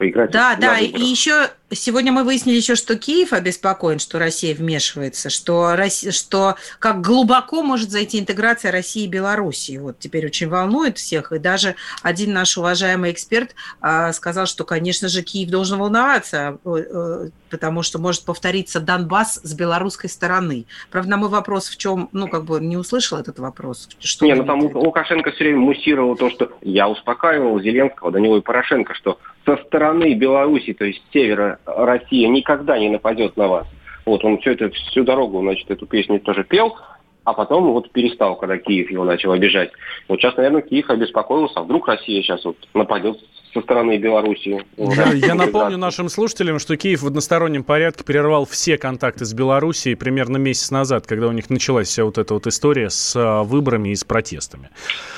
поиграть. 0.00 0.30
Да, 0.30 0.56
да, 0.56 0.78
и 0.78 0.98
еще 0.98 1.50
сегодня 1.70 2.10
мы 2.10 2.24
выяснили 2.24 2.56
еще, 2.56 2.74
что 2.74 2.96
Киев 2.96 3.34
обеспокоен, 3.34 3.98
что 3.98 4.18
Россия 4.18 4.54
вмешивается, 4.54 5.28
что, 5.28 5.76
Россия, 5.76 6.10
что 6.10 6.56
как 6.78 7.02
глубоко 7.02 7.62
может 7.62 7.90
зайти 7.90 8.18
интеграция 8.18 8.72
России 8.72 9.04
и 9.04 9.08
Белоруссии. 9.08 9.76
Вот 9.76 9.98
теперь 9.98 10.24
очень 10.24 10.48
волнует 10.48 10.96
всех, 10.96 11.32
и 11.32 11.38
даже 11.38 11.74
один 12.02 12.32
наш 12.32 12.56
уважаемый 12.56 13.12
эксперт 13.12 13.54
а, 13.82 14.12
сказал, 14.14 14.46
что, 14.46 14.64
конечно 14.64 15.08
же, 15.08 15.22
Киев 15.22 15.50
должен 15.50 15.78
волноваться, 15.78 16.58
э, 16.64 16.70
э, 16.70 17.30
потому 17.50 17.82
что 17.82 17.98
может 17.98 18.24
повториться 18.24 18.80
Донбасс 18.80 19.40
с 19.42 19.54
белорусской 19.54 20.08
стороны. 20.08 20.64
Правда, 20.90 21.10
на 21.10 21.16
мой 21.18 21.28
вопрос 21.28 21.68
в 21.68 21.76
чем, 21.76 22.08
ну, 22.12 22.26
как 22.26 22.44
бы 22.44 22.58
не 22.60 22.78
услышал 22.78 23.18
этот 23.18 23.38
вопрос. 23.38 23.88
Что 24.00 24.24
не, 24.24 24.34
ну 24.34 24.44
там 24.44 24.60
Лукашенко 24.60 25.30
все 25.32 25.44
время 25.44 25.58
муссировал 25.58 26.16
то, 26.16 26.30
что 26.30 26.52
я 26.62 26.88
успокаивал 26.88 27.60
Зеленского, 27.60 28.16
него 28.18 28.38
и 28.38 28.40
Порошенко, 28.40 28.94
что 28.94 29.18
со 29.50 29.64
стороны 29.64 30.14
Беларуси, 30.14 30.72
то 30.72 30.84
есть 30.84 31.02
севера 31.12 31.58
России, 31.66 32.24
никогда 32.26 32.78
не 32.78 32.88
нападет 32.88 33.36
на 33.36 33.48
вас. 33.48 33.66
Вот 34.06 34.24
он 34.24 34.38
все 34.38 34.52
это, 34.52 34.70
всю 34.70 35.04
дорогу, 35.04 35.40
значит, 35.40 35.70
эту 35.70 35.86
песню 35.86 36.20
тоже 36.20 36.44
пел, 36.44 36.76
а 37.24 37.32
потом 37.32 37.72
вот 37.72 37.90
перестал, 37.92 38.36
когда 38.36 38.58
Киев 38.58 38.90
его 38.90 39.04
начал 39.04 39.32
обижать. 39.32 39.70
Вот 40.08 40.20
сейчас, 40.20 40.36
наверное, 40.36 40.62
Киев 40.62 40.88
обеспокоился, 40.88 41.60
а 41.60 41.62
вдруг 41.62 41.86
Россия 41.86 42.22
сейчас 42.22 42.44
вот 42.44 42.56
нападет 42.74 43.18
со 43.52 43.60
стороны 43.60 43.98
Белоруссии. 43.98 44.64
Я, 44.76 45.12
я 45.12 45.34
напомню 45.34 45.76
нашим 45.76 46.08
слушателям, 46.08 46.58
что 46.58 46.76
Киев 46.76 47.02
в 47.02 47.06
одностороннем 47.06 47.64
порядке 47.64 48.04
перервал 48.04 48.46
все 48.46 48.78
контакты 48.78 49.24
с 49.24 49.34
Белоруссией 49.34 49.96
примерно 49.96 50.36
месяц 50.36 50.70
назад, 50.70 51.06
когда 51.06 51.26
у 51.26 51.32
них 51.32 51.50
началась 51.50 51.88
вся 51.88 52.04
вот 52.04 52.18
эта 52.18 52.34
вот 52.34 52.46
история 52.46 52.90
с 52.90 53.14
а, 53.16 53.42
выборами 53.42 53.90
и 53.90 53.96
с 53.96 54.04
протестами. 54.04 54.70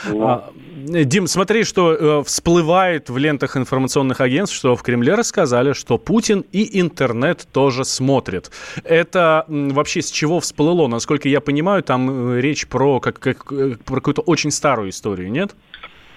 Ну. 0.09 0.27
А, 0.27 0.51
Дим, 0.85 1.29
смотри, 1.29 1.63
что 1.63 1.93
э, 1.93 2.25
всплывает 2.25 3.09
в 3.09 3.17
лентах 3.17 3.57
информационных 3.57 4.21
агентств, 4.21 4.57
что 4.57 4.75
в 4.75 4.83
Кремле 4.83 5.15
рассказали, 5.15 5.75
что 5.75 5.97
Путин 5.97 6.45
и 6.51 6.81
интернет 6.81 7.47
тоже 7.53 7.85
смотрят. 7.85 8.51
Это 8.83 9.45
вообще 9.47 10.03
с 10.03 10.11
чего 10.11 10.41
всплыло? 10.41 10.89
Насколько 10.89 11.29
я 11.29 11.41
понимаю, 11.41 11.85
там 11.85 12.35
э, 12.35 12.41
речь 12.41 12.67
про, 12.67 12.99
как, 12.99 13.21
как, 13.21 13.53
э, 13.53 13.77
про 13.85 13.97
какую-то 13.97 14.23
очень 14.23 14.51
старую 14.51 14.91
историю, 14.91 15.31
нет? 15.31 15.53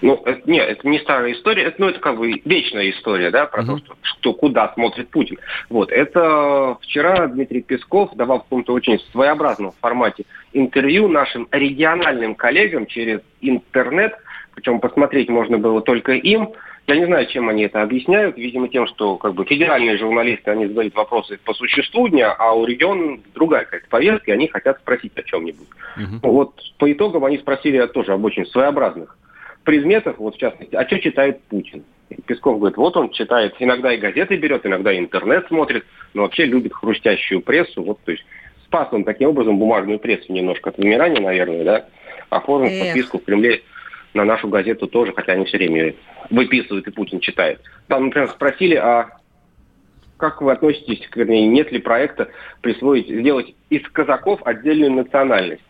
Ну, 0.02 0.20
это, 0.26 0.42
нет, 0.50 0.68
это 0.68 0.86
не 0.86 0.98
старая 0.98 1.32
история, 1.32 1.64
это, 1.64 1.76
ну, 1.78 1.88
это 1.88 2.00
как 2.00 2.18
бы 2.18 2.42
вечная 2.44 2.90
история, 2.90 3.30
да, 3.30 3.46
про 3.46 3.62
uh-huh. 3.62 3.66
то, 3.66 3.78
что, 3.78 3.96
что 4.02 4.34
куда 4.34 4.72
смотрит 4.74 5.08
Путин. 5.08 5.38
Вот, 5.70 5.90
это 5.90 6.76
вчера 6.82 7.26
Дмитрий 7.28 7.62
Песков 7.62 8.14
давал 8.14 8.40
в 8.40 8.42
каком-то 8.42 8.74
очень 8.74 8.98
своеобразном 9.12 9.72
формате 9.80 10.24
интервью 10.52 11.08
нашим 11.08 11.48
региональным 11.50 12.34
коллегам 12.34 12.86
через 12.86 13.20
интернет, 13.40 14.14
причем 14.56 14.80
посмотреть 14.80 15.28
можно 15.28 15.58
было 15.58 15.82
только 15.82 16.12
им. 16.12 16.48
Я 16.86 16.96
не 16.96 17.04
знаю, 17.04 17.26
чем 17.26 17.48
они 17.48 17.64
это 17.64 17.82
объясняют. 17.82 18.38
Видимо, 18.38 18.68
тем, 18.68 18.86
что 18.86 19.16
как 19.16 19.34
бы 19.34 19.44
федеральные 19.44 19.98
журналисты, 19.98 20.50
они 20.50 20.66
задают 20.66 20.94
вопросы 20.94 21.38
по 21.44 21.52
существу 21.52 22.08
дня, 22.08 22.32
а 22.32 22.54
у 22.54 22.64
регион 22.64 23.20
другая 23.34 23.64
какая-то 23.64 23.86
повестка, 23.88 24.30
и 24.30 24.34
они 24.34 24.48
хотят 24.48 24.78
спросить 24.78 25.12
о 25.14 25.22
чем-нибудь. 25.22 25.68
Uh-huh. 25.98 26.18
Вот 26.22 26.54
по 26.78 26.90
итогам 26.90 27.24
они 27.26 27.38
спросили 27.38 27.84
тоже 27.86 28.12
об 28.12 28.24
очень 28.24 28.46
своеобразных 28.46 29.16
предметах, 29.64 30.18
вот 30.18 30.36
в 30.36 30.38
частности, 30.38 30.74
а 30.74 30.86
что 30.86 30.98
читает 31.00 31.42
Путин? 31.50 31.84
Песков 32.24 32.58
говорит, 32.58 32.76
вот 32.76 32.96
он 32.96 33.10
читает, 33.10 33.56
иногда 33.58 33.92
и 33.92 33.98
газеты 33.98 34.36
берет, 34.36 34.64
иногда 34.64 34.92
и 34.92 34.98
интернет 34.98 35.46
смотрит, 35.48 35.84
но 36.14 36.22
вообще 36.22 36.46
любит 36.46 36.72
хрустящую 36.72 37.42
прессу, 37.42 37.82
вот, 37.82 37.98
то 38.04 38.12
есть 38.12 38.24
спас 38.64 38.88
он 38.92 39.02
таким 39.02 39.30
образом 39.30 39.58
бумажную 39.58 39.98
прессу 39.98 40.32
немножко 40.32 40.70
от 40.70 40.78
вымирания, 40.78 41.20
наверное, 41.20 41.64
да, 41.64 41.86
оформил 42.30 42.70
Эх. 42.70 42.84
подписку 42.84 43.18
в 43.18 43.24
Кремле 43.24 43.62
на 44.16 44.24
нашу 44.24 44.48
газету 44.48 44.88
тоже, 44.88 45.12
хотя 45.14 45.32
они 45.32 45.44
все 45.44 45.58
время 45.58 45.94
выписывают 46.30 46.86
и 46.88 46.90
Путин 46.90 47.20
читает. 47.20 47.60
Там, 47.86 48.06
например, 48.06 48.28
спросили, 48.30 48.74
а 48.74 49.10
как 50.16 50.40
вы 50.40 50.52
относитесь, 50.52 51.08
вернее, 51.14 51.46
нет 51.46 51.70
ли 51.70 51.78
проекта 51.78 52.28
присвоить, 52.62 53.08
сделать 53.08 53.54
из 53.70 53.86
казаков 53.90 54.40
отдельную 54.44 54.90
национальность? 54.90 55.62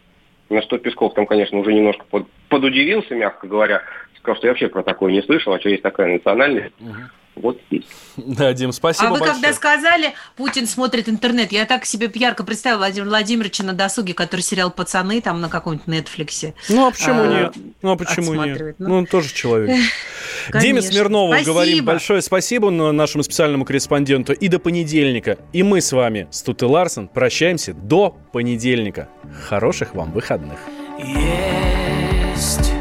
На 0.49 0.63
что 0.63 0.79
Песков 0.79 1.15
там, 1.15 1.27
конечно, 1.27 1.59
уже 1.59 1.75
немножко 1.75 2.05
под, 2.09 2.29
подудивился, 2.49 3.17
мягко 3.17 3.49
говоря, 3.49 3.83
сказал, 4.19 4.37
что 4.37 4.47
я 4.47 4.53
вообще 4.53 4.69
про 4.69 4.85
такое 4.85 5.13
не 5.13 5.23
слышал, 5.23 5.53
а 5.53 5.61
что 5.61 5.69
есть 5.69 5.83
такая 5.83 6.13
национальность. 6.13 6.73
Угу. 6.81 6.95
Вот 7.37 7.59
здесь. 7.69 7.85
Да, 8.17 8.53
Дим, 8.55 8.73
спасибо 8.73 9.09
А 9.09 9.11
вы 9.13 9.19
большое. 9.19 9.35
когда 9.35 9.53
сказали, 9.53 10.15
Путин 10.37 10.67
смотрит 10.67 11.07
интернет, 11.09 11.53
я 11.53 11.67
так 11.67 11.85
себе 11.85 12.11
ярко 12.15 12.45
представила 12.45 12.79
Владимира 12.79 13.11
Владимировича 13.11 13.63
на 13.63 13.75
досуге, 13.75 14.15
который 14.15 14.41
сериал 14.41 14.71
«Пацаны» 14.71 15.21
там 15.21 15.43
на 15.43 15.51
каком-нибудь 15.51 15.87
Нетфликсе. 15.87 16.55
Ну, 16.71 16.87
а 16.87 16.91
почему 16.91 17.23
а, 17.23 17.27
нет? 17.27 17.55
Ну, 17.83 17.91
а 17.91 17.97
почему 17.97 18.33
нет? 18.33 18.41
отсматривает. 18.41 18.77
Ну, 18.79 18.97
он 18.97 19.07
тоже 19.07 19.35
человек. 19.35 19.79
Диме 20.55 20.81
Смирнову 20.81 21.33
Спасибо. 21.33 21.53
говорим 21.53 21.85
большое 21.85 22.23
спасибо 22.23 22.71
на- 22.71 22.93
нашему 22.93 23.23
специальному 23.23 23.67
корреспонденту. 23.67 24.33
И 24.33 24.49
до 24.49 24.59
понедельника. 24.59 25.39
И 25.53 25.63
мы 25.63 25.83
с 25.83 25.93
вами, 25.93 26.27
Стут 26.31 26.63
и 26.63 26.65
Ларсен, 26.65 27.09
прощаемся 27.09 27.75
до 27.75 28.17
понедельника. 28.33 29.09
Хороших 29.47 29.95
вам 29.95 30.13
выходных. 30.13 30.59
Есть 30.99 32.73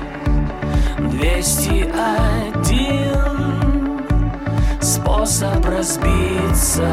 201 1.11 2.34
способ 5.05 5.63
разбиться 5.65 6.89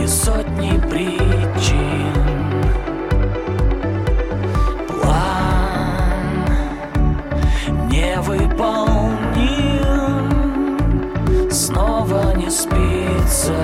и 0.00 0.06
сотни 0.06 0.78
причин. 0.88 2.14
План 5.02 6.44
невыполним, 7.88 9.18
снова 11.50 12.34
не 12.36 12.50
спится, 12.50 13.56